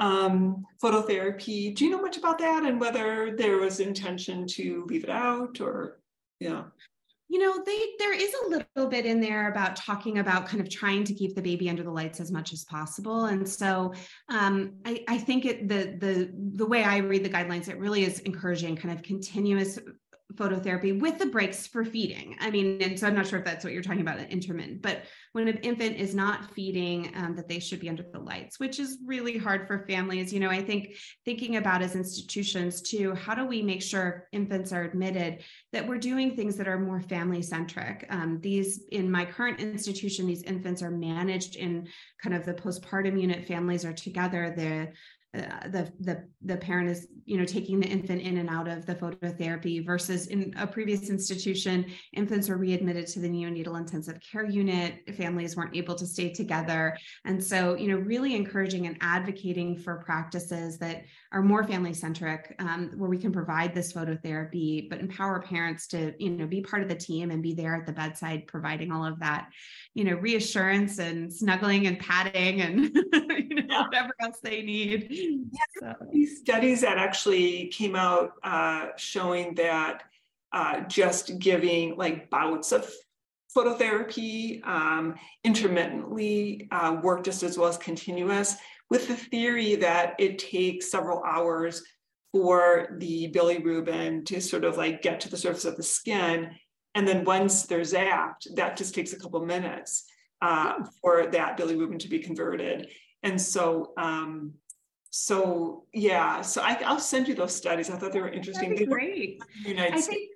um, 0.00 0.64
phototherapy. 0.82 1.76
Do 1.76 1.84
you 1.84 1.90
know 1.90 2.00
much 2.00 2.16
about 2.16 2.38
that 2.38 2.64
and 2.64 2.80
whether 2.80 3.36
there 3.36 3.58
was 3.58 3.80
intention 3.80 4.46
to 4.48 4.86
leave 4.88 5.04
it 5.04 5.10
out 5.10 5.60
or 5.60 6.00
yeah 6.40 6.64
you 7.30 7.38
know 7.38 7.62
they 7.64 7.80
there 8.00 8.12
is 8.12 8.34
a 8.34 8.48
little 8.48 8.90
bit 8.90 9.06
in 9.06 9.20
there 9.20 9.52
about 9.52 9.76
talking 9.76 10.18
about 10.18 10.46
kind 10.48 10.60
of 10.60 10.68
trying 10.68 11.04
to 11.04 11.14
keep 11.14 11.36
the 11.36 11.40
baby 11.40 11.70
under 11.70 11.84
the 11.84 11.90
lights 11.90 12.18
as 12.18 12.32
much 12.32 12.52
as 12.52 12.64
possible. 12.64 13.26
And 13.26 13.48
so 13.48 13.94
um, 14.28 14.72
I, 14.84 15.04
I 15.06 15.16
think 15.16 15.44
it 15.44 15.68
the 15.68 15.96
the 15.98 16.30
the 16.56 16.66
way 16.66 16.82
i 16.82 16.96
read 16.96 17.24
the 17.24 17.30
guidelines 17.30 17.68
it 17.68 17.78
really 17.78 18.04
is 18.04 18.18
encouraging 18.20 18.76
kind 18.76 18.92
of 18.92 19.04
continuous 19.04 19.78
phototherapy 20.34 20.98
with 20.98 21.18
the 21.18 21.26
breaks 21.26 21.66
for 21.66 21.84
feeding. 21.84 22.36
I 22.40 22.50
mean, 22.50 22.80
and 22.80 22.98
so 22.98 23.06
I'm 23.06 23.14
not 23.14 23.26
sure 23.26 23.38
if 23.38 23.44
that's 23.44 23.64
what 23.64 23.72
you're 23.72 23.82
talking 23.82 24.00
about, 24.00 24.20
intermittent, 24.30 24.82
but 24.82 25.02
when 25.32 25.48
an 25.48 25.58
infant 25.58 25.96
is 25.96 26.14
not 26.14 26.54
feeding, 26.54 27.12
um, 27.16 27.34
that 27.36 27.48
they 27.48 27.58
should 27.58 27.80
be 27.80 27.88
under 27.88 28.04
the 28.12 28.18
lights, 28.18 28.58
which 28.58 28.78
is 28.78 28.98
really 29.04 29.38
hard 29.38 29.66
for 29.66 29.86
families. 29.86 30.32
You 30.32 30.40
know, 30.40 30.50
I 30.50 30.62
think 30.62 30.96
thinking 31.24 31.56
about 31.56 31.82
as 31.82 31.94
institutions 31.94 32.82
too, 32.82 33.14
how 33.14 33.34
do 33.34 33.46
we 33.46 33.62
make 33.62 33.82
sure 33.82 34.28
infants 34.32 34.72
are 34.72 34.84
admitted 34.84 35.42
that 35.72 35.86
we're 35.86 35.98
doing 35.98 36.34
things 36.34 36.56
that 36.56 36.68
are 36.68 36.78
more 36.78 37.00
family 37.00 37.42
centric? 37.42 38.06
Um, 38.10 38.40
these, 38.40 38.84
in 38.90 39.10
my 39.10 39.24
current 39.24 39.60
institution, 39.60 40.26
these 40.26 40.42
infants 40.42 40.82
are 40.82 40.90
managed 40.90 41.56
in 41.56 41.88
kind 42.22 42.34
of 42.34 42.44
the 42.44 42.54
postpartum 42.54 43.20
unit, 43.20 43.46
families 43.46 43.84
are 43.84 43.92
together, 43.92 44.52
the 44.56 44.88
uh, 45.32 45.68
the 45.68 45.92
the 46.00 46.24
the 46.42 46.56
parent 46.56 46.90
is 46.90 47.06
you 47.24 47.38
know 47.38 47.44
taking 47.44 47.78
the 47.78 47.86
infant 47.86 48.20
in 48.20 48.38
and 48.38 48.48
out 48.48 48.66
of 48.66 48.84
the 48.84 48.94
phototherapy 48.94 49.84
versus 49.84 50.26
in 50.26 50.52
a 50.58 50.66
previous 50.66 51.08
institution 51.08 51.86
infants 52.14 52.48
were 52.48 52.56
readmitted 52.56 53.06
to 53.06 53.20
the 53.20 53.28
neonatal 53.28 53.78
intensive 53.78 54.18
care 54.20 54.44
unit 54.44 54.94
families 55.16 55.56
weren't 55.56 55.76
able 55.76 55.94
to 55.94 56.04
stay 56.04 56.32
together. 56.32 56.96
And 57.24 57.42
so 57.42 57.76
you 57.76 57.86
know 57.86 57.96
really 57.96 58.34
encouraging 58.34 58.88
and 58.88 58.96
advocating 59.00 59.76
for 59.76 59.98
practices 59.98 60.78
that 60.78 61.04
are 61.30 61.42
more 61.42 61.62
family 61.62 61.94
centric 61.94 62.56
um, 62.58 62.90
where 62.96 63.08
we 63.08 63.18
can 63.18 63.30
provide 63.30 63.72
this 63.72 63.92
phototherapy 63.92 64.90
but 64.90 64.98
empower 64.98 65.40
parents 65.40 65.86
to 65.88 66.12
you 66.18 66.30
know 66.30 66.46
be 66.46 66.60
part 66.60 66.82
of 66.82 66.88
the 66.88 66.94
team 66.96 67.30
and 67.30 67.40
be 67.40 67.54
there 67.54 67.76
at 67.76 67.86
the 67.86 67.92
bedside 67.92 68.48
providing 68.48 68.90
all 68.90 69.04
of 69.04 69.20
that 69.20 69.48
you 69.94 70.02
know 70.02 70.14
reassurance 70.14 70.98
and 70.98 71.32
snuggling 71.32 71.86
and 71.86 72.00
patting 72.00 72.62
and 72.62 72.90
you 73.12 73.62
know 73.66 73.82
whatever 73.82 74.10
else 74.20 74.40
they 74.42 74.62
need 74.62 75.08
these 76.12 76.40
studies 76.40 76.80
that 76.80 76.98
actually 76.98 77.68
came 77.68 77.96
out 77.96 78.32
uh, 78.42 78.88
showing 78.96 79.54
that 79.54 80.02
uh, 80.52 80.80
just 80.80 81.38
giving 81.38 81.96
like 81.96 82.30
bouts 82.30 82.72
of 82.72 82.90
phototherapy 83.56 84.64
um, 84.66 85.14
intermittently 85.44 86.68
uh, 86.70 86.96
work 87.02 87.24
just 87.24 87.42
as 87.42 87.58
well 87.58 87.68
as 87.68 87.76
continuous 87.78 88.56
with 88.90 89.08
the 89.08 89.16
theory 89.16 89.76
that 89.76 90.14
it 90.18 90.38
takes 90.38 90.90
several 90.90 91.22
hours 91.24 91.82
for 92.32 92.96
the 92.98 93.30
bilirubin 93.32 94.24
to 94.26 94.40
sort 94.40 94.64
of 94.64 94.76
like 94.76 95.02
get 95.02 95.20
to 95.20 95.28
the 95.28 95.36
surface 95.36 95.64
of 95.64 95.76
the 95.76 95.82
skin. 95.82 96.50
And 96.94 97.06
then 97.06 97.24
once 97.24 97.64
they're 97.64 97.80
zapped, 97.80 98.54
that 98.56 98.76
just 98.76 98.94
takes 98.94 99.12
a 99.12 99.18
couple 99.18 99.44
minutes 99.44 100.04
uh, 100.42 100.84
for 101.00 101.26
that 101.30 101.56
bilirubin 101.56 101.98
to 102.00 102.08
be 102.08 102.18
converted. 102.18 102.88
And 103.22 103.40
so, 103.40 103.92
um, 103.96 104.54
so 105.10 105.84
yeah, 105.92 106.40
so 106.40 106.62
I, 106.62 106.78
will 106.88 107.00
send 107.00 107.26
you 107.26 107.34
those 107.34 107.54
studies. 107.54 107.90
I 107.90 107.96
thought 107.96 108.12
they 108.12 108.20
were 108.20 108.30
interesting. 108.30 108.76
Be 108.76 108.86
great. 108.86 109.42
I 109.66 110.00
think 110.00 110.30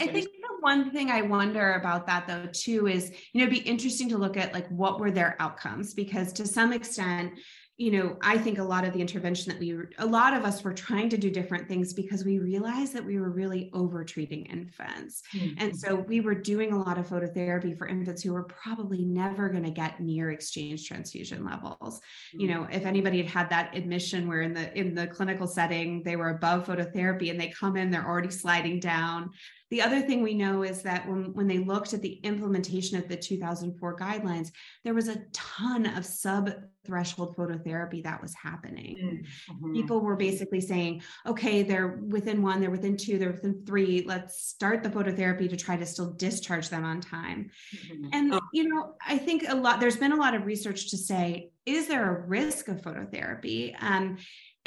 I 0.00 0.06
think 0.06 0.26
the 0.26 0.56
one 0.60 0.90
thing 0.90 1.10
I 1.10 1.22
wonder 1.22 1.74
about 1.74 2.06
that 2.08 2.26
though 2.26 2.46
too 2.52 2.88
is, 2.88 3.10
you 3.32 3.40
know, 3.40 3.50
it'd 3.50 3.64
be 3.64 3.68
interesting 3.68 4.08
to 4.10 4.18
look 4.18 4.36
at 4.36 4.52
like 4.52 4.68
what 4.68 5.00
were 5.00 5.10
their 5.10 5.34
outcomes 5.40 5.94
because 5.94 6.32
to 6.34 6.46
some 6.46 6.74
extent, 6.74 7.38
you 7.78 7.92
know, 7.92 8.16
I 8.20 8.36
think 8.36 8.58
a 8.58 8.64
lot 8.64 8.84
of 8.84 8.92
the 8.92 9.00
intervention 9.00 9.52
that 9.52 9.60
we, 9.60 9.72
a 9.98 10.04
lot 10.04 10.34
of 10.34 10.44
us 10.44 10.64
were 10.64 10.74
trying 10.74 11.08
to 11.10 11.16
do 11.16 11.30
different 11.30 11.68
things 11.68 11.92
because 11.92 12.24
we 12.24 12.40
realized 12.40 12.92
that 12.94 13.04
we 13.04 13.20
were 13.20 13.30
really 13.30 13.70
over 13.72 14.04
treating 14.04 14.46
infants. 14.46 15.22
Mm-hmm. 15.32 15.54
And 15.58 15.78
so 15.78 15.94
we 15.94 16.20
were 16.20 16.34
doing 16.34 16.72
a 16.72 16.82
lot 16.82 16.98
of 16.98 17.06
phototherapy 17.06 17.78
for 17.78 17.86
infants 17.86 18.24
who 18.24 18.32
were 18.32 18.42
probably 18.42 19.04
never 19.04 19.48
going 19.48 19.62
to 19.62 19.70
get 19.70 20.00
near 20.00 20.32
exchange 20.32 20.88
transfusion 20.88 21.44
levels. 21.44 22.00
Mm-hmm. 22.00 22.40
You 22.40 22.48
know, 22.48 22.68
if 22.68 22.84
anybody 22.84 23.18
had 23.18 23.30
had 23.30 23.50
that 23.50 23.76
admission 23.76 24.26
where 24.26 24.42
in 24.42 24.54
the, 24.54 24.76
in 24.76 24.96
the 24.96 25.06
clinical 25.06 25.46
setting, 25.46 26.02
they 26.02 26.16
were 26.16 26.30
above 26.30 26.66
phototherapy 26.66 27.30
and 27.30 27.40
they 27.40 27.50
come 27.50 27.76
in, 27.76 27.92
they're 27.92 28.04
already 28.04 28.32
sliding 28.32 28.80
down. 28.80 29.30
The 29.70 29.82
other 29.82 30.00
thing 30.00 30.22
we 30.22 30.34
know 30.34 30.62
is 30.62 30.82
that 30.82 31.08
when, 31.08 31.34
when 31.34 31.46
they 31.46 31.58
looked 31.58 31.92
at 31.92 32.02
the 32.02 32.14
implementation 32.22 32.98
of 32.98 33.08
the 33.08 33.16
2004 33.16 33.96
guidelines, 33.96 34.50
there 34.84 34.94
was 34.94 35.08
a 35.08 35.22
ton 35.32 35.86
of 35.86 36.06
sub 36.06 36.50
threshold 36.86 37.36
phototherapy 37.36 38.02
that 38.02 38.20
was 38.22 38.34
happening. 38.34 39.20
Mm-hmm. 39.50 39.74
People 39.74 40.00
were 40.00 40.16
basically 40.16 40.60
saying, 40.60 41.02
okay, 41.26 41.62
they're 41.62 42.00
within 42.08 42.40
one, 42.40 42.60
they're 42.60 42.70
within 42.70 42.96
two, 42.96 43.18
they're 43.18 43.32
within 43.32 43.62
three. 43.66 44.04
Let's 44.06 44.42
start 44.48 44.82
the 44.82 44.88
phototherapy 44.88 45.50
to 45.50 45.56
try 45.56 45.76
to 45.76 45.84
still 45.84 46.12
discharge 46.14 46.70
them 46.70 46.84
on 46.84 47.00
time. 47.00 47.50
Mm-hmm. 47.76 48.08
And, 48.14 48.34
oh. 48.34 48.40
you 48.54 48.68
know, 48.68 48.94
I 49.06 49.18
think 49.18 49.44
a 49.46 49.54
lot, 49.54 49.80
there's 49.80 49.96
been 49.98 50.12
a 50.12 50.16
lot 50.16 50.34
of 50.34 50.46
research 50.46 50.90
to 50.90 50.96
say, 50.96 51.50
is 51.66 51.88
there 51.88 52.16
a 52.16 52.26
risk 52.26 52.68
of 52.68 52.80
phototherapy? 52.80 53.74
Um, 53.80 54.16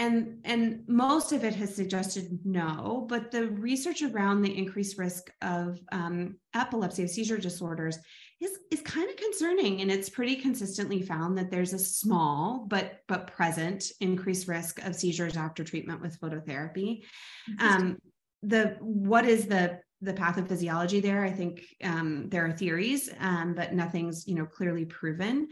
and 0.01 0.39
and 0.45 0.83
most 0.87 1.31
of 1.31 1.43
it 1.43 1.53
has 1.53 1.73
suggested 1.73 2.39
no 2.43 3.05
but 3.07 3.29
the 3.29 3.47
research 3.47 4.01
around 4.01 4.41
the 4.41 4.57
increased 4.57 4.97
risk 4.97 5.31
of 5.41 5.79
um, 5.91 6.35
epilepsy 6.55 7.03
of 7.03 7.09
seizure 7.09 7.37
disorders 7.37 7.99
is 8.41 8.57
is 8.71 8.81
kind 8.81 9.09
of 9.09 9.15
concerning 9.15 9.81
and 9.81 9.91
it's 9.91 10.09
pretty 10.09 10.35
consistently 10.35 11.01
found 11.01 11.37
that 11.37 11.51
there's 11.51 11.73
a 11.73 11.79
small 11.79 12.65
but 12.67 13.01
but 13.07 13.27
present 13.27 13.91
increased 13.99 14.47
risk 14.47 14.83
of 14.83 14.95
seizures 14.95 15.37
after 15.37 15.63
treatment 15.63 16.01
with 16.01 16.19
phototherapy. 16.19 17.03
Um, 17.59 17.97
the 18.41 18.77
what 18.79 19.25
is 19.25 19.45
the 19.45 19.79
the 20.01 20.13
pathophysiology 20.13 21.01
there. 21.01 21.23
I 21.23 21.31
think 21.31 21.63
um, 21.83 22.27
there 22.29 22.45
are 22.45 22.51
theories, 22.51 23.09
um, 23.19 23.53
but 23.53 23.73
nothing's 23.73 24.27
you 24.27 24.35
know 24.35 24.45
clearly 24.45 24.85
proven. 24.85 25.47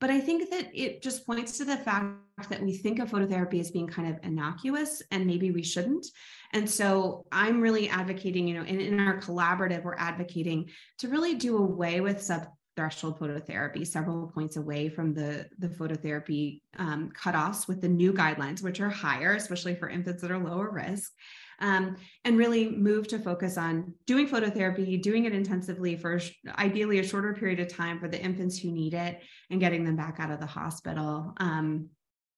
But 0.00 0.10
I 0.10 0.20
think 0.20 0.50
that 0.50 0.68
it 0.72 1.02
just 1.02 1.26
points 1.26 1.58
to 1.58 1.64
the 1.64 1.76
fact 1.76 2.48
that 2.48 2.62
we 2.62 2.76
think 2.76 2.98
of 2.98 3.10
phototherapy 3.10 3.60
as 3.60 3.70
being 3.70 3.86
kind 3.86 4.08
of 4.08 4.18
innocuous, 4.22 5.02
and 5.10 5.26
maybe 5.26 5.50
we 5.50 5.62
shouldn't. 5.62 6.06
And 6.52 6.68
so 6.68 7.26
I'm 7.30 7.60
really 7.60 7.88
advocating, 7.88 8.48
you 8.48 8.54
know, 8.54 8.64
in, 8.64 8.80
in 8.80 8.98
our 8.98 9.20
collaborative, 9.20 9.84
we're 9.84 9.96
advocating 9.96 10.70
to 10.98 11.08
really 11.08 11.34
do 11.34 11.58
away 11.58 12.00
with 12.00 12.22
sub 12.22 12.46
threshold 12.76 13.18
phototherapy 13.18 13.86
several 13.86 14.28
points 14.28 14.56
away 14.56 14.88
from 14.88 15.12
the, 15.12 15.46
the 15.58 15.68
phototherapy 15.68 16.62
um, 16.78 17.10
cutoffs 17.10 17.68
with 17.68 17.80
the 17.82 17.88
new 17.88 18.12
guidelines, 18.12 18.62
which 18.62 18.80
are 18.80 18.88
higher, 18.88 19.34
especially 19.34 19.74
for 19.74 19.90
infants 19.90 20.22
that 20.22 20.30
are 20.30 20.38
lower 20.38 20.70
risk 20.70 21.12
um, 21.60 21.96
and 22.24 22.38
really 22.38 22.70
move 22.70 23.08
to 23.08 23.18
focus 23.18 23.58
on 23.58 23.94
doing 24.06 24.28
phototherapy, 24.28 25.00
doing 25.00 25.24
it 25.24 25.34
intensively 25.34 25.96
for 25.96 26.20
ideally 26.58 26.98
a 26.98 27.06
shorter 27.06 27.34
period 27.34 27.60
of 27.60 27.68
time 27.68 27.98
for 27.98 28.08
the 28.08 28.20
infants 28.20 28.58
who 28.58 28.70
need 28.70 28.94
it 28.94 29.20
and 29.50 29.60
getting 29.60 29.84
them 29.84 29.96
back 29.96 30.16
out 30.18 30.30
of 30.30 30.40
the 30.40 30.46
hospital. 30.46 31.34
Um, 31.38 31.88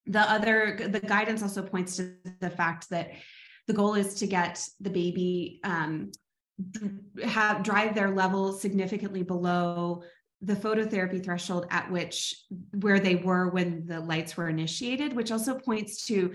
the 0.06 0.20
other, 0.20 0.78
the 0.88 1.00
guidance 1.00 1.42
also 1.42 1.62
points 1.62 1.96
to 1.96 2.14
the 2.40 2.50
fact 2.50 2.90
that 2.90 3.12
the 3.66 3.72
goal 3.72 3.94
is 3.94 4.14
to 4.14 4.26
get 4.26 4.64
the 4.80 4.90
baby 4.90 5.60
um, 5.62 6.10
have 7.24 7.62
drive 7.62 7.94
their 7.94 8.10
level 8.10 8.52
significantly 8.52 9.22
below 9.22 10.02
the 10.40 10.54
phototherapy 10.54 11.22
threshold 11.22 11.66
at 11.70 11.90
which 11.90 12.34
where 12.80 12.98
they 12.98 13.16
were 13.16 13.48
when 13.50 13.86
the 13.86 14.00
lights 14.00 14.36
were 14.36 14.48
initiated 14.48 15.14
which 15.14 15.32
also 15.32 15.58
points 15.58 16.04
to 16.06 16.32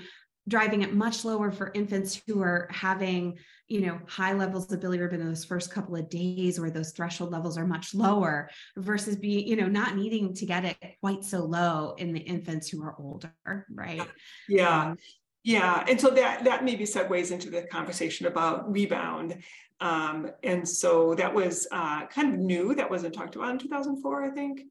driving 0.48 0.82
it 0.82 0.94
much 0.94 1.26
lower 1.26 1.52
for 1.52 1.72
infants 1.74 2.22
who 2.28 2.42
are 2.42 2.68
having 2.72 3.38
you 3.68 3.82
know 3.82 4.00
high 4.08 4.34
levels 4.34 4.72
of 4.72 4.80
bilirubin 4.80 5.16
in 5.16 5.28
those 5.28 5.44
first 5.44 5.74
couple 5.74 5.96
of 5.96 6.10
days 6.10 6.60
where 6.60 6.70
those 6.70 6.92
threshold 6.92 7.32
levels 7.32 7.58
are 7.58 7.68
much 7.68 7.94
lower 7.94 8.50
versus 8.78 9.16
being 9.16 9.46
you 9.48 9.56
know 9.56 9.68
not 9.68 9.96
needing 9.96 10.34
to 10.34 10.46
get 10.46 10.64
it 10.64 10.78
quite 11.02 11.24
so 11.24 11.40
low 11.40 11.94
in 11.98 12.14
the 12.14 12.20
infants 12.20 12.70
who 12.70 12.82
are 12.82 12.96
older 13.00 13.34
right? 13.70 14.08
Yeah. 14.48 14.86
Um, 14.86 14.98
yeah 15.44 15.84
and 15.88 16.00
so 16.00 16.10
that 16.10 16.44
that 16.46 16.64
maybe 16.64 16.86
segues 16.86 17.32
into 17.32 17.50
the 17.50 17.64
conversation 17.64 18.26
about 18.28 18.72
rebound. 18.72 19.44
Um, 19.80 20.32
and 20.44 20.68
so 20.68 21.14
that 21.16 21.32
was 21.32 21.68
uh, 21.72 22.08
kind 22.08 22.34
of 22.34 22.40
new 22.40 22.74
that 22.74 22.90
wasn't 22.90 23.14
talked 23.14 23.36
about 23.36 23.52
in 23.52 23.60
2004 23.60 24.24
i 24.24 24.30
think 24.32 24.62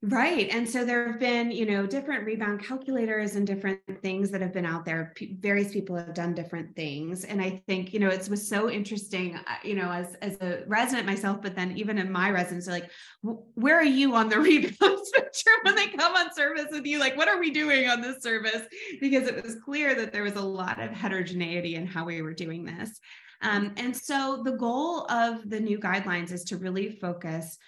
Right. 0.00 0.48
And 0.50 0.68
so 0.68 0.84
there 0.84 1.10
have 1.10 1.18
been, 1.18 1.50
you 1.50 1.66
know, 1.66 1.84
different 1.84 2.24
rebound 2.24 2.64
calculators 2.64 3.34
and 3.34 3.44
different 3.44 3.80
things 4.00 4.30
that 4.30 4.40
have 4.40 4.52
been 4.52 4.64
out 4.64 4.84
there. 4.84 5.12
P- 5.16 5.36
various 5.40 5.72
people 5.72 5.96
have 5.96 6.14
done 6.14 6.36
different 6.36 6.76
things. 6.76 7.24
And 7.24 7.42
I 7.42 7.60
think, 7.66 7.92
you 7.92 7.98
know, 7.98 8.08
it 8.08 8.28
was 8.28 8.48
so 8.48 8.70
interesting, 8.70 9.34
uh, 9.34 9.40
you 9.64 9.74
know, 9.74 9.90
as, 9.90 10.14
as 10.22 10.40
a 10.40 10.62
resident 10.68 11.04
myself, 11.04 11.42
but 11.42 11.56
then 11.56 11.76
even 11.76 11.98
in 11.98 12.12
my 12.12 12.30
residence, 12.30 12.68
like, 12.68 12.88
where 13.22 13.76
are 13.76 13.82
you 13.82 14.14
on 14.14 14.28
the 14.28 14.38
rebound 14.40 15.00
spectrum 15.02 15.56
when 15.62 15.74
they 15.74 15.88
come 15.88 16.14
on 16.14 16.32
service 16.32 16.68
with 16.70 16.86
you? 16.86 17.00
Like, 17.00 17.16
what 17.16 17.26
are 17.26 17.40
we 17.40 17.50
doing 17.50 17.88
on 17.88 18.00
this 18.00 18.22
service? 18.22 18.62
Because 19.00 19.26
it 19.26 19.42
was 19.42 19.56
clear 19.64 19.96
that 19.96 20.12
there 20.12 20.22
was 20.22 20.36
a 20.36 20.40
lot 20.40 20.80
of 20.80 20.92
heterogeneity 20.92 21.74
in 21.74 21.88
how 21.88 22.04
we 22.04 22.22
were 22.22 22.34
doing 22.34 22.64
this. 22.64 23.00
Um, 23.42 23.72
and 23.76 23.96
so 23.96 24.42
the 24.44 24.52
goal 24.52 25.06
of 25.10 25.48
the 25.50 25.58
new 25.58 25.78
guidelines 25.78 26.30
is 26.30 26.44
to 26.44 26.56
really 26.56 26.98
focus 27.00 27.58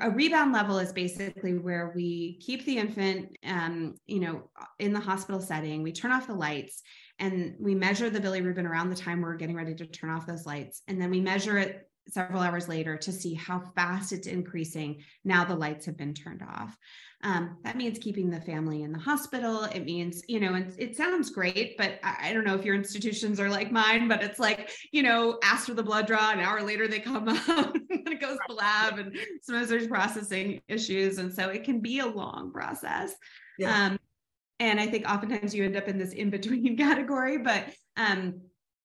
a 0.00 0.10
rebound 0.10 0.52
level 0.52 0.78
is 0.78 0.92
basically 0.92 1.58
where 1.58 1.92
we 1.94 2.38
keep 2.40 2.64
the 2.64 2.78
infant 2.78 3.36
um, 3.44 3.94
you 4.06 4.20
know 4.20 4.50
in 4.78 4.92
the 4.92 5.00
hospital 5.00 5.40
setting 5.40 5.82
we 5.82 5.92
turn 5.92 6.12
off 6.12 6.26
the 6.26 6.34
lights 6.34 6.82
and 7.18 7.54
we 7.60 7.74
measure 7.74 8.10
the 8.10 8.20
bilirubin 8.20 8.68
around 8.68 8.90
the 8.90 8.96
time 8.96 9.20
we're 9.20 9.36
getting 9.36 9.56
ready 9.56 9.74
to 9.74 9.86
turn 9.86 10.10
off 10.10 10.26
those 10.26 10.46
lights 10.46 10.82
and 10.88 11.00
then 11.00 11.10
we 11.10 11.20
measure 11.20 11.58
it 11.58 11.88
several 12.08 12.42
hours 12.42 12.68
later 12.68 12.96
to 12.96 13.12
see 13.12 13.34
how 13.34 13.60
fast 13.74 14.12
it's 14.12 14.26
increasing 14.26 15.02
now 15.24 15.44
the 15.44 15.54
lights 15.54 15.86
have 15.86 15.96
been 15.96 16.14
turned 16.14 16.42
off 16.42 16.76
um, 17.24 17.56
that 17.64 17.76
means 17.76 17.98
keeping 17.98 18.28
the 18.28 18.40
family 18.42 18.82
in 18.82 18.92
the 18.92 18.98
hospital. 18.98 19.64
It 19.64 19.86
means, 19.86 20.22
you 20.28 20.40
know, 20.40 20.52
and 20.52 20.74
it 20.78 20.94
sounds 20.94 21.30
great, 21.30 21.74
but 21.78 21.98
I, 22.02 22.28
I, 22.28 22.32
don't 22.34 22.44
know 22.44 22.54
if 22.54 22.66
your 22.66 22.74
institutions 22.74 23.40
are 23.40 23.48
like 23.48 23.72
mine, 23.72 24.08
but 24.08 24.22
it's 24.22 24.38
like, 24.38 24.70
you 24.92 25.02
know, 25.02 25.38
ask 25.42 25.66
for 25.66 25.72
the 25.72 25.82
blood 25.82 26.06
draw, 26.06 26.32
an 26.32 26.40
hour 26.40 26.60
later 26.60 26.86
they 26.86 27.00
come 27.00 27.26
out 27.48 27.74
and 27.74 28.08
it 28.08 28.20
goes 28.20 28.36
to 28.36 28.44
the 28.48 28.54
lab 28.54 28.98
and 28.98 29.16
sometimes 29.40 29.70
there's 29.70 29.86
processing 29.86 30.60
issues. 30.68 31.16
And 31.16 31.32
so 31.32 31.48
it 31.48 31.64
can 31.64 31.80
be 31.80 32.00
a 32.00 32.06
long 32.06 32.52
process. 32.52 33.14
Yeah. 33.58 33.86
Um, 33.86 33.98
and 34.60 34.78
I 34.78 34.86
think 34.86 35.08
oftentimes 35.08 35.54
you 35.54 35.64
end 35.64 35.76
up 35.76 35.88
in 35.88 35.96
this 35.96 36.12
in 36.12 36.28
between 36.28 36.76
category, 36.76 37.38
but 37.38 37.64
um, 37.96 38.42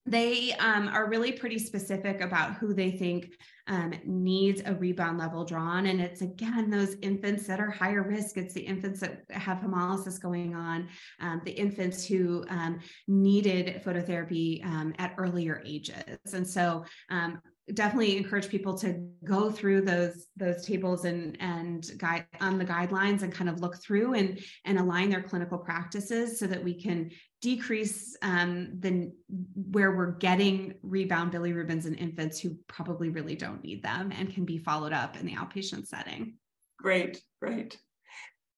they 0.09 0.53
um, 0.53 0.87
are 0.87 1.07
really 1.07 1.31
pretty 1.31 1.59
specific 1.59 2.21
about 2.21 2.55
who 2.55 2.73
they 2.73 2.91
think 2.91 3.35
um, 3.67 3.93
needs 4.03 4.61
a 4.65 4.73
rebound 4.73 5.19
level 5.19 5.45
drawn. 5.45 5.85
And 5.85 6.01
it's 6.01 6.21
again 6.21 6.71
those 6.71 6.95
infants 7.03 7.45
that 7.45 7.59
are 7.59 7.69
higher 7.69 8.01
risk. 8.01 8.37
It's 8.37 8.53
the 8.53 8.61
infants 8.61 8.99
that 9.01 9.23
have 9.29 9.59
hemolysis 9.59 10.19
going 10.19 10.55
on, 10.55 10.89
um, 11.19 11.41
the 11.45 11.51
infants 11.51 12.05
who 12.05 12.43
um, 12.49 12.79
needed 13.07 13.83
phototherapy 13.83 14.65
um, 14.65 14.95
at 14.97 15.13
earlier 15.19 15.61
ages. 15.63 16.33
And 16.33 16.47
so 16.47 16.83
um, 17.11 17.39
definitely 17.73 18.17
encourage 18.17 18.49
people 18.49 18.75
to 18.79 19.07
go 19.23 19.51
through 19.51 19.81
those 19.81 20.27
those 20.35 20.65
tables 20.65 21.05
and 21.05 21.37
and 21.39 21.91
guide 21.97 22.25
on 22.41 22.57
the 22.57 22.65
guidelines 22.65 23.21
and 23.21 23.31
kind 23.31 23.49
of 23.49 23.59
look 23.59 23.81
through 23.81 24.13
and 24.15 24.39
and 24.65 24.79
align 24.79 25.09
their 25.09 25.21
clinical 25.21 25.57
practices 25.57 26.39
so 26.39 26.47
that 26.47 26.63
we 26.63 26.73
can 26.73 27.11
decrease 27.41 28.17
um, 28.21 28.69
the 28.79 29.11
where 29.55 29.95
we're 29.95 30.11
getting 30.11 30.73
rebound 30.83 31.31
bilirubins 31.31 31.85
in 31.85 31.95
infants 31.95 32.39
who 32.39 32.57
probably 32.67 33.09
really 33.09 33.35
don't 33.35 33.63
need 33.63 33.81
them 33.81 34.11
and 34.17 34.33
can 34.33 34.45
be 34.45 34.57
followed 34.57 34.93
up 34.93 35.17
in 35.17 35.25
the 35.25 35.35
outpatient 35.35 35.87
setting. 35.87 36.33
Great, 36.77 37.21
great. 37.41 37.79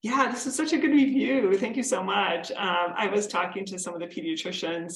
Yeah, 0.02 0.32
this 0.32 0.48
is 0.48 0.56
such 0.56 0.74
a 0.74 0.78
good 0.78 0.92
review. 0.92 1.56
Thank 1.58 1.78
you 1.78 1.84
so 1.84 2.04
much. 2.04 2.52
Um, 2.52 2.94
I 2.96 3.08
was 3.08 3.28
talking 3.28 3.66
to 3.66 3.78
some 3.78 3.94
of 3.94 4.00
the 4.00 4.08
pediatricians 4.08 4.96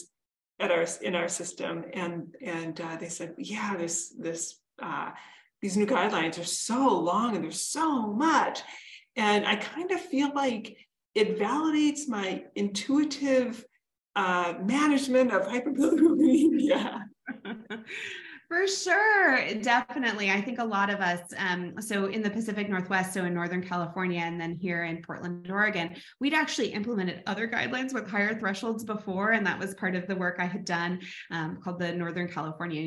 at 0.59 0.71
our 0.71 0.85
in 1.01 1.13
our 1.13 1.27
system, 1.27 1.85
and 1.93 2.33
and 2.41 2.79
uh, 2.81 2.95
they 2.97 3.09
said, 3.09 3.35
yeah, 3.37 3.75
this 3.77 4.15
this 4.17 4.59
uh, 4.81 5.11
these 5.61 5.77
new 5.77 5.85
guidelines 5.85 6.39
are 6.39 6.45
so 6.45 6.99
long 6.99 7.35
and 7.35 7.43
there's 7.43 7.61
so 7.61 8.07
much, 8.07 8.61
and 9.15 9.45
I 9.45 9.57
kind 9.57 9.91
of 9.91 10.01
feel 10.01 10.33
like 10.33 10.75
it 11.13 11.39
validates 11.39 12.07
my 12.07 12.43
intuitive 12.55 13.63
uh, 14.15 14.53
management 14.63 15.31
of 15.31 15.43
hyperbilirubinemia. 15.43 17.01
For 18.47 18.67
sure, 18.67 19.55
definitely. 19.55 20.29
I 20.29 20.39
think 20.39 20.59
a 20.59 20.63
lot 20.63 20.91
of 20.91 20.99
us, 20.99 21.21
um, 21.37 21.73
so 21.81 22.05
in 22.05 22.21
the 22.21 22.29
Pacific 22.29 22.69
Northwest, 22.69 23.11
so 23.11 23.25
in 23.25 23.33
Northern 23.33 23.61
California, 23.63 24.19
and 24.19 24.39
then 24.39 24.55
here 24.61 24.83
in 24.83 25.01
Portland, 25.01 25.49
Oregon, 25.49 25.95
we'd 26.19 26.35
actually 26.35 26.67
implemented 26.67 27.23
other 27.25 27.47
guidelines 27.47 27.91
with 27.91 28.07
higher 28.07 28.37
thresholds 28.37 28.83
before. 28.83 29.31
And 29.31 29.45
that 29.47 29.57
was 29.57 29.73
part 29.73 29.95
of 29.95 30.05
the 30.05 30.15
work 30.15 30.35
I 30.39 30.45
had 30.45 30.63
done 30.63 30.99
um, 31.31 31.59
called 31.61 31.79
the 31.79 31.91
Northern 31.93 32.27
California 32.27 32.81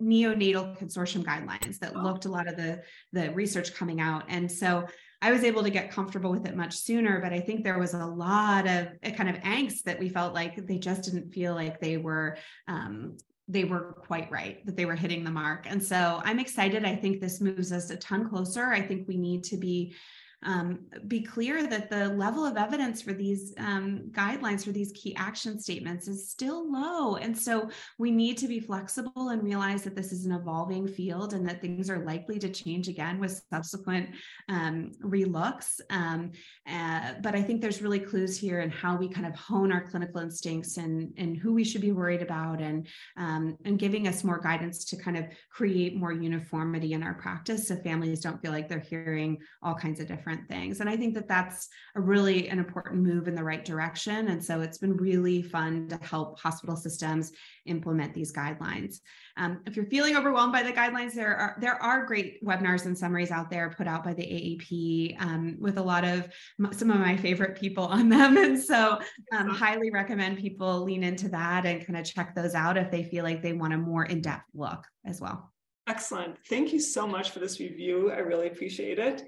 Neonatal 0.00 0.78
Consortium 0.78 1.24
Guidelines 1.24 1.78
that 1.80 1.96
looked 1.96 2.26
a 2.26 2.30
lot 2.30 2.46
of 2.46 2.56
the, 2.56 2.80
the 3.12 3.32
research 3.32 3.74
coming 3.74 4.00
out. 4.00 4.22
And 4.28 4.50
so 4.50 4.86
I 5.22 5.32
was 5.32 5.44
able 5.44 5.62
to 5.62 5.70
get 5.70 5.90
comfortable 5.90 6.30
with 6.30 6.46
it 6.46 6.56
much 6.56 6.74
sooner, 6.76 7.20
but 7.20 7.32
I 7.32 7.40
think 7.40 7.62
there 7.62 7.78
was 7.78 7.92
a 7.92 8.06
lot 8.06 8.66
of 8.66 8.88
a 9.02 9.10
kind 9.12 9.28
of 9.28 9.36
angst 9.42 9.82
that 9.84 9.98
we 9.98 10.08
felt 10.08 10.34
like 10.34 10.66
they 10.66 10.78
just 10.78 11.02
didn't 11.02 11.30
feel 11.32 11.54
like 11.54 11.78
they 11.80 11.98
were 11.98 12.38
um, 12.68 13.18
they 13.46 13.64
were 13.64 13.96
quite 14.06 14.30
right 14.30 14.64
that 14.64 14.76
they 14.76 14.86
were 14.86 14.94
hitting 14.94 15.24
the 15.24 15.30
mark. 15.30 15.66
And 15.68 15.82
so 15.82 16.22
I'm 16.24 16.38
excited. 16.38 16.84
I 16.84 16.94
think 16.94 17.20
this 17.20 17.40
moves 17.40 17.72
us 17.72 17.90
a 17.90 17.96
ton 17.96 18.28
closer. 18.28 18.66
I 18.66 18.80
think 18.80 19.08
we 19.08 19.16
need 19.16 19.42
to 19.44 19.56
be 19.56 19.94
um, 20.42 20.80
be 21.06 21.20
clear 21.20 21.66
that 21.66 21.90
the 21.90 22.08
level 22.10 22.44
of 22.44 22.56
evidence 22.56 23.02
for 23.02 23.12
these 23.12 23.52
um, 23.58 24.10
guidelines 24.10 24.64
for 24.64 24.72
these 24.72 24.92
key 24.92 25.14
action 25.16 25.58
statements 25.60 26.08
is 26.08 26.30
still 26.30 26.70
low. 26.70 27.16
And 27.16 27.36
so 27.36 27.68
we 27.98 28.10
need 28.10 28.38
to 28.38 28.48
be 28.48 28.58
flexible 28.58 29.30
and 29.30 29.42
realize 29.42 29.82
that 29.82 29.94
this 29.94 30.12
is 30.12 30.24
an 30.24 30.32
evolving 30.32 30.88
field 30.88 31.34
and 31.34 31.46
that 31.48 31.60
things 31.60 31.90
are 31.90 32.04
likely 32.04 32.38
to 32.38 32.48
change 32.48 32.88
again 32.88 33.18
with 33.18 33.42
subsequent 33.50 34.10
um, 34.48 34.92
relooks. 35.02 35.80
Um, 35.90 36.32
uh, 36.66 37.14
but 37.22 37.34
I 37.34 37.42
think 37.42 37.60
there's 37.60 37.82
really 37.82 38.00
clues 38.00 38.38
here 38.38 38.60
in 38.60 38.70
how 38.70 38.96
we 38.96 39.08
kind 39.08 39.26
of 39.26 39.34
hone 39.34 39.70
our 39.70 39.86
clinical 39.86 40.20
instincts 40.22 40.78
and, 40.78 41.12
and 41.18 41.36
who 41.36 41.52
we 41.52 41.64
should 41.64 41.82
be 41.82 41.92
worried 41.92 42.22
about 42.22 42.60
and, 42.62 42.86
um, 43.18 43.58
and 43.66 43.78
giving 43.78 44.08
us 44.08 44.24
more 44.24 44.38
guidance 44.38 44.84
to 44.86 44.96
kind 44.96 45.18
of 45.18 45.26
create 45.50 45.96
more 45.96 46.12
uniformity 46.12 46.94
in 46.94 47.02
our 47.02 47.14
practice 47.14 47.68
so 47.68 47.76
families 47.76 48.20
don't 48.20 48.40
feel 48.40 48.52
like 48.52 48.68
they're 48.68 48.78
hearing 48.78 49.36
all 49.62 49.74
kinds 49.74 50.00
of 50.00 50.06
different 50.06 50.29
different 50.30 50.48
things. 50.48 50.80
And 50.80 50.88
I 50.88 50.96
think 50.96 51.14
that 51.14 51.28
that's 51.28 51.68
a 51.94 52.00
really 52.00 52.48
an 52.48 52.58
important 52.58 53.02
move 53.02 53.28
in 53.28 53.34
the 53.34 53.42
right 53.42 53.64
direction. 53.64 54.28
And 54.28 54.44
so 54.44 54.60
it's 54.60 54.78
been 54.78 54.96
really 54.96 55.42
fun 55.42 55.88
to 55.88 55.98
help 56.02 56.38
hospital 56.38 56.76
systems 56.76 57.32
implement 57.66 58.14
these 58.14 58.32
guidelines. 58.32 58.96
Um, 59.36 59.60
if 59.66 59.76
you're 59.76 59.86
feeling 59.86 60.16
overwhelmed 60.16 60.52
by 60.52 60.62
the 60.62 60.72
guidelines, 60.72 61.14
there 61.14 61.36
are 61.36 61.56
there 61.60 61.82
are 61.82 62.06
great 62.06 62.44
webinars 62.44 62.86
and 62.86 62.96
summaries 62.96 63.30
out 63.30 63.50
there 63.50 63.74
put 63.76 63.86
out 63.86 64.04
by 64.04 64.14
the 64.14 64.22
AAP 64.22 65.20
um, 65.20 65.56
with 65.58 65.78
a 65.78 65.82
lot 65.82 66.04
of 66.04 66.28
some 66.72 66.90
of 66.90 67.00
my 67.00 67.16
favorite 67.16 67.58
people 67.58 67.84
on 67.84 68.08
them. 68.08 68.36
And 68.50 68.58
so 68.58 68.98
um, 69.36 69.48
highly 69.48 69.90
recommend 69.90 70.38
people 70.38 70.82
lean 70.82 71.04
into 71.04 71.28
that 71.28 71.66
and 71.66 71.86
kind 71.86 71.98
of 71.98 72.06
check 72.06 72.34
those 72.34 72.54
out 72.54 72.78
if 72.78 72.90
they 72.90 73.04
feel 73.04 73.22
like 73.22 73.42
they 73.42 73.52
want 73.52 73.74
a 73.74 73.78
more 73.78 74.04
in-depth 74.04 74.46
look 74.54 74.86
as 75.04 75.20
well. 75.20 75.52
Excellent. 75.86 76.36
Thank 76.48 76.72
you 76.72 76.80
so 76.80 77.06
much 77.06 77.30
for 77.30 77.38
this 77.38 77.60
review. 77.60 78.10
I 78.10 78.18
really 78.18 78.46
appreciate 78.46 78.98
it. 78.98 79.22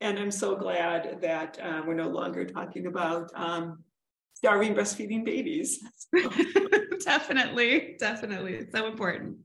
And 0.00 0.18
I'm 0.18 0.30
so 0.30 0.56
glad 0.56 1.20
that 1.20 1.58
uh, 1.62 1.82
we're 1.86 1.94
no 1.94 2.08
longer 2.08 2.44
talking 2.44 2.86
about 2.86 3.30
um, 3.34 3.84
starving 4.34 4.74
breastfeeding 4.74 5.24
babies. 5.24 5.80
definitely, 7.04 7.96
definitely. 7.98 8.54
It's 8.54 8.72
so 8.76 8.86
important. 8.86 9.36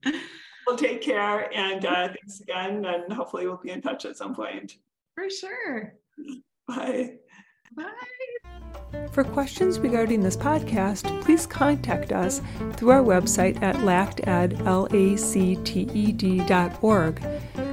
Well, 0.66 0.78
take 0.78 1.02
care 1.02 1.54
and 1.54 1.86
uh, 1.86 2.08
thanks 2.08 2.40
again. 2.40 2.86
And 2.86 3.12
hopefully, 3.12 3.48
we'll 3.48 3.58
be 3.58 3.72
in 3.72 3.82
touch 3.82 4.06
at 4.06 4.18
some 4.18 4.34
point. 4.34 4.74
For 5.14 5.30
sure. 5.30 5.94
Bye. 6.68 7.16
Bye. 7.76 7.92
For 9.12 9.24
questions 9.24 9.80
regarding 9.80 10.22
this 10.22 10.38
podcast, 10.38 11.22
please 11.22 11.46
contact 11.46 12.12
us 12.12 12.42
through 12.74 12.90
our 12.92 13.04
website 13.04 13.62
at 13.62 13.82
lacted, 13.84 14.62
L-A-C-T-E-D 14.62 16.40
dot 16.46 16.84
org. 16.84 17.22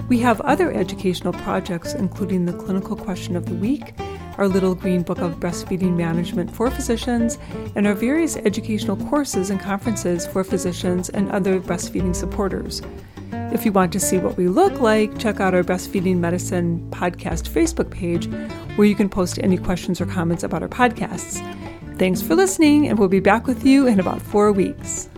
We 0.09 0.19
have 0.19 0.41
other 0.43 0.73
educational 0.73 1.33
projects, 1.33 1.95
including 1.95 2.45
the 2.45 2.53
Clinical 2.53 2.97
Question 2.97 3.37
of 3.37 3.47
the 3.47 3.55
Week, 3.55 3.95
our 4.39 4.49
Little 4.49 4.75
Green 4.75 5.03
Book 5.03 5.19
of 5.19 5.41
Breastfeeding 5.41 5.97
Management 5.97 6.55
for 6.55 6.71
Physicians, 6.71 7.39
and 7.77 7.87
our 7.87 7.95
various 7.95 8.37
educational 8.37 8.97
courses 9.09 9.51
and 9.51 9.61
conferences 9.61 10.27
for 10.27 10.45
physicians 10.45 11.09
and 11.09 11.31
other 11.31 11.61
breastfeeding 11.61 12.15
supporters. 12.15 12.83
If 13.33 13.65
you 13.65 13.73
want 13.73 13.93
to 13.93 14.01
see 14.01 14.19
what 14.19 14.37
we 14.37 14.49
look 14.49 14.81
like, 14.81 15.19
check 15.19 15.41
out 15.41 15.55
our 15.55 15.63
Breastfeeding 15.63 16.17
Medicine 16.19 16.87
podcast 16.91 17.49
Facebook 17.49 17.91
page, 17.91 18.27
where 18.77 18.89
you 18.89 18.95
can 18.95 19.09
post 19.09 19.39
any 19.43 19.59
questions 19.59 20.01
or 20.01 20.07
comments 20.07 20.43
about 20.43 20.63
our 20.63 20.69
podcasts. 20.69 21.41
Thanks 21.99 22.23
for 22.23 22.35
listening, 22.35 22.89
and 22.89 22.99
we'll 22.99 23.09
be 23.09 23.21
back 23.21 23.47
with 23.47 23.65
you 23.65 23.87
in 23.87 24.01
about 24.01 24.21
four 24.21 24.53
weeks. 24.53 25.09